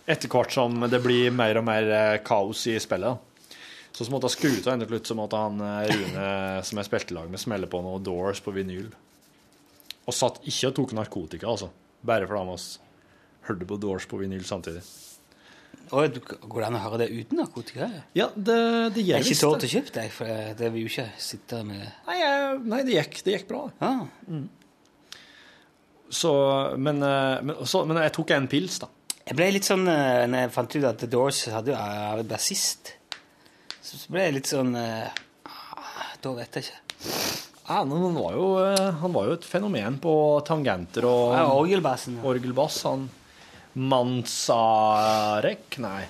etter 0.09 0.31
hvert 0.33 0.55
som 0.55 0.83
det 0.91 1.03
blir 1.05 1.31
mer 1.37 1.61
og 1.61 1.67
mer 1.69 1.91
kaos 2.27 2.67
i 2.73 2.79
spillet. 2.81 3.23
Så 3.93 4.05
så 4.05 4.13
måtte 4.13 4.29
jeg 4.31 4.37
skru 4.37 4.53
av 4.67 4.75
enda 4.75 4.87
til 4.89 4.97
slutt, 4.97 5.09
så 5.09 5.17
måtte 5.17 5.41
han 5.41 5.61
Rune, 5.61 6.29
som 6.69 6.81
jeg 6.81 6.89
spilte 6.89 7.17
lag 7.17 7.29
med, 7.33 7.41
smelle 7.41 7.69
på 7.71 7.81
noe 7.85 8.01
Doors 8.05 8.41
på 8.45 8.53
vinyl. 8.57 8.89
Og 10.07 10.15
satt 10.15 10.39
ikke 10.47 10.71
og 10.71 10.77
tok 10.79 10.95
narkotika, 10.99 11.49
altså. 11.51 11.71
Bare 12.07 12.29
fordi 12.29 12.47
vi 12.47 12.55
oss 12.55 12.67
hørte 13.49 13.67
på 13.67 13.79
Doors 13.83 14.07
på 14.07 14.21
vinyl 14.21 14.45
samtidig. 14.47 14.83
Går 15.91 16.11
det 16.11 16.67
an 16.67 16.77
å 16.79 16.83
høre 16.83 16.99
det 17.05 17.07
uten 17.15 17.39
narkotika? 17.39 17.87
Ja, 18.19 18.27
det, 18.35 18.57
det 18.97 19.03
Jeg 19.05 19.07
gjør 19.07 19.17
er 19.19 19.23
ikke 19.23 19.31
visst 19.31 19.45
tålt 19.45 19.61
det. 19.63 19.69
å 19.69 19.75
kjøpe 19.77 19.95
deg, 19.95 20.13
for 20.15 20.55
det 20.59 20.71
vil 20.75 20.83
jo 20.83 20.91
ikke 20.91 21.07
sitte 21.23 21.61
med 21.67 21.83
Nei, 22.09 22.17
jeg, 22.19 22.57
nei 22.73 22.81
det, 22.89 22.97
gikk, 22.97 23.21
det 23.27 23.37
gikk 23.37 23.49
bra. 23.51 23.61
ah. 23.87 24.01
Så, 26.11 26.33
men, 26.79 27.03
eh, 27.03 27.43
men, 27.43 27.57
så, 27.67 27.83
men 27.87 27.99
jeg 28.03 28.13
tok 28.15 28.31
en 28.37 28.47
pils, 28.51 28.79
da. 28.83 28.91
Jeg 29.27 29.35
ble 29.39 29.49
litt 29.57 29.67
sånn 29.67 29.89
eh, 29.91 30.23
Når 30.31 30.45
jeg 30.45 30.53
fant 30.55 30.77
ut 30.77 30.85
at 30.87 31.01
The 31.03 31.09
Doors 31.11 31.41
hadde 31.51 31.73
jo 31.73 31.79
uh, 31.79 32.21
bassist, 32.31 32.93
så 33.83 33.99
så 33.99 34.13
ble 34.15 34.23
jeg 34.29 34.37
litt 34.37 34.51
sånn 34.51 34.71
eh, 34.79 35.09
ah, 35.51 36.13
Da 36.23 36.35
vet 36.39 36.59
jeg 36.61 36.69
ikke. 36.69 36.83
Ja, 37.69 37.85
men 37.85 37.99
han, 37.99 38.15
var 38.15 38.33
jo, 38.33 38.47
eh, 38.63 38.91
han 39.01 39.13
var 39.13 39.27
jo 39.27 39.35
et 39.37 39.45
fenomen 39.45 39.97
på 40.03 40.13
tangenter 40.47 41.07
og 41.09 41.33
Ja, 41.35 41.47
orgelbassen. 41.51 42.21
Ja. 42.21 42.29
orgelbass. 42.31 42.83
Han 42.87 43.09
Mansarek 43.77 45.79
Nei. 45.79 46.05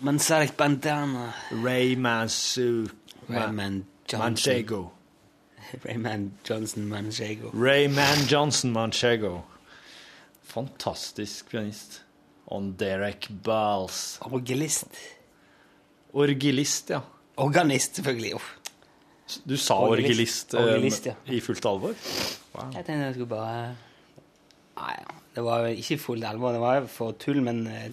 Manzarek 0.00 0.56
Bandana. 0.56 1.32
Ray 1.50 1.96
Mansu... 1.96 2.86
Rayman. 3.28 3.84
Manchego. 4.12 4.90
Rayman 5.84 6.32
Johnson 6.44 6.88
Manchego. 6.88 7.50
Rayman 7.54 8.26
Johnson 8.28 8.72
Manchego. 8.72 9.42
Fantastisk 10.42 11.48
pianist. 11.50 12.00
Og 12.46 12.74
Derek 12.78 13.28
Balls. 13.44 14.18
Orgelist. 14.20 14.86
Orgelist, 16.12 16.90
ja. 16.90 17.00
Organist, 17.36 17.96
selvfølgelig. 17.96 18.34
Uff. 18.34 18.54
Du 19.48 19.56
sa 19.56 19.78
Orgelist. 19.80 20.52
orgelist, 20.54 21.06
eh, 21.06 21.14
ja. 21.14 21.32
i 21.32 21.40
fullt 21.40 21.64
alvor? 21.64 21.94
Jeg 21.96 22.84
tenkte 22.84 23.00
jeg 23.00 23.14
skulle 23.16 23.30
bare 23.30 23.76
Nei. 24.74 24.96
Det 25.34 25.42
var 25.42 25.66
ikke 25.70 25.96
fullt 25.98 26.26
alvor. 26.28 26.52
Det 26.54 26.60
var 26.62 26.84
for 26.90 27.14
tull, 27.18 27.40
men 27.42 27.64
eh, 27.70 27.88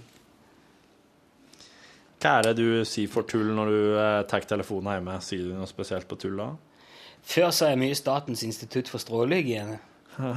Hva 2.22 2.36
er 2.38 2.50
det 2.50 2.56
du 2.60 2.84
sier 2.86 3.10
for 3.10 3.26
tull 3.26 3.54
når 3.58 3.72
du 3.72 3.80
eh, 3.96 4.18
tar 4.30 4.46
telefonen 4.50 4.98
hjemme? 4.98 5.16
Sier 5.26 5.48
du 5.48 5.56
noe 5.56 5.70
spesielt 5.70 6.10
på 6.10 6.20
tull 6.22 6.38
da? 6.42 6.52
før 7.22 7.52
sa 7.54 7.68
jeg 7.72 7.78
mye 7.82 7.96
Statens 7.98 8.42
institutt 8.48 8.90
for 8.90 9.02
strålehygiene. 9.02 9.78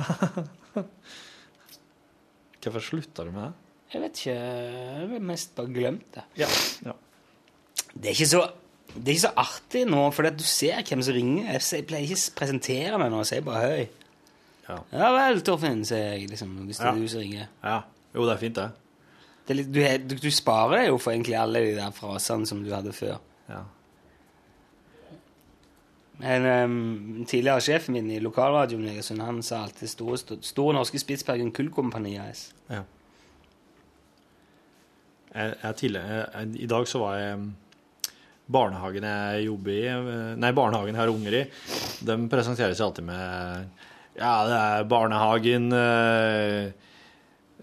Hvorfor 2.65 2.81
slutta 2.85 3.25
du 3.25 3.33
med 3.33 3.47
det? 3.47 3.53
Jeg 3.95 4.03
vet 4.03 4.21
ikke. 4.21 4.35
Jeg 4.35 5.09
har 5.15 5.25
mest 5.31 5.55
bare 5.57 5.73
glemt 5.73 6.07
det. 6.17 6.25
Ja. 6.41 6.49
ja. 6.85 6.95
Det 7.95 8.11
er 8.11 8.15
ikke 8.17 8.29
så, 8.29 8.43
det 8.95 9.09
er 9.11 9.17
ikke 9.17 9.27
så 9.27 9.35
artig 9.43 9.85
nå, 9.91 10.05
for 10.15 10.31
du 10.31 10.45
ser 10.47 10.83
hvem 10.87 11.03
som 11.03 11.17
ringer. 11.17 11.51
Jeg 11.57 11.87
pleier 11.89 12.07
ikke 12.07 12.21
å 12.21 12.35
presentere 12.39 12.99
meg 13.01 13.11
nå, 13.11 13.21
jeg 13.25 13.31
sier 13.33 13.45
bare 13.47 13.63
høy. 13.67 13.85
Ja. 14.69 14.79
Ja 14.95 15.11
vel, 15.13 15.43
Torfinn, 15.45 15.83
sier 15.85 16.15
jeg 16.15 16.31
liksom, 16.31 16.55
hvis 16.69 16.79
det 16.81 16.87
Ja. 16.87 16.93
er 16.95 17.01
du 17.01 17.09
som 17.09 17.21
ringer. 17.21 17.49
ja. 17.63 17.83
Jo, 18.15 18.23
det 18.29 18.33
er 18.33 18.39
fint, 18.39 18.55
det. 18.55 18.71
Det 19.45 19.51
er 19.51 19.57
litt, 19.59 19.73
du, 20.07 20.15
du, 20.23 20.31
sparer 20.31 20.79
deg 20.79 20.87
jo 20.89 20.99
for 21.03 21.11
egentlig 21.11 21.35
alle 21.37 21.65
de 21.67 21.73
der 21.75 21.91
frasene 21.91 22.47
som 22.47 22.63
du 22.63 22.71
hadde 22.73 22.93
før. 22.95 23.19
Ja. 23.49 23.65
En 26.23 26.47
um, 26.47 27.25
tidligere 27.27 27.61
sjefen 27.61 27.93
min 27.93 28.11
i 28.15 28.21
lokalradioen 28.23 28.87
i 28.87 28.93
Egersund, 28.93 29.21
han 29.21 29.43
sa 29.43 29.65
alltid 29.65 29.91
Store, 29.91 30.39
store 30.47 30.77
Norske 30.79 30.99
Spitsbergen 31.03 31.51
Kullkompani 31.53 32.17
AS. 32.23 32.53
ja. 32.71 32.83
Jeg, 35.35 35.55
jeg 35.63 35.91
jeg, 35.93 36.27
jeg, 36.35 36.49
I 36.63 36.67
dag 36.67 36.87
så 36.87 36.99
var 36.99 37.17
jeg 37.19 37.39
Barnehagen 38.47 39.07
jeg 39.09 39.47
jobber 39.47 39.73
i, 39.73 39.85
eh, 39.89 40.35
nei, 40.37 40.51
barnehagen 40.57 40.93
jeg 40.95 41.01
har 41.01 41.13
unger 41.13 41.37
i, 41.39 41.43
de 42.05 42.17
presenterer 42.29 42.75
seg 42.77 42.87
alltid 42.91 43.07
med 43.09 43.71
Ja, 44.19 44.33
det 44.47 44.59
er 44.59 44.89
barnehagen 44.91 45.71
eh, 45.73 46.67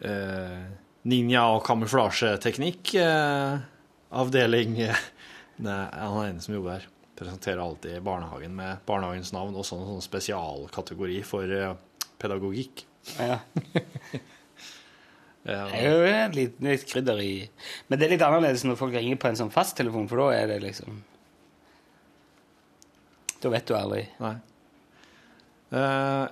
eh, 0.02 0.58
Ninja- 1.08 1.48
og 1.56 1.64
kamuflasjeteknikk. 1.66 2.96
Eh, 3.02 3.62
avdeling 4.12 4.76
Nei, 5.66 5.78
han 5.94 6.18
er 6.18 6.28
en 6.32 6.42
som 6.42 6.56
jobber 6.58 6.80
her. 6.80 6.88
Presenterer 7.22 7.62
alltid 7.62 8.02
barnehagen 8.06 8.54
med 8.58 8.82
barnehagens 8.90 9.30
navn 9.36 9.54
og 9.58 9.66
sånn, 9.68 9.86
sånn 9.86 10.02
spesialkategori 10.06 11.20
for 11.26 11.54
eh, 11.54 11.74
pedagogikk. 12.22 12.86
Ja. 13.22 13.38
Ja, 15.42 15.66
Det 15.72 15.80
er 15.80 15.90
jo 15.90 16.02
et 16.06 16.36
litt, 16.38 16.60
litt 16.62 16.84
krydder 16.86 17.18
i 17.18 17.32
Men 17.90 17.98
det 17.98 18.06
er 18.06 18.12
litt 18.14 18.22
annerledes 18.22 18.62
når 18.68 18.78
folk 18.78 18.94
ringer 18.94 19.18
på 19.18 19.32
en 19.32 19.40
sånn 19.40 19.54
fasttelefon, 19.54 20.06
for 20.12 20.22
da 20.22 20.28
er 20.38 20.52
det 20.52 20.60
liksom 20.62 21.00
Da 23.42 23.50
vet 23.50 23.66
du 23.66 23.74
aldri. 23.74 24.04
Nei. 24.22 24.36
Eh, 25.72 26.26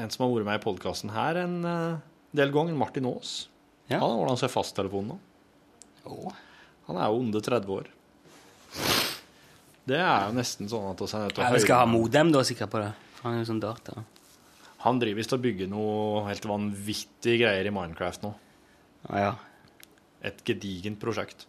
en 0.00 0.12
som 0.12 0.24
har 0.24 0.30
vært 0.32 0.48
med 0.48 0.56
i 0.56 0.62
podkasten 0.62 1.12
her 1.12 1.42
en 1.42 1.58
uh, 1.68 1.98
del 2.32 2.52
ganger, 2.54 2.78
Martin 2.80 3.10
Aas. 3.10 3.34
Ja. 3.90 3.98
Han 3.98 4.06
har 4.06 4.22
ordna 4.22 4.38
seg 4.40 4.52
fasttelefon 4.54 5.10
nå. 5.12 5.18
Oh. 6.08 6.32
Han 6.88 6.96
er 6.96 7.12
jo 7.12 7.20
under 7.26 7.44
30 7.44 7.74
år. 7.76 7.92
Det 9.84 9.98
er 9.98 10.30
jo 10.30 10.36
nesten 10.38 10.70
sånn 10.70 10.88
at 10.94 11.02
vi 11.02 11.62
skal 11.64 11.82
ha 11.82 11.86
modem, 11.90 12.32
da, 12.32 12.40
sikkert, 12.46 12.72
på 12.72 12.80
det. 12.80 12.92
For 13.18 13.28
han 13.28 13.36
er 13.36 13.44
jo 13.44 13.50
sånn 13.50 13.62
data. 13.62 14.00
Han 14.82 14.98
driver 14.98 15.20
visst 15.20 15.34
og 15.36 15.42
bygger 15.44 15.70
noe 15.70 16.24
helt 16.26 16.46
vanvittige 16.48 17.44
greier 17.44 17.68
i 17.68 17.74
Minecraft 17.74 18.24
nå. 18.26 18.32
Ja. 19.14 19.34
Et 20.26 20.42
gedigent 20.46 20.98
prosjekt. 21.02 21.46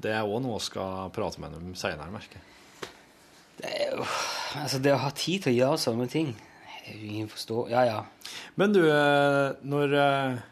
Det 0.00 0.12
er 0.12 0.28
òg 0.28 0.42
noe 0.44 0.58
vi 0.58 0.66
skal 0.66 1.08
prate 1.16 1.40
med 1.40 1.56
dem 1.56 1.72
seinere, 1.78 2.12
merker 2.12 2.40
jeg. 2.40 2.52
Det 3.56 3.70
er 3.72 3.94
jo 3.96 4.04
Altså, 4.60 4.78
det 4.84 4.92
å 4.92 5.00
ha 5.00 5.08
tid 5.16 5.46
til 5.46 5.54
å 5.54 5.56
gjøre 5.56 5.80
sånne 5.80 6.06
ting 6.12 6.34
Ingen 6.92 7.30
forstår 7.32 7.70
Ja, 7.72 7.86
ja. 7.88 8.02
Men 8.60 8.74
du, 8.74 8.82
eh, 8.84 9.56
når 9.64 9.94
eh, 9.96 10.42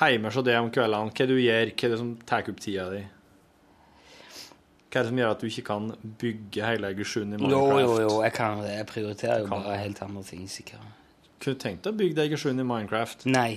Heimer 0.00 0.34
så 0.34 0.42
det 0.42 0.56
om 0.58 0.72
kveldene, 0.74 1.14
hva 1.14 1.26
du 1.30 1.36
gjør, 1.38 1.70
hva 1.70 1.86
er 1.86 1.92
det 1.92 2.00
som 2.00 2.10
tar 2.26 2.50
opp 2.50 2.58
tida 2.58 2.88
di? 2.90 3.04
Hva 4.94 5.00
er 5.00 5.06
det 5.08 5.10
som 5.10 5.18
gjør 5.18 5.30
at 5.34 5.40
du 5.42 5.46
ikke 5.48 5.62
kan 5.66 5.86
bygge 6.20 6.62
hele 6.62 6.90
Egersund 6.94 7.34
i 7.34 7.38
Minecraft? 7.40 7.80
jo, 7.82 7.86
jo. 7.88 7.94
jo, 8.04 8.18
Jeg 8.22 8.32
kan 8.36 8.60
det. 8.62 8.74
Jeg 8.76 8.86
prioriterer 8.86 9.40
jo 9.42 9.48
bare 9.50 9.78
helt 9.80 10.02
andre 10.06 10.22
ting, 10.22 10.44
sikkert. 10.46 10.84
Kunne 11.42 11.58
du 11.58 11.62
tenkt 11.64 11.82
deg 11.82 11.96
å 11.96 11.98
bygge 11.98 12.14
deg 12.20 12.28
Egersund 12.30 12.62
i 12.62 12.66
Minecraft? 12.68 13.24
Nei. 13.26 13.48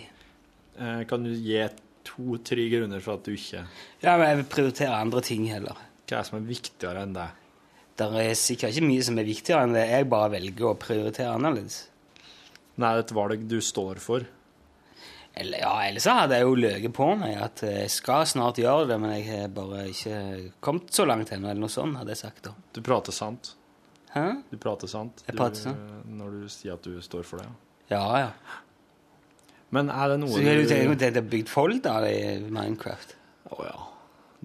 Eh, 0.81 1.03
Kan 1.09 1.27
du 1.27 1.29
gi 1.35 1.59
to-tre 2.07 2.65
grunner 2.71 3.03
for 3.05 3.19
at 3.19 3.27
du 3.27 3.35
ikke 3.35 3.61
Ja, 4.01 4.15
men 4.17 4.25
jeg 4.31 4.39
vil 4.41 4.47
prioritere 4.55 4.97
andre 4.97 5.21
ting 5.21 5.45
heller. 5.51 5.77
Hva 6.07 6.17
er 6.17 6.23
det 6.23 6.29
som 6.31 6.39
er 6.39 6.47
viktigere 6.49 7.03
enn 7.05 7.13
det? 7.13 7.27
Det 7.97 8.07
er 8.23 8.33
sikkert 8.37 8.73
ikke 8.73 8.87
mye 8.89 9.05
som 9.05 9.17
er 9.21 9.25
viktigere 9.29 9.67
enn 9.67 9.77
det. 9.77 9.85
Jeg 9.89 10.09
bare 10.09 10.31
velger 10.37 10.71
å 10.71 10.73
prioritere 10.79 11.35
annerledes. 11.37 11.77
Nei, 12.77 12.91
det 12.93 13.03
er 13.03 13.05
et 13.05 13.15
valg 13.17 13.45
du 13.49 13.57
står 13.61 14.01
for. 14.01 14.25
Eller, 15.37 15.61
ja, 15.61 15.73
ellers 15.85 16.05
så 16.07 16.15
hadde 16.17 16.39
jeg 16.39 16.47
jo 16.47 16.57
løyet 16.57 16.93
på 16.97 17.07
meg 17.19 17.35
at 17.45 17.61
jeg 17.67 17.91
skal 17.93 18.25
snart 18.29 18.57
gjøre 18.61 18.87
det, 18.89 18.97
men 19.03 19.13
jeg 19.15 19.25
har 19.29 19.51
bare 19.53 19.83
ikke 19.91 20.19
kommet 20.63 20.93
så 20.97 21.05
langt 21.05 21.31
ennå, 21.35 21.51
eller 21.51 21.63
noe 21.67 21.73
sånt, 21.73 21.99
hadde 21.99 22.15
jeg 22.15 22.21
sagt 22.23 22.47
da. 22.49 22.53
Du 22.73 22.81
prater 22.85 23.15
sant. 23.15 23.51
Hæ? 24.13 24.25
Du 24.49 24.57
prater 24.61 24.89
sant. 24.89 25.21
Jeg 25.27 25.37
prater 25.37 25.59
du, 25.59 25.63
sant. 25.67 26.07
Når 26.19 26.37
du 26.39 26.47
sier 26.51 26.77
at 26.77 26.87
du 26.87 26.97
står 27.05 27.27
for 27.27 27.43
det. 27.43 27.49
Ja, 27.91 28.03
ja. 28.23 28.31
Men 29.75 29.91
er 29.91 30.13
det 30.13 30.21
noe 30.21 30.31
Så 30.31 30.41
har 30.45 30.57
du 30.57 30.65
tenkt 30.69 30.95
at 30.95 31.05
jeg 31.09 31.15
har 31.17 31.29
bygd 31.35 31.51
folder 31.51 32.07
i 32.07 32.17
Minecraft? 32.47 33.13
Å 33.51 33.61
ja. 33.67 33.77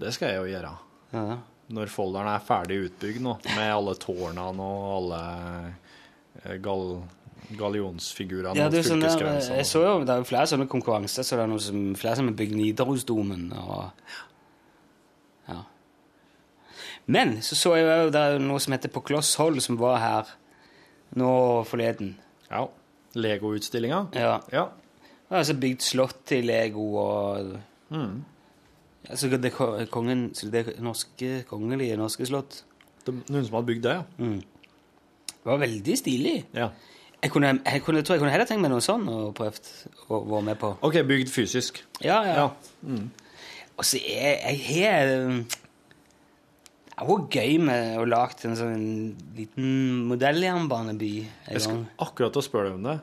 Det 0.02 0.12
skal 0.14 0.32
jeg 0.32 0.40
jo 0.40 0.50
gjøre. 0.50 0.72
Ja. 1.12 1.38
Når 1.72 1.92
folderen 1.92 2.30
er 2.32 2.44
ferdig 2.44 2.78
utbygd 2.88 3.22
nå, 3.24 3.36
med 3.54 3.70
alle 3.70 3.94
tårnene 4.02 4.66
og 4.66 4.86
alle 4.98 5.20
eh, 6.42 6.56
gal 6.62 6.86
gallionsfigurene 7.58 8.56
Ja, 8.56 8.64
mot 8.70 8.74
fylkesgrensene. 8.84 9.56
jeg 9.56 9.66
så 9.66 9.82
jo, 9.84 9.94
det 10.04 10.10
er 10.14 10.22
jo 10.22 10.28
flere 10.28 10.46
sånne 10.50 10.68
konkurranser, 10.70 11.22
så 11.26 11.36
det 11.36 11.44
er 11.44 11.50
noe 11.52 11.60
som, 11.60 11.80
flere 11.98 12.16
som 12.16 12.28
har 12.30 12.36
bygd 12.38 12.54
Nidarosdomen 12.56 13.48
og 13.58 13.90
Ja. 15.48 15.62
Men 17.06 17.40
så 17.42 17.56
så 17.58 17.74
jeg 17.76 17.86
jo 18.04 18.10
det 18.14 18.20
er 18.20 18.38
noe 18.38 18.60
som 18.62 18.72
heter 18.76 18.88
På 18.94 19.02
kloss 19.04 19.34
hold, 19.40 19.60
som 19.60 19.76
var 19.80 19.98
her 19.98 20.30
nå 21.18 21.30
forleden. 21.68 22.14
Ja. 22.50 22.66
Lego-utstillinga. 23.14 24.06
Ja. 24.16 24.38
Ja. 24.52 24.68
Altså 25.32 25.54
bygd 25.60 25.82
slott 25.84 26.32
i 26.32 26.42
Lego 26.44 26.94
og 26.96 27.58
Mm. 27.92 28.22
Altså 29.10 29.28
det 29.36 29.50
kongen 29.90 30.30
det 30.32 30.78
norske, 30.80 31.42
kongelige 31.44 31.96
norske 32.00 32.24
slott. 32.24 32.62
Det 33.04 33.12
noen 33.28 33.44
som 33.44 33.56
hadde 33.58 33.66
bygd 33.66 33.82
det, 33.84 33.92
ja. 33.98 34.02
Mm. 34.18 34.38
Det 35.28 35.44
var 35.50 35.58
veldig 35.58 35.98
stilig. 35.98 36.44
ja. 36.54 36.70
Jeg 37.22 37.30
kunne, 37.30 37.52
jeg 37.62 37.82
kunne, 37.86 38.02
tror 38.02 38.16
jeg 38.16 38.22
kunne 38.24 38.32
heller 38.34 38.48
tenkt 38.50 38.64
meg 38.64 38.72
noe 38.72 38.82
sånn 38.82 39.04
og 39.10 39.28
prøvd 39.38 39.68
å 40.10 40.22
være 40.26 40.46
med 40.48 40.58
på. 40.58 40.72
OK, 40.82 40.96
bygd 41.06 41.30
fysisk. 41.30 41.78
Ja, 42.02 42.18
ja. 42.26 42.34
Ja. 42.40 42.96
Og 43.78 43.86
så 43.86 44.00
er 44.02 44.40
jeg 44.42 44.58
har 44.66 45.12
Det 46.92 47.06
er 47.06 47.22
gøy 47.38 47.54
med 47.62 47.96
å 47.98 48.04
lage 48.06 48.48
en 48.48 48.58
sånn 48.58 48.82
liten 49.36 50.02
modelljernbaneby 50.10 51.12
Jeg 51.48 51.62
skal 51.64 51.86
akkurat 52.02 52.36
å 52.36 52.44
spørre 52.44 52.72
deg 52.72 52.80
om 52.80 52.90
det. 52.90 52.98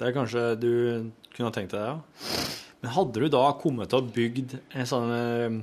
Det 0.00 0.08
er 0.08 0.16
kanskje 0.16 0.46
du 0.60 0.72
kunne 1.34 1.50
ha 1.50 1.54
tenkt 1.54 1.76
deg 1.76 1.84
det, 1.84 1.92
ja. 1.92 2.48
Men 2.80 2.94
hadde 2.96 3.20
du 3.20 3.28
da 3.32 3.44
kommet 3.60 3.92
til 3.92 4.00
å 4.00 4.08
bygd 4.16 4.56
en 4.72 4.88
sånn 4.88 5.10
eh, 5.12 5.56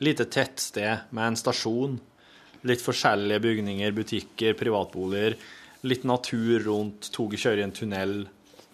lite 0.00 0.24
tettsted 0.32 1.12
med 1.12 1.30
en 1.30 1.36
stasjon, 1.36 1.98
litt 2.66 2.82
forskjellige 2.82 3.44
bygninger, 3.44 3.92
butikker, 3.96 4.56
privatboliger, 4.58 5.36
litt 5.88 6.04
natur 6.08 6.64
rundt, 6.66 7.10
toget 7.14 7.42
kjører 7.42 7.62
i 7.62 7.66
en 7.66 7.74
tunnel, 7.76 8.14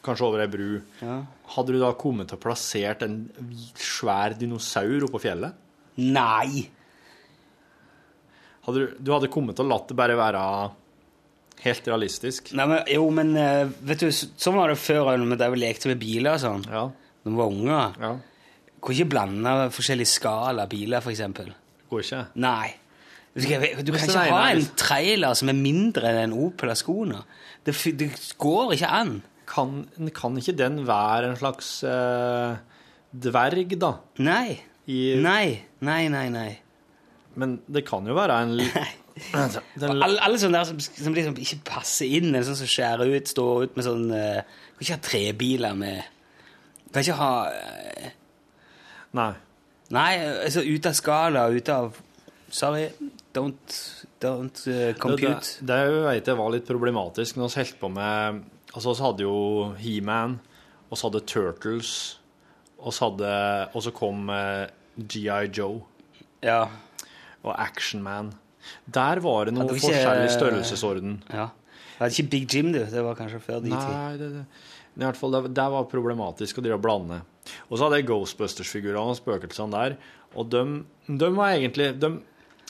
kanskje 0.03 0.27
over 0.27 0.43
ei 0.43 0.51
bru, 0.51 0.69
Ja. 1.03 1.21
hadde 1.55 1.73
du 1.75 1.79
da 1.83 1.93
kommet 1.95 2.29
til 2.33 2.39
å 2.39 2.43
plassert 2.43 3.03
en 3.07 3.19
svær 3.79 4.35
dinosaur 4.39 5.05
oppå 5.09 5.21
fjellet? 5.23 5.55
Nei! 6.03 6.69
Hadde 8.67 8.79
du, 8.79 8.93
du 9.03 9.11
hadde 9.15 9.31
kommet 9.33 9.57
til 9.59 9.67
å 9.67 9.71
latt 9.73 9.89
det 9.91 9.97
bare 9.99 10.17
være 10.19 10.43
helt 11.65 11.89
realistisk? 11.91 12.53
Nei, 12.59 12.67
men, 12.71 12.83
jo, 12.91 13.07
men 13.15 13.33
eh, 13.39 13.71
vet 13.87 14.05
du, 14.05 14.11
sånn 14.15 14.57
var 14.59 14.71
det 14.73 14.79
før 14.83 15.11
da 15.41 15.49
vi 15.53 15.63
lekte 15.63 15.91
med 15.91 16.01
biler 16.03 16.37
og 16.37 16.43
sånn. 16.43 16.67
Ja. 16.71 16.85
Når 17.23 17.33
vi 17.35 17.39
var 17.41 17.57
unger. 17.57 17.99
ja. 18.03 18.13
Kunne 18.83 18.97
ikke 18.99 19.13
blande 19.13 19.51
forskjellige 19.71 20.11
skala 20.11 20.65
biler, 20.67 20.99
eksempel. 21.13 21.53
Går 21.91 22.01
ikke? 22.03 22.23
Nei. 22.43 22.73
Du, 23.33 23.41
skal, 23.41 23.63
du 23.81 23.93
kan 23.95 24.03
ikke 24.05 24.25
ha 24.29 24.41
en 24.53 24.67
trailer 24.77 25.37
som 25.39 25.49
er 25.49 25.57
mindre 25.57 26.11
enn 26.11 26.19
en 26.27 26.35
Opel 26.37 26.73
Ascona. 26.73 27.23
Det, 27.65 27.73
det 27.97 28.11
går 28.41 28.75
ikke 28.77 28.91
an. 28.93 29.15
Kan, 29.49 29.87
kan 30.17 30.37
ikke 30.41 30.55
den 30.57 30.83
være 30.89 31.31
en 31.31 31.39
slags 31.41 31.71
uh, 31.85 32.59
dverg, 33.13 33.73
da? 33.81 33.95
Nei. 34.21 34.61
I, 34.91 35.15
Nei, 35.23 35.63
nei, 35.81 36.03
nei. 36.11 36.27
nei. 36.35 36.51
Men 37.39 37.61
det 37.71 37.85
kan 37.89 38.07
jo 38.09 38.17
være 38.19 38.41
en 38.43 38.57
Nei. 38.59 38.89
den, 39.81 40.03
Alle, 40.03 40.17
alle 40.25 40.41
sånne 40.41 40.59
der 40.59 40.69
som, 40.69 40.81
som 40.81 41.15
liksom 41.17 41.37
ikke 41.41 41.61
passer 41.69 42.09
inn, 42.19 42.31
eller 42.33 42.47
sånn 42.49 42.59
som 42.63 42.71
skjærer 42.71 43.13
ut, 43.13 43.29
står 43.31 43.67
ut 43.69 43.77
med 43.79 43.87
sånn 43.87 44.07
uh, 44.13 44.41
Kan 44.77 44.87
ikke 44.87 44.97
ha 44.97 45.05
trebiler 45.07 45.77
med 45.79 46.01
Kan 46.93 47.05
ikke 47.05 47.19
ha 47.21 47.33
uh, 47.53 48.07
Nei. 49.17 49.33
Nei, 49.93 50.11
altså 50.49 50.65
ut 50.65 50.89
av 50.89 50.97
skala, 50.97 51.47
ut 51.53 51.73
av 51.73 52.01
Sorry, 52.53 52.87
don't, 53.35 53.77
don't 54.21 54.63
uh, 54.69 54.93
compute. 55.01 55.57
Det, 55.61 55.67
det, 55.67 55.79
det 55.93 56.03
vet 56.07 56.31
jeg 56.33 56.39
var 56.39 56.51
litt 56.55 56.67
problematisk 56.69 57.37
når 57.41 57.49
vi 57.53 57.61
holdt 57.63 57.79
på 57.81 57.91
med 57.93 58.43
Altså, 58.73 58.95
vi 58.97 59.05
hadde 59.05 59.25
jo 59.27 59.35
He-Man, 59.77 60.39
og 60.89 60.97
så 60.97 61.11
hadde 61.11 61.21
Turtles, 61.29 61.91
og 62.81 62.95
så 62.97 63.93
kom 63.93 64.31
uh, 64.33 64.65
GI 64.97 65.29
Joe 65.53 65.83
Ja. 66.43 66.63
og 67.45 67.53
Action 67.61 68.01
Man. 68.03 68.31
Der 68.87 69.21
var 69.21 69.45
det 69.45 69.55
noe 69.55 69.67
ikke- 69.69 69.91
forskjellig 69.91 70.31
størrelsesorden. 70.33 71.19
ja. 71.33 71.51
Det 71.99 72.01
var 72.01 72.15
ikke 72.17 72.31
Big 72.31 72.55
Jim, 72.55 72.73
du. 72.73 72.81
Det 72.91 73.03
var 73.05 73.15
kanskje 73.15 73.39
før 73.45 73.61
de. 73.63 73.69
Nei, 73.71 74.17
det, 74.19 74.31
det, 74.33 74.47
i 74.97 75.05
hvert 75.05 75.17
fall, 75.21 75.31
det, 75.37 75.53
det 75.55 75.67
var 75.71 75.85
problematisk 75.87 76.59
å 76.59 76.63
drive 76.65 76.75
og 76.81 76.83
blande. 76.83 77.21
Og 77.69 77.77
så 77.79 77.85
hadde 77.85 78.01
jeg 78.01 78.09
Ghostbusters-figurene 78.09 79.13
og 79.13 79.19
spøkelsene 79.21 79.71
der. 79.71 79.95
Og 80.35 80.49
de, 80.51 80.63
de 81.07 81.29
var 81.37 81.53
egentlig 81.55 81.93
de, 82.03 82.11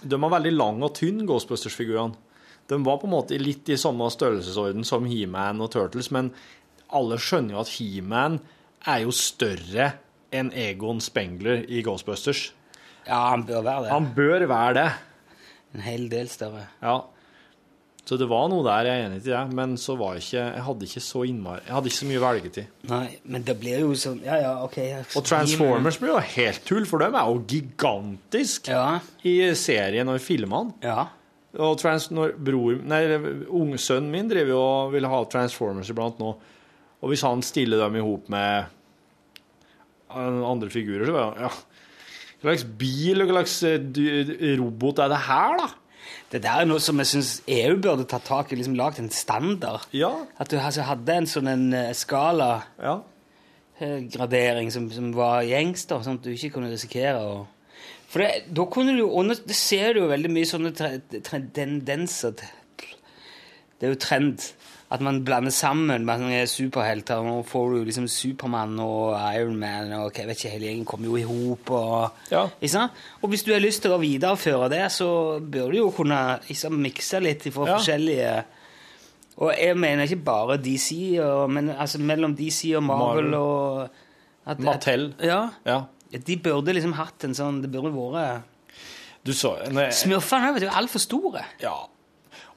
de 0.03 0.19
var 0.25 0.35
veldig 0.37 0.53
lang 0.55 0.83
og 0.85 0.95
tynn, 0.99 1.23
Ghostbusters-figurene. 1.29 2.19
De 2.71 2.79
var 2.87 2.99
på 3.03 3.09
en 3.09 3.15
måte 3.15 3.39
litt 3.41 3.69
i 3.73 3.79
samme 3.81 4.07
størrelsesorden 4.13 4.87
som 4.87 5.07
He-Man 5.11 5.61
og 5.65 5.73
Turtles, 5.75 6.13
men 6.15 6.31
alle 6.93 7.19
skjønner 7.21 7.57
jo 7.57 7.63
at 7.65 7.73
He-Man 7.77 8.39
er 8.89 9.05
jo 9.05 9.15
større 9.15 9.93
enn 10.33 10.53
Egon 10.57 11.03
Spengler 11.05 11.65
i 11.69 11.83
Ghostbusters. 11.85 12.51
Ja, 13.07 13.33
han 13.33 13.45
bør 13.49 13.65
være 13.67 13.85
det. 13.85 13.91
Han 13.93 14.13
bør 14.17 14.47
være 14.51 14.75
det. 14.79 14.87
En 15.75 15.85
hel 15.85 16.07
del 16.13 16.31
større. 16.31 16.69
Ja. 16.83 17.01
Så 18.03 18.17
det 18.19 18.27
var 18.27 18.49
noe 18.51 18.65
der, 18.67 18.89
jeg 18.91 18.99
er 18.99 19.05
enig 19.07 19.21
i 19.21 19.29
det, 19.29 19.41
men 19.55 19.77
så 19.79 19.95
var 19.95 20.17
jeg 20.17 20.25
ikke 20.25 20.41
Jeg 20.57 20.63
hadde 20.67 20.87
ikke 20.89 21.03
så 21.07 21.21
innmari 21.31 21.61
Jeg 21.69 21.75
hadde 21.77 21.91
ikke 21.93 21.99
så 22.01 22.09
mye 22.09 22.23
velgetid. 22.25 22.71
Nei, 22.91 23.05
men 23.31 23.45
det 23.47 23.55
blir 23.61 23.79
jo 23.85 23.93
sånn 23.95 24.19
Ja, 24.27 24.41
ja, 24.43 24.53
ok. 24.67 24.79
Og 25.21 25.27
Transformers 25.29 26.01
blir 26.03 26.11
jo 26.17 26.23
helt 26.33 26.65
tull, 26.67 26.87
for 26.91 26.99
de 26.99 27.07
er 27.13 27.31
jo 27.31 27.39
gigantisk 27.53 28.73
Ja. 28.73 28.99
i 29.23 29.37
serien 29.55 30.11
og 30.11 30.19
i 30.19 30.25
filmene. 30.25 30.75
Ja. 30.83 31.05
Og 31.63 31.77
trans, 31.79 32.09
når 32.11 32.33
bror, 32.41 32.79
nei, 32.89 33.03
unge 33.53 33.79
sønnen 33.79 34.11
min 34.11 34.29
driver 34.31 34.51
jo 34.55 34.61
og 34.65 34.93
vil 34.97 35.07
ha 35.07 35.23
Transformers 35.31 35.91
iblant 35.93 36.19
nå. 36.19 36.31
Og 37.03 37.11
hvis 37.13 37.23
han 37.27 37.43
stiller 37.45 37.85
dem 37.85 37.99
i 38.01 38.05
hop 38.05 38.29
med 38.33 38.65
andre 40.13 40.71
figurer, 40.73 41.07
så 41.09 41.15
bare 41.15 41.47
ja, 41.47 41.53
Hva 42.43 42.51
slags 42.51 42.65
bil 42.81 43.23
og 43.23 43.31
hva 43.31 43.43
slags 43.47 43.61
eh, 43.69 44.57
robot 44.59 44.99
er 45.05 45.13
det 45.13 45.21
her, 45.29 45.55
da? 45.61 45.69
Det 46.33 46.41
der 46.43 46.62
er 46.62 46.68
noe 46.68 46.80
som 46.80 46.97
jeg 47.03 47.11
syns 47.11 47.30
EU 47.53 47.74
burde 47.85 48.07
ta 48.09 48.16
tak 48.24 48.53
i. 48.53 48.57
liksom 48.57 48.76
Lagd 48.78 48.99
en 49.03 49.11
standard. 49.12 49.85
Ja. 49.93 50.09
At 50.41 50.49
du 50.51 50.57
altså 50.57 50.87
hadde 50.89 51.12
en 51.20 51.26
sånn 51.28 51.51
en 51.53 51.66
eh, 51.76 51.91
skala 51.97 52.51
ja. 52.80 52.95
eh, 53.78 53.99
gradering 54.14 54.70
som, 54.72 54.87
som 54.95 55.11
var 55.16 55.43
gjengs, 55.45 55.85
da, 55.91 56.01
sånn 56.01 56.16
at 56.20 56.24
du 56.24 56.33
ikke 56.33 56.55
kunne 56.57 56.72
risikere 56.72 57.20
å 57.20 57.35
For 58.12 58.20
det, 58.24 58.47
da 58.53 58.64
kunne 58.68 58.97
du 58.97 59.05
nå- 59.05 59.39
Det 59.45 59.57
ser 59.57 59.95
du 59.95 60.01
jo 60.03 60.09
veldig 60.11 60.30
mye 60.33 60.49
sånne 60.49 60.72
tre, 60.76 60.91
tre, 61.20 61.43
tendenser 61.53 62.33
til. 62.41 62.59
Det 63.80 63.89
er 63.89 63.95
jo 63.95 64.01
trend. 64.01 64.45
At 64.93 65.01
man 65.01 65.22
blander 65.24 65.51
sammen 65.55 66.05
med 66.05 66.49
superhelter. 66.51 67.22
Nå 67.24 67.38
får 67.49 67.70
du 67.72 67.84
liksom 67.88 68.09
Supermann 68.12 68.74
og 68.84 69.14
Ironman 69.32 69.93
og 69.97 70.18
jeg 70.18 70.26
vet 70.28 70.36
ikke, 70.43 70.51
hele 70.53 70.66
gjengen 70.68 70.84
kommer 70.90 71.09
jo 71.09 71.16
i 71.16 71.22
hop. 71.24 71.70
Og, 71.70 72.11
Ja. 72.30 72.43
og 73.22 73.30
hvis 73.32 73.45
du 73.47 73.53
har 73.55 73.61
lyst 73.64 73.82
til 73.86 73.95
å 73.95 74.01
videreføre 74.03 74.68
det, 74.68 74.82
så 74.93 75.40
bør 75.40 75.70
du 75.72 75.78
jo 75.78 75.90
kunne 75.97 76.18
liksom, 76.49 76.76
mikse 76.82 77.20
litt 77.24 77.47
fra 77.55 77.66
Ja. 77.70 77.78
forskjellige 77.78 78.45
Og 79.38 79.55
jeg 79.57 79.76
mener 79.80 80.05
ikke 80.05 80.24
bare 80.24 80.59
DC, 80.61 81.18
og, 81.24 81.49
men 81.51 81.70
altså 81.70 81.99
mellom 81.99 82.36
DC 82.36 82.74
og 82.76 82.82
Marvel, 82.82 83.30
Marvel. 83.30 83.34
og 83.34 83.88
at, 84.47 84.59
Mattel. 84.61 85.14
At, 85.18 85.24
ja. 85.24 85.40
ja. 85.64 85.80
De 86.26 86.36
burde 86.36 86.74
liksom 86.74 86.93
hatt 86.93 87.24
en 87.24 87.32
sånn 87.34 87.62
Det 87.62 87.70
burde 87.72 87.88
vært 87.97 88.43
Smurfene 89.95 90.51
er 90.53 90.61
jo 90.66 90.68
altfor 90.68 91.01
store. 91.01 91.45
Ja. 91.62 91.78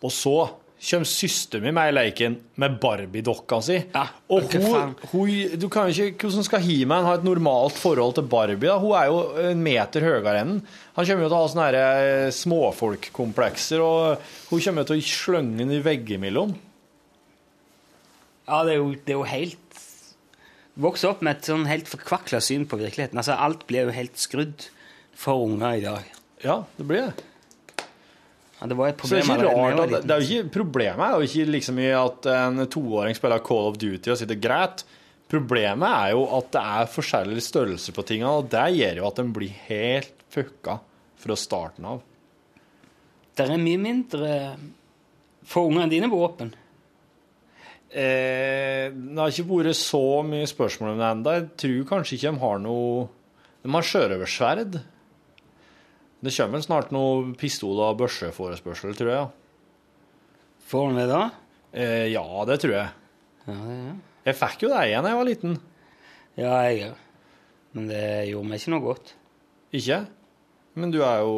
Og 0.03 0.11
så 0.11 0.49
kommer 0.75 1.07
søsteren 1.07 1.63
min 1.63 1.73
med 1.73 1.89
i 1.89 1.93
leken 1.95 2.35
med 2.61 2.75
Barbie-dokka 2.83 3.59
si. 3.63 3.77
Ja, 3.93 4.03
og 4.29 4.51
hun, 4.53 4.93
hun 5.11 5.55
du 5.59 5.67
kan 5.71 5.89
jo 5.89 6.09
ikke, 6.09 6.27
Hvordan 6.27 6.45
skal 6.45 6.63
He-Man 6.65 7.07
ha 7.07 7.15
et 7.17 7.25
normalt 7.25 7.79
forhold 7.79 8.17
til 8.17 8.27
Barbie? 8.29 8.67
da? 8.67 8.77
Hun 8.81 8.93
er 8.99 9.09
jo 9.09 9.49
en 9.51 9.63
meter 9.65 10.05
høyere 10.05 10.35
enn. 10.43 10.59
Han 10.97 11.07
kommer 11.07 11.25
jo 11.25 11.31
til 11.31 11.37
å 11.37 11.41
ha 11.41 11.51
sånne 11.53 11.81
eh, 11.81 12.29
småfolkkomplekser, 12.35 13.81
og 13.81 14.21
hun 14.51 14.61
kommer 14.61 14.83
jo 14.83 14.91
til 14.91 15.01
å 15.01 15.09
slønge 15.09 15.59
den 15.63 15.75
i 15.77 15.81
veggimellom. 15.85 16.55
Ja, 18.45 18.61
det 18.67 18.75
er 18.75 18.81
jo, 18.81 18.91
det 18.93 19.15
er 19.15 19.19
jo 19.21 19.29
helt 19.29 19.61
Vokse 20.75 21.07
opp 21.07 21.21
med 21.23 21.37
et 21.37 21.47
sånn 21.47 21.69
helt 21.69 21.87
forkvakla 21.87 22.41
syn 22.43 22.65
på 22.67 22.75
virkeligheten. 22.75 23.15
Altså, 23.15 23.37
Alt 23.39 23.61
blir 23.69 23.87
jo 23.87 23.93
helt 23.95 24.19
skrudd 24.19 24.65
for 25.15 25.45
unger 25.45 25.77
i 25.77 25.83
dag. 25.85 26.09
Ja, 26.43 26.57
det 26.75 26.87
blir 26.89 27.05
det. 27.07 27.23
Ja, 28.59 28.67
det 28.71 28.77
var 28.79 28.91
et 28.91 29.01
Så 29.03 29.17
det 29.17 29.21
er 29.21 29.25
jo 29.25 29.33
ikke 29.35 29.51
allerede 29.51 29.79
rart 29.79 29.91
det, 29.91 30.01
det 30.07 30.15
er 30.15 30.21
jo 30.21 30.27
ikke, 30.37 30.51
Problemet 30.55 31.05
er 31.05 31.15
jo 31.15 31.27
ikke 31.27 31.51
liksom 31.57 31.79
i 31.83 31.89
at 31.91 32.29
en 32.31 32.67
toåring 32.71 33.17
spiller 33.17 33.43
Call 33.43 33.71
of 33.71 33.79
Duty 33.81 34.13
og 34.13 34.19
sitter 34.21 34.39
greit. 34.39 34.85
Problemet 35.31 35.89
er 35.89 36.13
jo 36.15 36.25
at 36.37 36.51
det 36.53 36.63
er 36.79 36.91
forskjellig 36.93 37.43
størrelse 37.43 37.95
på 37.95 38.05
tingene, 38.07 38.31
og 38.39 38.51
det 38.53 38.67
gjør 38.77 39.01
jo 39.01 39.07
at 39.09 39.19
den 39.19 39.31
blir 39.35 39.55
helt 39.67 40.25
fucka 40.31 40.77
fra 41.19 41.37
starten 41.39 41.87
av. 41.89 42.03
Det 43.35 43.47
er 43.49 43.59
mye 43.59 43.81
mindre 43.81 44.29
for 45.45 45.67
ungene 45.67 45.91
dine 45.91 46.07
våpen. 46.11 46.53
Eh, 47.95 48.91
det 48.91 49.19
har 49.19 49.31
ikke 49.31 49.47
vært 49.49 49.77
så 49.79 50.03
mye 50.27 50.47
spørsmål 50.49 50.93
om 50.93 51.01
det 51.01 51.09
ennå. 51.09 51.35
Jeg 51.35 51.47
tror 51.63 51.89
kanskje 51.91 52.17
ikke 52.17 52.31
de 52.31 52.43
har 52.43 52.59
noe 52.63 53.05
De 53.65 53.71
har 53.73 53.87
sjørøversverd. 53.89 54.75
Det 56.25 56.33
kommer 56.33 56.57
vel 56.57 56.65
snart 56.65 56.93
noe 56.95 57.33
pistol- 57.37 57.81
og 57.85 57.97
børseforespørsel, 57.99 58.95
tror 58.97 59.11
jeg. 59.11 59.25
Får 60.65 60.87
han 60.89 60.97
det 60.97 61.07
da? 61.11 61.23
Eh, 61.75 62.07
ja, 62.09 62.23
det 62.49 62.55
tror 62.63 62.73
jeg. 62.79 62.93
Ja, 63.45 63.55
det 63.61 63.75
ja. 63.77 63.95
Jeg 64.25 64.37
fikk 64.39 64.63
jo 64.65 64.69
det 64.71 64.79
igjen 64.87 65.05
da 65.05 65.11
jeg 65.11 65.19
var 65.19 65.27
liten. 65.27 65.57
ja 66.39 66.53
jeg 66.65 66.87
òg. 66.87 67.01
Men 67.75 67.89
det 67.91 68.05
gjorde 68.31 68.49
meg 68.49 68.61
ikke 68.61 68.71
noe 68.73 68.81
godt. 68.87 69.11
Ikke? 69.75 69.99
Men 70.79 70.93
du 70.95 71.01
er 71.05 71.19
jo 71.21 71.35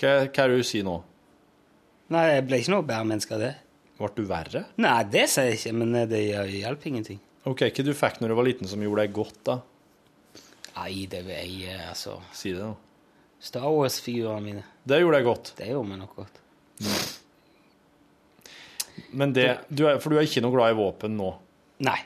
Hva, 0.00 0.12
hva 0.28 0.44
er 0.44 0.52
det 0.52 0.60
du 0.60 0.64
sier 0.68 0.84
nå? 0.86 0.94
Nei, 2.14 2.22
jeg 2.36 2.44
ble 2.46 2.60
ikke 2.60 2.72
noe 2.74 2.86
bedre 2.86 3.08
menneske 3.08 3.34
av 3.36 3.42
det. 3.42 3.50
Ble 3.98 4.08
du 4.16 4.22
verre? 4.28 4.62
Nei, 4.80 4.94
det 5.12 5.26
sier 5.32 5.50
jeg 5.50 5.58
ikke, 5.58 5.74
men 5.80 5.96
det 6.08 6.20
hjalp 6.60 6.86
ingenting. 6.88 7.18
Ok, 7.50 7.66
Hva 7.66 7.84
du 7.84 7.92
fikk 7.96 8.20
når 8.22 8.32
du 8.32 8.36
var 8.38 8.46
liten 8.48 8.70
som 8.70 8.82
gjorde 8.84 9.04
deg 9.04 9.16
godt, 9.16 9.40
da? 9.48 9.58
Nei, 10.76 11.06
det 11.10 11.24
vil 11.26 11.34
jeg, 11.34 11.74
eh, 11.74 11.88
altså 11.90 12.20
Si 12.36 12.52
det, 12.54 12.62
da. 12.62 12.72
Star 13.40 13.70
Wars-figurene 13.72 14.44
mine. 14.44 14.62
Det 14.84 15.00
gjorde 15.00 15.20
jeg 15.20 15.26
godt. 15.26 15.52
Det 15.56 15.70
gjorde 15.70 15.88
meg 15.88 16.00
nok 16.02 16.16
godt. 16.20 16.40
Men 19.16 19.32
det, 19.32 19.46
du 19.68 19.86
er, 19.88 19.98
For 20.02 20.12
du 20.12 20.20
er 20.20 20.26
ikke 20.28 20.42
noe 20.44 20.54
glad 20.54 20.74
i 20.74 20.78
våpen 20.78 21.16
nå? 21.18 21.30
Nei. 21.86 21.98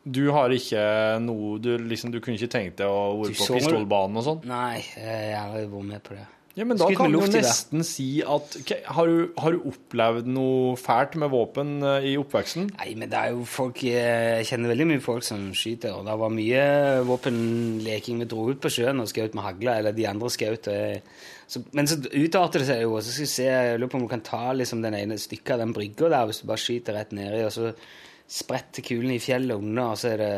Du 0.00 0.22
har 0.32 0.52
ikke 0.54 0.82
noe 1.20 1.58
Du, 1.60 1.74
liksom, 1.76 2.12
du 2.14 2.20
kunne 2.24 2.38
ikke 2.38 2.48
tenkt 2.54 2.78
deg 2.80 2.88
å 2.88 3.18
være 3.20 3.34
på 3.36 3.48
pistolbanen 3.58 4.20
og 4.20 4.24
sånn? 4.26 4.44
Nei, 4.48 4.78
jeg 4.96 5.34
har 5.34 5.50
aldri 5.50 5.66
vært 5.74 5.88
med 5.90 6.04
på 6.06 6.16
det. 6.16 6.26
Ja, 6.60 6.66
men 6.68 6.76
da 6.76 6.90
kan 6.92 7.08
du 7.08 7.22
nesten 7.32 7.80
si 7.88 8.20
at 8.20 8.56
okay, 8.58 8.82
har, 8.92 9.08
du, 9.08 9.30
har 9.40 9.54
du 9.54 9.62
opplevd 9.70 10.26
noe 10.28 10.74
fælt 10.76 11.14
med 11.20 11.32
våpen 11.32 11.78
eh, 11.80 12.10
i 12.10 12.14
oppveksten? 12.20 12.66
Nei, 12.76 12.90
men 13.00 13.08
det 13.08 13.16
er 13.16 13.32
jo 13.32 13.46
folk 13.48 13.80
eh, 13.88 14.40
Jeg 14.42 14.50
kjenner 14.50 14.74
veldig 14.74 14.88
mye 14.90 15.02
folk 15.04 15.24
som 15.24 15.46
skyter, 15.56 15.96
og 15.96 16.04
det 16.04 16.16
var 16.20 16.34
mye 16.34 16.64
våpenleking. 17.08 18.20
Vi 18.20 18.28
dro 18.28 18.50
ut 18.50 18.60
på 18.60 18.72
sjøen 18.74 19.00
og 19.00 19.08
skjøt 19.08 19.38
med 19.38 19.46
hagle, 19.46 19.78
eller 19.80 19.96
de 19.96 20.04
andre 20.10 20.28
skjøt. 20.34 20.68
Men 21.72 21.88
så 21.88 21.96
utarter 22.04 22.60
det 22.60 22.68
seg 22.68 22.84
jo, 22.84 22.92
og 22.98 23.06
så 23.06 23.14
skal 23.14 23.24
vi 23.24 23.32
se 23.32 23.48
Jeg 23.48 23.80
lurer 23.80 23.94
på 23.94 24.00
om 24.02 24.04
du 24.04 24.12
kan 24.12 24.26
ta 24.26 24.42
liksom 24.52 24.84
den 24.84 24.98
ene 25.00 25.16
stykket 25.18 25.56
av 25.56 25.64
den 25.64 25.72
brygga 25.76 26.12
der, 26.12 26.28
hvis 26.28 26.42
du 26.42 26.50
bare 26.50 26.64
skyter 26.66 26.98
rett 26.98 27.16
nedi, 27.16 27.40
og 27.46 27.56
så 27.56 27.72
spretter 28.30 28.84
kulen 28.84 29.16
i 29.16 29.22
fjellet 29.22 29.56
under, 29.56 29.94
og 29.94 29.98
så 29.98 30.12
er 30.12 30.20
det 30.20 30.34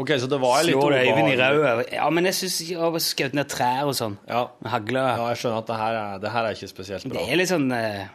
Ok, 0.00 0.10
så 0.22 0.28
det 0.32 0.38
var 0.40 0.62
litt 0.64 0.76
Slår 0.78 0.94
Øyvind 0.96 1.28
i 1.32 1.36
ræva. 1.36 1.72
Ja, 1.92 2.06
men 2.14 2.24
jeg 2.30 2.36
syns 2.38 2.56
ikke 2.64 2.86
å 2.88 3.00
skjøt 3.04 3.34
ned 3.36 3.50
trær 3.52 3.90
og 3.90 3.96
sånn 3.98 4.14
Ja. 4.30 4.46
med 4.64 4.72
hagle 4.72 5.02
ja, 5.02 5.26
jeg 5.34 5.40
skjønner 5.42 5.58
at 5.60 5.68
det 5.68 5.76
her 5.80 5.98
er, 6.00 6.18
det 6.22 6.30
her 6.32 6.48
er 6.48 6.56
ikke 6.56 6.70
spesielt 6.70 7.04
bra. 7.10 7.18
Det 7.20 7.34
er 7.34 7.40
litt 7.42 7.50
sånn 7.52 7.66
eh, 7.76 8.06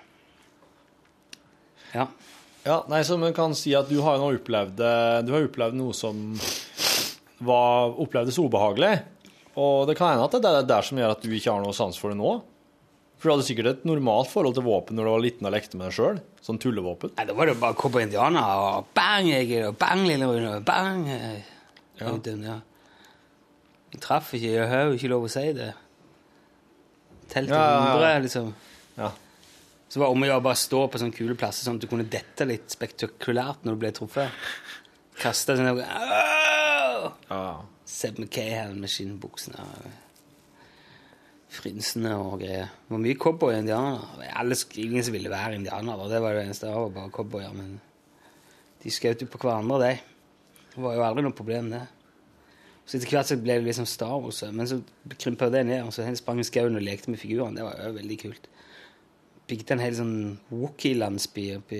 Ja. 1.94 2.08
Ja, 2.66 2.80
nei, 2.90 3.04
så 3.06 3.20
man 3.22 3.36
kan 3.38 3.54
si 3.54 3.76
at 3.78 3.92
du 3.92 4.00
har 4.02 4.18
nå 4.18 4.32
opplevd, 4.40 4.80
eh, 4.82 5.20
du 5.28 5.30
har 5.36 5.46
opplevd 5.46 5.78
noe 5.78 5.94
som 5.94 6.24
var, 7.46 7.94
opplevdes 8.02 8.40
ubehagelig. 8.42 8.96
Og 9.56 9.86
det 9.88 9.96
kan 10.00 10.16
hende 10.16 10.26
at 10.26 10.34
det 10.34 10.50
er 10.50 10.58
det 10.64 10.68
der 10.74 10.82
som 10.90 10.98
gjør 11.00 11.14
at 11.14 11.22
du 11.24 11.30
ikke 11.38 11.54
har 11.54 11.62
noe 11.64 11.76
sans 11.78 11.96
for 12.02 12.10
det 12.12 12.18
nå. 12.20 12.34
For 13.22 13.30
du 13.30 13.36
hadde 13.36 13.46
sikkert 13.48 13.70
et 13.72 13.86
normalt 13.88 14.28
forhold 14.34 14.58
til 14.58 14.66
våpen 14.66 14.98
når 14.98 15.06
du 15.08 15.12
var 15.14 15.22
liten 15.24 15.48
og 15.48 15.54
lekte 15.54 15.78
med 15.80 15.88
det 15.88 15.96
sjøl? 15.96 16.18
Sånn 16.44 16.58
tullevåpen? 16.60 17.14
Nei, 17.16 17.26
Da 17.30 17.34
var 17.38 17.48
det 17.48 17.60
bare 17.62 17.78
cowboy 17.80 18.04
indianer 18.04 18.42
og 18.66 18.90
bang, 18.98 19.30
jeg, 19.30 19.62
og 19.70 19.78
bang, 19.80 20.02
lille 20.10 20.28
Rune, 20.28 20.58
bang. 20.68 21.06
Ja. 22.00 22.14
Uten, 22.14 22.44
ja. 22.46 22.60
Jeg 23.94 24.02
traff 24.04 24.34
ikke, 24.36 24.54
jeg 24.58 24.70
har 24.72 24.90
jo 24.90 24.96
ikke 24.98 25.12
lov 25.12 25.28
å 25.28 25.32
si 25.32 25.46
det. 25.56 25.72
Ja, 27.36 27.44
ja, 27.50 28.00
ja. 28.02 28.18
liksom. 28.22 28.52
Ja. 28.98 29.12
Så 29.90 30.02
var 30.02 30.10
det 30.10 30.16
om 30.18 30.26
å 30.26 30.30
gjøre 30.30 30.46
bare 30.46 30.60
stå 30.60 30.82
på 30.92 31.00
sånne 31.02 31.16
kule 31.16 31.38
plasser, 31.40 31.66
sånn 31.66 31.80
at 31.80 31.86
du 31.86 31.90
kunne 31.90 32.08
dette 32.12 32.48
litt 32.48 32.74
spektakulært 32.74 33.64
når 33.66 33.78
du 33.78 33.84
ble 33.84 33.94
truffet. 33.96 34.48
Kaste 35.22 35.56
sånn 35.56 35.80
ja. 35.80 37.46
Seb 37.86 38.20
McCahan 38.20 38.76
med 38.82 38.92
skinnbuksene 38.92 39.64
frynsene 41.56 42.14
og 42.20 42.40
greier. 42.42 42.72
Det 42.86 42.94
var 42.94 43.02
mye 43.04 43.20
cowboy 43.20 43.54
og 43.54 43.62
indianer. 43.64 44.04
Alle, 44.36 44.58
ingen 44.82 45.06
som 45.06 45.16
ville 45.16 45.32
være 45.32 45.60
indianer, 45.60 46.08
det 46.12 46.22
var 46.24 46.36
det 46.36 46.46
eneste. 46.46 46.68
Det 46.68 46.76
var 46.76 46.96
bare 46.98 47.14
cowboyer. 47.16 47.54
Men 47.56 47.78
de 48.84 48.94
skjøt 48.94 49.24
jo 49.24 49.30
på 49.32 49.42
hverandre, 49.44 49.80
de. 49.86 50.15
Det 50.76 50.84
var 50.84 50.96
jo 50.98 51.04
aldri 51.08 51.24
noe 51.24 51.36
problem, 51.36 51.70
det. 51.72 51.84
Så 52.86 52.98
etter 53.00 53.10
hvert 53.16 53.30
så 53.32 53.38
ble 53.42 53.56
det 53.58 53.66
liksom 53.66 53.88
Star 53.90 54.20
Wars, 54.22 54.44
men 54.54 54.68
så 54.70 54.82
krympa 55.18 55.48
det 55.50 55.64
ned. 55.66 55.86
Og 55.88 55.94
så 55.96 56.06
sprang 56.20 56.40
i 56.40 56.46
skauen 56.46 56.76
og 56.78 56.84
lekte 56.86 57.10
med 57.10 57.18
figurene. 57.22 57.56
Det 57.58 57.64
var 57.66 57.80
jo 57.88 57.96
veldig 57.96 58.18
kult. 58.22 58.50
Bygde 59.50 59.74
en 59.76 59.82
hel 59.86 59.96
sånn 59.98 60.16
Wookie-landsby 60.50 61.44
oppi 61.60 61.80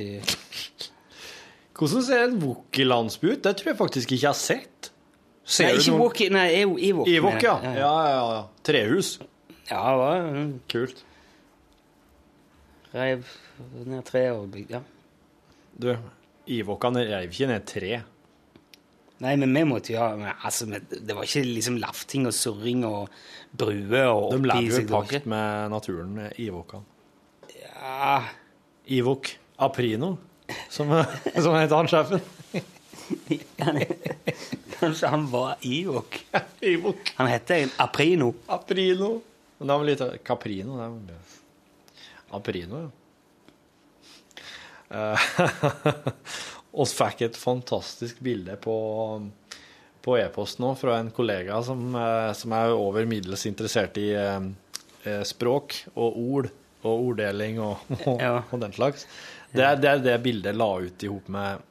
Hvordan 1.76 2.04
ser 2.06 2.24
en 2.28 2.36
Wookie-landsby 2.40 3.32
ut? 3.34 3.42
Det 3.44 3.56
tror 3.60 3.72
jeg 3.72 3.78
faktisk 3.80 4.12
ikke 4.14 4.22
jeg 4.22 4.30
har 4.30 4.38
sett. 4.40 4.92
Ser 5.44 5.68
Nei, 5.68 5.74
du 5.76 5.80
ikke 5.82 5.92
noen- 5.92 6.02
Wookie, 6.04 6.30
nei, 6.34 6.46
Evo- 6.62 6.78
Ewok. 6.80 7.10
Ewok, 7.10 7.42
ja. 7.44 7.56
Ja, 7.64 7.94
ja, 8.10 8.22
ja. 8.36 8.44
Trehus. 8.66 9.20
Ja, 9.70 9.82
det 9.92 9.98
var 10.00 10.22
mm, 10.32 10.54
Kult. 10.72 11.04
Reiv 12.96 13.26
ned 13.86 14.06
tre 14.08 14.24
og 14.32 14.46
bygde 14.54 14.78
Ja. 14.78 14.82
Du, 15.78 15.90
Ewokene 16.48 17.02
reiv 17.10 17.34
ikke 17.34 17.48
ned 17.50 17.66
tre. 17.68 18.04
Nei, 19.24 19.36
men 19.40 19.54
vi 19.56 19.62
måtte 19.64 19.94
jo 19.94 20.00
ha 20.02 20.34
altså, 20.44 20.66
Det 20.68 21.16
var 21.16 21.24
ikke 21.24 21.44
liksom 21.48 21.78
lafting 21.80 22.26
og 22.28 22.34
surring 22.36 22.82
og 22.88 23.08
bruer 23.56 24.10
og 24.12 24.34
De 24.34 24.42
oppi 24.52 24.66
jo 24.68 24.82
i 24.82 24.88
pakt 24.90 25.26
med 25.32 25.72
naturen, 25.72 26.18
Ewokene. 26.36 26.84
ikke- 27.48 27.64
Ja, 27.80 28.24
Ivok 28.88 29.30
Aprino, 29.60 30.18
som, 30.70 30.92
som 31.44 31.56
heter 31.56 31.76
han 31.80 31.88
sjefen. 31.88 32.22
kanskje 34.80 35.08
han 35.08 35.28
var 35.32 35.56
Ivok. 35.62 36.20
Ivok. 36.62 37.14
Han 37.16 37.28
heter 37.32 37.70
Aprino. 37.80 38.34
Aprino. 38.48 39.22
Men 39.58 39.68
det 39.68 39.78
var 39.80 39.86
litt 39.88 40.24
Caprino. 40.28 40.76
Det 40.76 41.16
var 42.30 42.40
Aprino, 42.42 42.82
ja. 42.84 42.92
Eh, 44.96 45.20
oss 46.76 46.94
fikk 46.98 47.22
et 47.30 47.38
fantastisk 47.40 48.20
bilde 48.26 48.56
på, 48.62 48.76
på 50.06 50.18
e-post 50.20 50.60
nå 50.60 50.74
fra 50.80 50.98
en 51.00 51.12
kollega 51.16 51.62
som, 51.64 51.88
eh, 51.96 52.32
som 52.38 52.56
er 52.58 52.74
over 52.76 53.08
middels 53.10 53.46
interessert 53.50 53.98
i 54.02 54.10
eh, 54.20 54.48
eh, 55.08 55.24
språk 55.28 55.78
og 55.96 56.20
ord 56.20 56.50
og 56.86 57.08
orddeling 57.12 57.60
og, 57.64 57.88
og, 58.10 58.22
Ja. 58.22 58.42
og 58.52 58.60
den 58.62 58.76
slags. 58.76 59.08
Det 59.56 59.64
er 59.64 59.80
det, 59.80 59.96
det 60.06 60.18
bildet 60.26 60.52
jeg 60.52 60.60
la 60.60 60.72
ut 60.84 61.04
i 61.08 61.12
hop 61.12 61.30
med 61.32 61.64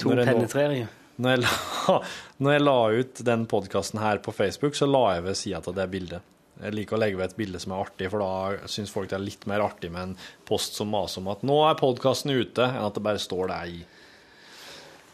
To 0.00 0.12
penetreringer. 0.16 0.88
når 1.20 1.34
jeg, 1.34 1.40
la, 1.44 1.94
når 2.44 2.52
jeg 2.54 2.62
la 2.64 2.76
ut 3.00 3.22
den 3.26 3.46
podkasten 3.50 4.00
her 4.00 4.20
på 4.24 4.32
Facebook, 4.32 4.76
så 4.78 4.86
la 4.88 5.02
jeg 5.16 5.24
ved 5.26 5.36
sida 5.40 5.60
av 5.64 5.74
det 5.76 5.88
bildet. 5.92 6.26
Jeg 6.60 6.74
liker 6.76 6.96
å 6.96 7.00
legge 7.00 7.16
ved 7.16 7.30
et 7.30 7.36
bilde 7.38 7.60
som 7.60 7.72
er 7.72 7.82
artig, 7.86 8.10
for 8.12 8.20
da 8.20 8.68
syns 8.68 8.92
folk 8.92 9.08
det 9.08 9.16
er 9.16 9.24
litt 9.24 9.46
mer 9.48 9.62
artig 9.64 9.88
med 9.92 10.10
en 10.10 10.14
post 10.48 10.76
som 10.76 10.90
maser 10.92 11.22
om 11.22 11.28
at 11.32 11.40
'nå 11.44 11.56
er 11.70 11.78
podkasten 11.80 12.32
ute', 12.36 12.66
enn 12.68 12.84
at 12.84 12.94
det 12.96 13.02
bare 13.04 13.20
står 13.20 13.48
der 13.48 13.70
i. 13.72 13.80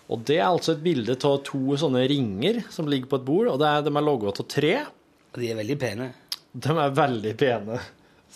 Og 0.07 0.23
det 0.27 0.37
er 0.39 0.47
altså 0.47 0.77
et 0.77 0.85
bilde 0.85 1.17
av 1.27 1.41
to 1.47 1.77
sånne 1.81 2.05
ringer 2.11 2.61
som 2.71 2.87
ligger 2.91 3.11
på 3.11 3.19
et 3.19 3.27
bord, 3.27 3.49
og 3.51 3.59
det 3.59 3.67
er, 3.69 3.83
de 3.83 3.91
er 3.91 4.07
logga 4.07 4.31
av 4.31 4.47
tre. 4.47 4.75
Og 5.33 5.41
de 5.43 5.51
er 5.51 5.59
veldig 5.59 5.77
pene. 5.83 6.11
De 6.55 6.75
er 6.79 6.95
veldig 6.95 7.33
pene. 7.41 7.81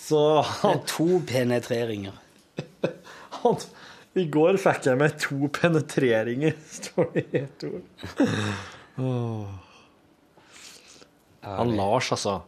Så 0.01 0.21
Det 0.43 0.73
er 0.73 0.81
to 0.91 1.21
penetreringer. 1.29 2.17
han 3.41 3.63
I 4.19 4.27
går 4.35 4.59
fikk 4.59 4.89
jeg 4.91 4.99
meg 4.99 5.15
to 5.23 5.51
penetreringer, 5.61 6.57
står 6.81 7.13
det 7.15 7.25
i 7.29 7.45
ett 7.45 7.67
ord. 7.69 7.87
Han 11.47 11.77
Lars, 11.79 12.11
altså. 12.17 12.41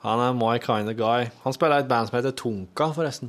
Han 0.00 0.24
er 0.24 0.32
my 0.32 0.56
kind 0.64 0.88
of 0.88 0.96
guy. 0.96 1.28
Han 1.44 1.52
spiller 1.52 1.82
i 1.82 1.84
et 1.84 1.92
band 1.92 2.08
som 2.08 2.16
heter 2.16 2.32
Tonka, 2.32 2.88
forresten. 2.96 3.28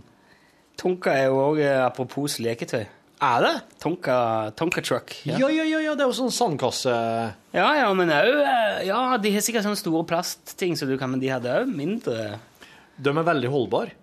Tonka 0.79 1.11
er 1.11 1.27
jo 1.27 1.43
òg, 1.43 1.59
apropos 1.83 2.39
leketøy 2.39 2.87
Er 3.21 3.43
det? 3.45 3.53
Tonka, 3.77 4.15
Tonka 4.57 4.81
Truck. 4.81 5.13
Ja, 5.29 5.37
ja, 5.37 5.49
ja, 5.61 5.79
ja 5.79 5.93
det 5.93 6.01
er 6.01 6.09
jo 6.09 6.15
sånn 6.17 6.33
sandkasse... 6.33 6.93
Ja, 7.53 7.67
ja, 7.77 7.89
men 7.93 8.09
òg 8.09 8.39
Ja, 8.87 9.01
de 9.21 9.33
har 9.35 9.43
sikkert 9.45 9.67
sånne 9.67 9.77
store 9.77 10.07
plastting, 10.09 10.73
så 10.73 10.87
du 10.89 10.95
kan, 10.97 11.11
men 11.13 11.21
de 11.21 11.29
hadde 11.29 11.53
òg 11.53 11.69
mindre 11.69 12.39
De 12.97 13.13
er 13.13 13.27
veldig 13.27 13.51
holdbare. 13.53 13.93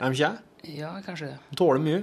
Er 0.00 0.14
de 0.14 0.16
ikke? 0.16 0.30
Ja, 0.78 0.94
kanskje 1.04 1.34
det. 1.34 1.36
De 1.50 1.60
tåler 1.60 1.84
mye. 1.84 2.00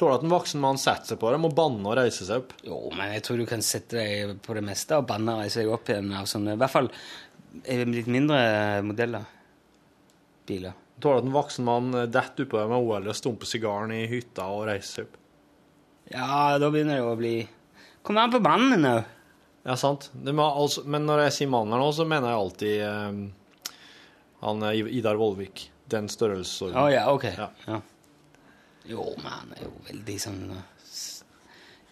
Tåler 0.00 0.16
at 0.16 0.24
en 0.24 0.32
voksen 0.32 0.64
mann 0.64 0.80
setter 0.80 1.12
seg 1.12 1.20
på 1.20 1.34
dem 1.34 1.44
og 1.44 1.54
banner 1.58 1.92
og 1.92 2.00
reiser 2.00 2.30
seg 2.30 2.46
opp. 2.46 2.56
Jo, 2.64 2.80
men 2.96 3.12
jeg 3.12 3.26
tror 3.28 3.44
du 3.44 3.46
kan 3.52 3.64
sette 3.66 4.00
deg 4.00 4.34
på 4.48 4.56
det 4.56 4.64
meste 4.64 4.96
og 4.96 5.06
banne 5.12 5.36
og 5.36 5.44
reise 5.44 5.60
deg 5.60 5.72
opp 5.74 5.92
igjen 5.92 6.12
av 6.16 6.28
sånne 6.32 6.56
I 6.56 6.62
hvert 6.64 6.76
fall 6.78 6.92
eh, 7.64 7.84
litt 7.92 8.08
mindre 8.08 8.40
modeller. 8.88 9.28
Biler. 10.48 10.80
Tåler 10.96 11.20
at 11.20 11.28
en 11.28 11.36
voksen 11.36 11.68
mann 11.68 11.94
detter 12.08 12.48
oppå 12.48 12.62
dem 12.62 12.72
med 12.72 12.88
OL 12.88 13.12
og 13.12 13.20
stumper 13.20 13.52
sigaren 13.52 13.92
i 14.00 14.06
hytta 14.08 14.48
og 14.48 14.70
reiser 14.72 15.02
seg 15.02 15.10
opp. 15.10 15.24
Ja, 16.12 16.58
da 16.58 16.70
begynner 16.72 17.00
det 17.00 17.06
å 17.06 17.16
bli 17.18 17.34
Kommer 18.02 18.24
an 18.24 18.32
på 18.32 18.40
mannen 18.40 18.86
òg. 18.88 19.14
Ja, 19.68 19.74
sant. 19.76 20.06
Altså, 20.14 20.84
men 20.88 21.04
når 21.04 21.26
jeg 21.26 21.34
sier 21.36 21.50
mannen 21.52 21.74
her 21.76 21.82
nå, 21.82 21.90
så 21.92 22.06
mener 22.08 22.30
jeg 22.30 22.40
alltid 22.40 22.76
eh, 22.86 23.74
han 24.46 24.64
eh, 24.70 24.88
Idar 24.96 25.18
Vollvik. 25.20 25.66
Den 25.88 26.08
størrelsesorden. 26.12 26.76
Å 26.78 26.88
ja, 26.92 27.04
ok. 27.12 27.26
Ja. 27.36 27.50
Ja. 27.66 27.80
Jo, 28.88 29.04
men 29.18 29.28
han 29.28 29.52
er 29.56 29.66
jo 29.66 29.70
veldig 29.90 30.16
sånn 30.20 30.42
uh, 30.52 30.62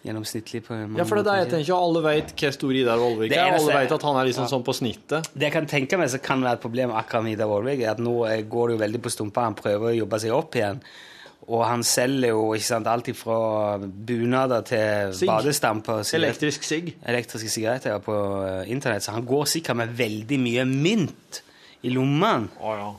gjennomsnittlig 0.07 0.63
på 0.65 0.77
mange 0.77 1.01
Ja, 1.01 1.07
for 1.09 1.19
det 1.19 1.25
er 1.25 1.27
det 1.27 1.43
jeg 1.43 1.51
tenker, 1.55 1.73
alle 1.77 2.03
vet 2.05 2.33
hvor 2.39 2.55
stor 2.57 2.77
Idar 2.77 3.01
Vollvik 3.03 3.35
er. 3.37 3.57
Alle 3.57 3.81
vet 3.83 3.95
at 3.97 4.07
han 4.07 4.21
er 4.21 4.29
liksom 4.29 4.47
Ja. 4.47 4.53
sånn 4.53 4.65
på 4.65 4.75
snittet. 4.77 5.29
Det 5.35 5.49
jeg 5.49 5.55
kan 5.57 5.69
tenke 5.69 5.99
meg 6.01 6.13
så 6.13 6.21
kan 6.23 6.45
være 6.45 6.61
et 6.61 6.65
problem 6.65 6.95
akkurat 6.97 7.27
med 7.27 7.37
Idar 7.37 7.51
Vollvik, 7.51 7.83
er 7.85 7.93
at 7.93 8.01
nå 8.01 8.15
eh, 8.31 8.43
går 8.49 8.69
det 8.69 8.77
jo 8.79 8.83
veldig 8.85 9.03
på 9.05 9.13
stumpa. 9.13 9.49
Han 9.49 9.59
prøver 9.59 9.91
å 9.91 9.97
jobbe 9.97 10.21
seg 10.23 10.37
opp 10.37 10.57
igjen. 10.57 10.81
Og 11.47 11.63
han 11.63 11.85
selger 11.87 12.33
jo 12.33 12.51
ikke 12.57 12.67
sant, 12.67 12.89
alt 12.91 13.09
fra 13.15 13.39
bunader 13.79 14.65
til 14.67 15.15
badestamper. 15.29 16.03
Elektrisk 16.19 16.67
sigg. 16.67 16.91
Elektriske 17.07 17.53
sigaretter 17.53 17.95
ja, 17.95 18.01
på 18.03 18.17
eh, 18.43 18.71
internett. 18.75 19.07
Så 19.07 19.15
han 19.15 19.27
går 19.29 19.47
sikkert 19.55 19.79
med 19.79 19.95
veldig 19.99 20.41
mye 20.43 20.67
mynt 20.71 21.43
i 21.87 21.93
lommene. 21.95 22.51
Oh, 22.59 22.75
ja. 22.75 22.95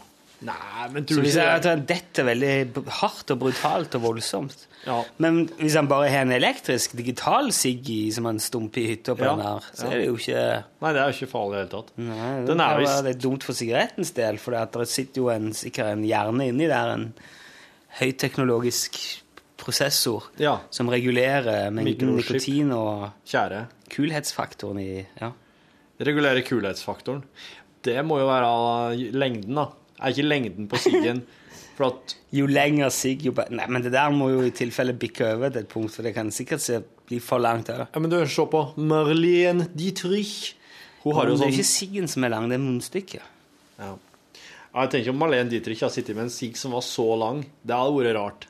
Nei, 0.47 0.85
men 0.93 1.01
Så 1.01 1.15
tror 1.15 1.23
du 1.23 1.25
hvis 1.25 1.35
jeg, 1.39 1.61
han 1.65 1.85
detter 1.89 2.25
veldig 2.27 2.81
hardt 2.99 3.31
og 3.33 3.39
brutalt 3.41 3.95
og 3.97 4.03
voldsomt. 4.03 4.67
Ja. 4.85 4.99
Men 5.23 5.47
hvis 5.57 5.75
han 5.75 5.89
bare 5.89 6.11
har 6.13 6.27
en 6.27 6.33
elektrisk, 6.35 6.93
digital 6.95 7.49
sigg 7.55 7.89
som 8.13 8.29
han 8.29 8.37
stumper 8.39 8.83
i 8.83 8.91
hytta 8.91 9.15
på 9.17 9.25
Ja, 9.25 9.33
den 9.33 9.43
her, 9.47 9.65
så 9.73 9.89
er 9.89 9.97
det 9.97 10.05
jo 10.05 10.19
ikke 10.19 10.43
Nei, 10.85 10.91
det 10.93 11.01
er 11.01 11.09
jo 11.09 11.15
ikke 11.17 11.31
farlig 11.31 11.49
i 11.49 11.57
det 11.57 11.63
hele 11.63 11.71
tatt. 11.73 11.89
Nei, 11.97 12.29
det 12.45 12.67
er 12.67 12.83
vist... 13.09 13.23
dumt 13.25 13.47
for 13.49 13.57
sigarettens 13.57 14.13
del, 14.15 14.37
for 14.39 14.55
det 14.77 14.87
sitter 14.93 15.23
jo 15.23 15.31
en, 15.33 15.49
sikkert 15.57 15.95
en 15.95 16.05
hjerne 16.05 16.47
inni 16.53 16.69
der, 16.69 16.93
en 16.93 17.09
høyteknologisk 17.99 18.97
prosessor 19.57 20.23
Ja. 20.39 20.59
som 20.69 20.89
regulerer 20.89 21.71
mengden 21.73 22.15
nikotin 22.15 22.71
og 22.75 23.09
Kjære. 23.25 23.65
kulhetsfaktoren 23.89 24.79
i 24.79 25.05
ja. 25.21 25.31
Regulerer 25.99 26.41
kulhetsfaktoren. 26.45 27.23
Det 27.83 28.03
må 28.05 28.19
jo 28.19 28.27
være 28.27 29.11
lengden, 29.17 29.55
da. 29.55 29.67
Er 29.99 30.11
ikke 30.13 30.27
lengden 30.27 30.67
på 30.69 30.77
siggen 30.77 31.23
at 31.87 32.15
Jo 32.33 32.45
lenger 32.45 32.89
sigg, 32.93 33.23
jo 33.25 33.31
bedre. 33.31 33.55
Nei, 33.57 33.65
men 33.69 33.81
det 33.81 33.91
der 33.93 34.09
må 34.13 34.29
jo 34.29 34.41
i 34.45 34.51
tilfelle 34.51 34.93
bikke 34.97 35.33
over 35.35 35.49
til 35.49 35.61
et 35.61 35.67
punkt, 35.69 35.91
for 35.93 36.03
det 36.03 36.13
kan 36.13 36.29
sikkert 36.31 36.61
se, 36.61 36.81
bli 37.07 37.19
for 37.19 37.39
langt 37.39 37.69
Eller? 37.69 37.87
Ja, 37.93 37.99
men 37.99 38.09
du, 38.11 38.17
se 38.27 38.45
på 38.45 38.61
Marlene 38.77 39.67
Dietrich. 39.73 40.53
Hun 41.03 41.13
har 41.15 41.25
jo 41.29 41.35
Det 41.37 41.39
er 41.39 41.43
sånn 41.45 41.53
ikke 41.53 41.69
siggen 41.69 42.07
som 42.11 42.23
er 42.25 42.29
lang, 42.33 42.49
det 42.49 42.57
er 42.59 42.63
munnstykket. 42.65 43.21
ja. 43.79 43.95
Jeg 44.77 44.93
tenker 44.93 45.13
om 45.13 45.19
Marlene 45.21 45.49
Dietrich 45.49 45.81
har 45.81 45.91
sittet 45.93 46.15
med 46.15 46.27
en 46.27 46.33
sigg 46.33 46.57
som 46.59 46.75
var 46.77 46.85
så 46.85 47.07
lang. 47.17 47.41
Det 47.65 47.73
hadde 47.73 47.97
vært 47.97 48.17
rart. 48.17 48.47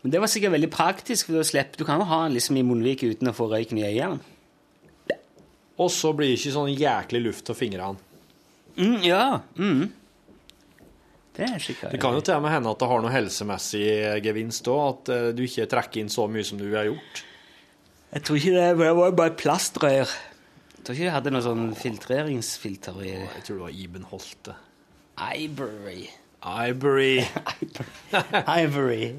Men 0.00 0.14
det 0.14 0.20
var 0.22 0.30
sikkert 0.32 0.54
veldig 0.54 0.70
praktisk, 0.72 1.28
for 1.28 1.44
slipper 1.44 1.82
du 1.82 1.84
kan 1.84 2.00
jo 2.00 2.08
ha 2.08 2.22
den 2.24 2.36
liksom 2.38 2.56
i 2.56 2.64
munnviken 2.64 3.12
uten 3.12 3.28
å 3.28 3.36
få 3.36 3.50
røyken 3.50 3.80
i 3.80 3.88
øynene. 3.90 4.20
Og 5.80 5.88
så 5.92 6.12
blir 6.16 6.28
det 6.28 6.38
ikke 6.38 6.52
sånn 6.52 6.72
jæklig 6.72 7.22
luft 7.24 7.46
til 7.48 7.56
fingrene. 7.56 8.00
Mm, 8.76 8.96
ja. 9.04 9.24
Mm. 9.56 9.88
Det 11.36 11.46
er 11.46 11.62
sikkert 11.62 11.94
Det 11.94 12.00
kan 12.02 12.16
jo 12.16 12.22
til 12.24 12.36
og 12.36 12.44
med 12.44 12.52
hende 12.52 12.72
at 12.72 12.80
det 12.80 12.88
har 12.90 13.02
noe 13.04 13.12
helsemessig 13.12 13.84
gevinst 14.24 14.68
òg, 14.68 14.80
at 14.90 15.12
eh, 15.14 15.28
du 15.36 15.44
ikke 15.46 15.68
trekker 15.70 16.02
inn 16.02 16.12
så 16.12 16.26
mye 16.28 16.44
som 16.46 16.60
du 16.60 16.66
har 16.72 16.88
gjort. 16.88 17.22
Jeg 18.10 18.26
tror 18.26 18.40
ikke 18.40 18.56
det, 18.56 18.66
det 18.80 18.90
var 18.98 19.14
bare 19.16 19.32
et 19.32 19.38
plastrør. 19.40 20.16
Jeg 20.74 20.84
tror 20.84 20.96
ikke 20.96 21.06
jeg 21.06 21.16
hadde 21.16 21.32
noe 21.32 21.44
sånn 21.44 21.64
filtreringsfilter 21.78 23.00
i 23.04 23.12
Jeg 23.14 23.44
tror 23.46 23.60
det 23.60 23.64
var 23.68 23.78
Iben 23.84 24.08
Holte. 24.10 24.56
Ivory. 25.20 26.10
Ivory. 26.42 27.28
Ivory. 28.32 29.16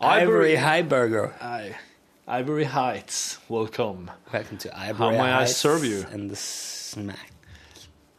Ivory. 0.00 0.56
Highburger. 0.56 1.74
Ivory 2.26 2.64
Heights, 2.64 3.38
welcome. 3.48 4.10
Welcome 4.32 4.56
to 4.58 4.74
Ivory 4.74 4.98
How 4.98 5.10
may 5.10 5.30
I 5.30 5.44
serve 5.44 5.84
you? 5.84 6.06
And 6.10 6.30
the 6.30 6.36
smack 6.36 7.32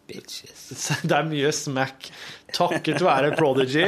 bitches. 0.07 0.91
Det 1.07 1.17
er 1.17 1.25
mye 1.25 1.51
smack. 1.51 2.11
Takket 2.53 3.01
være 3.01 3.33
Prodigy 3.39 3.87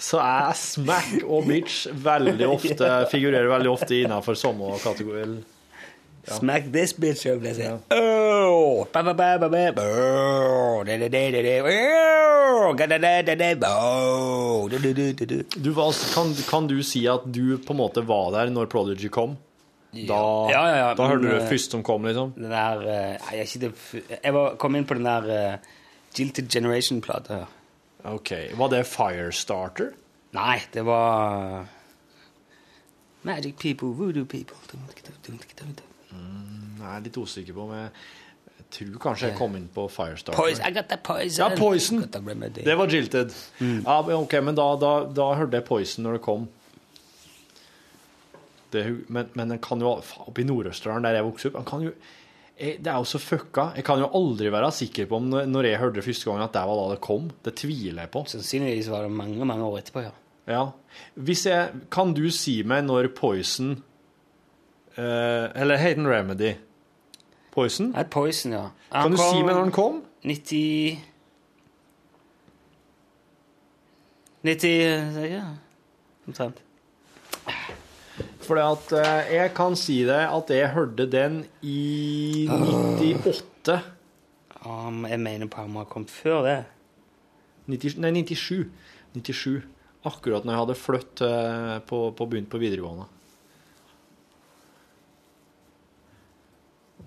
så 0.00 0.18
er 0.24 0.52
smack 0.56 1.20
og 1.22 1.46
bitch 1.46 1.86
veldig 1.92 2.48
ofte 2.48 2.90
figurerer 3.12 3.50
veldig 3.52 3.70
ofte 3.70 4.02
innenfor 4.02 4.38
samme 4.40 4.74
kategori. 4.82 5.26
Smack 6.26 6.72
this 6.72 6.92
bitch. 6.92 7.24
Ja. 7.24 7.78
Oh, 7.90 8.86
ba 8.92 9.02
ba 9.02 9.14
ba 9.14 9.38
ba 9.38 9.48
ba. 9.48 9.82
Oh, 9.82 10.84
da 10.84 10.96
da 10.98 11.08
da 11.08 11.30
da 11.30 11.42
da. 11.42 11.62
Oh, 11.64 12.74
ga 12.74 12.86
da 12.86 12.98
da 12.98 13.22
da 13.22 13.54
da. 13.54 13.68
Oh, 13.68 14.68
du 14.68 15.74
kan, 16.14 16.34
kan 16.48 16.66
du 16.66 16.82
si 16.82 17.06
at 17.08 17.24
du 17.24 17.58
på 17.58 17.72
en 17.72 17.80
måte 17.80 18.06
var 18.06 18.32
der 18.32 18.50
når 18.50 18.66
Prodigy 18.66 19.08
kom? 19.08 19.38
Da, 19.92 20.50
Ja, 20.50 20.68
ja, 20.68 20.76
ja, 20.76 20.94
da 20.94 21.06
hørte 21.08 21.24
du 21.24 21.32
eh, 21.32 21.40
det 21.40 21.48
først 21.48 21.72
som 21.72 21.82
kom, 21.82 22.04
liksom? 22.06 22.32
Den 22.36 22.50
der 22.52 22.84
eh, 22.86 23.38
jeg 23.40 23.72
Jeg 24.22 24.34
var, 24.34 24.54
kom 24.54 24.76
inn 24.76 24.86
på 24.86 24.94
den 24.94 25.04
der 25.04 25.26
uh, 25.26 25.58
Jilted 26.14 26.48
Generation-plata. 26.48 27.46
Ok, 28.04 28.30
Var 28.54 28.68
det 28.68 28.86
Firestarter? 28.86 29.90
Nei, 30.32 30.60
det 30.72 30.84
var 30.86 31.66
Magic 33.22 33.58
people, 33.58 33.88
voodoo 33.88 34.24
people. 34.24 34.56
Jeg 36.10 36.90
er 36.96 37.04
litt 37.06 37.20
usikker 37.20 37.56
på 37.56 37.68
om 37.68 37.76
jeg 37.76 37.92
jeg 38.60 38.66
tror 38.76 38.98
kanskje 39.02 39.28
jeg 39.30 39.36
kom 39.38 39.54
inn 39.58 39.66
på 39.72 39.86
Firestar. 39.90 40.36
Poison, 40.36 40.62
I 40.62 40.70
got 40.70 40.86
that 40.92 41.02
poison. 41.02 41.42
Ja, 41.42 41.56
Poison. 41.58 42.04
Det 42.54 42.76
var 42.78 42.92
Jilted. 42.92 43.32
Mm. 43.58 43.80
Ja, 43.82 43.96
ok, 44.14 44.36
men 44.46 44.54
da, 44.54 44.66
da, 44.78 44.92
da 45.10 45.26
hørte 45.34 45.58
jeg 45.58 45.66
Poison 45.66 46.06
når 46.06 46.18
det 46.18 46.22
kom. 46.22 46.46
Det, 48.70 48.84
men, 49.10 49.26
men 49.34 49.56
den 49.56 49.58
kan 49.62 49.82
jo 49.82 49.96
Oppi 49.96 50.22
Oppe 50.22 50.44
i 50.44 50.46
Nord-Østerdalen, 50.46 51.02
der 51.02 51.18
jeg 51.18 51.26
vokste 51.26 51.50
opp 51.50 51.72
jo, 51.82 51.90
jeg, 52.60 52.76
Det 52.78 52.92
er 52.92 53.00
jo 53.00 53.08
så 53.08 53.18
fucka. 53.18 53.70
Jeg 53.74 53.86
kan 53.88 53.98
jo 54.02 54.10
aldri 54.14 54.52
være 54.54 54.70
sikker 54.76 55.10
på 55.10 55.18
om 55.18 55.30
når 55.50 55.70
jeg 55.72 55.82
hørte 55.82 55.98
det 55.98 56.06
første 56.06 56.30
gang 56.30 56.44
at 56.44 56.54
det 56.54 56.64
var 56.70 56.82
da 56.82 56.88
det 56.94 57.02
kom. 57.02 57.30
Det 57.42 57.56
tviler 57.58 58.04
jeg 58.04 58.12
på. 58.14 58.24
Sannsynligvis 58.30 58.90
var 58.92 59.08
det 59.08 59.14
mange 59.18 59.48
mange 59.48 59.66
år 59.66 59.80
etterpå, 59.80 60.06
ja. 60.06 60.14
Ja. 60.50 60.64
Hvis 61.14 61.44
jeg, 61.46 61.82
kan 61.92 62.14
du 62.14 62.24
si 62.34 62.60
meg 62.66 62.84
når 62.86 63.10
Poison 63.16 63.78
Eller 65.00 65.80
Hayden 65.80 66.06
Remedy 66.08 66.54
Poison? 67.50 67.90
Nei, 67.94 68.04
Poison, 68.04 68.52
ja. 68.54 68.66
Kan 68.92 69.14
du 69.14 69.18
si 69.20 69.42
meg 69.42 69.54
når 69.56 69.66
den 69.68 69.74
kom? 69.74 70.02
90 70.26 70.98
90 74.46 75.30
Ja, 75.30 75.44
omtrent. 76.28 76.62
Fordi 78.46 78.62
at 78.64 78.92
eh, 78.98 79.32
jeg 79.36 79.52
kan 79.54 79.76
si 79.78 80.00
deg 80.08 80.24
at 80.26 80.50
jeg 80.50 80.72
hørte 80.74 81.06
den 81.10 81.42
i 81.62 82.46
98. 82.50 83.76
Um, 84.64 85.04
jeg 85.08 85.20
mener 85.22 85.48
på 85.48 85.62
han 85.62 85.70
må 85.72 85.84
ha 85.84 85.88
kommet 85.88 86.12
før 86.12 86.42
det. 86.46 86.58
90, 87.70 88.00
nei, 88.02 88.10
97. 88.24 88.66
97. 89.14 89.60
Akkurat 90.08 90.46
når 90.46 90.54
jeg 90.54 90.62
hadde 90.64 90.78
flytt 90.80 91.22
eh, 91.26 91.76
på, 91.86 92.02
på 92.16 92.28
begynt 92.32 92.50
på 92.50 92.60
videregående. 92.62 93.06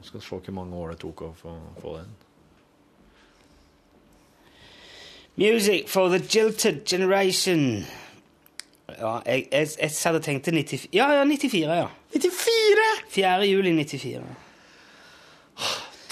Skal 0.05 0.21
se 0.21 0.37
hvor 0.37 0.55
mange 0.55 0.77
år 0.77 0.93
det 0.93 0.99
tok 1.03 1.25
å 1.27 1.33
få, 1.37 1.55
få 1.81 1.97
den. 1.99 2.13
Music 5.35 5.89
for 5.89 6.13
the 6.13 6.21
jilted 6.21 6.83
generation. 6.85 7.85
Ja, 8.99 9.15
jeg, 9.25 9.47
jeg, 9.49 9.69
jeg 9.79 9.91
hadde 10.03 10.19
tenkt 10.21 10.43
til 10.45 10.53
94 10.59 10.89
Ja, 10.93 11.07
ja, 11.15 11.23
94, 11.25 11.77
ja. 11.79 11.87
94! 12.13 12.83
4. 13.15 13.31
juli 13.47 13.71
94. 13.79 14.21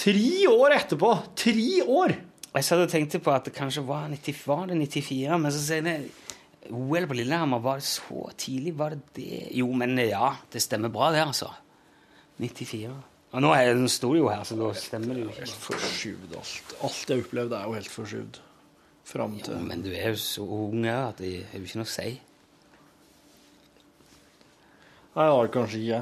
Tre 0.02 0.32
år 0.50 0.78
etterpå! 0.80 1.12
Tre 1.38 1.68
år! 1.86 2.16
Jeg 2.52 2.68
satt 2.68 2.82
og 2.84 2.90
tenkte 2.92 3.22
på 3.24 3.32
at 3.32 3.46
det 3.48 3.54
kanskje 3.56 3.84
var, 3.86 4.08
90, 4.12 4.42
var 4.48 4.66
det 4.72 4.80
94, 4.80 5.38
men 5.40 5.54
så 5.54 5.62
sier 5.62 5.86
jeg 5.88 6.10
OL 6.72 7.06
på 7.08 7.16
Lillehammer, 7.20 7.62
var 7.64 7.80
det 7.80 7.86
så 7.88 8.26
tidlig? 8.40 8.74
Var 8.80 8.96
det 8.96 9.16
det? 9.20 9.44
Jo, 9.60 9.70
men 9.78 9.96
ja, 10.02 10.34
det 10.52 10.64
stemmer 10.64 10.92
bra, 10.94 11.12
det, 11.14 11.22
altså. 11.24 11.52
94. 12.42 12.90
Og 13.32 13.44
nå, 13.44 13.52
er, 13.56 13.74
den 13.78 13.88
sto 13.92 14.12
jo 14.18 14.28
her, 14.28 14.44
så 14.44 14.58
da 14.60 14.72
stemmer 14.76 15.16
det 15.16 15.24
jo 15.24 15.30
ikke. 15.32 15.52
Forskyvd 15.64 16.34
alt. 16.36 16.74
Alt 16.84 17.14
jeg 17.14 17.24
opplevde, 17.24 17.60
er 17.60 17.70
jo 17.70 17.78
helt 17.78 17.94
forskyvd. 17.94 18.40
Fram 19.12 19.38
til 19.44 19.56
ja, 19.56 19.62
men 19.66 19.82
du 19.84 19.90
er 19.92 20.12
jo 20.14 20.20
så 20.22 20.44
ung 20.46 20.84
her 20.86 21.08
at 21.10 21.20
det 21.20 21.32
er 21.42 21.56
jo 21.58 21.66
ikke 21.66 21.80
noe 21.80 21.88
å 21.88 21.92
si. 21.92 22.10
Nei, 25.12 25.24
det 25.26 25.32
har 25.32 25.48
det 25.48 25.54
kanskje 25.56 25.80
ikke. 25.82 26.02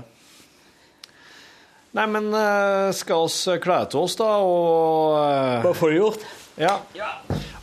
Nei, 1.98 2.06
men 2.14 2.28
eh, 2.38 2.90
skal 2.98 3.26
oss 3.26 3.38
kle 3.62 3.80
til 3.90 4.04
oss, 4.04 4.18
da, 4.20 4.28
og 4.46 5.16
eh, 5.22 5.64
Hva 5.66 5.74
får 5.78 5.94
du 5.94 5.98
gjort? 5.98 6.28
Ja. 6.60 6.76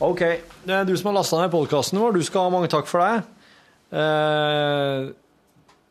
OK. 0.02 0.22
Du 0.64 0.94
som 0.96 1.10
har 1.10 1.18
lasta 1.18 1.42
ned 1.42 1.52
podkasten 1.52 2.00
vår. 2.00 2.16
Du 2.16 2.24
skal 2.26 2.48
ha 2.48 2.54
mange 2.54 2.70
takk 2.72 2.88
for 2.90 3.04
det. 3.04 3.22
Eh, 3.92 5.10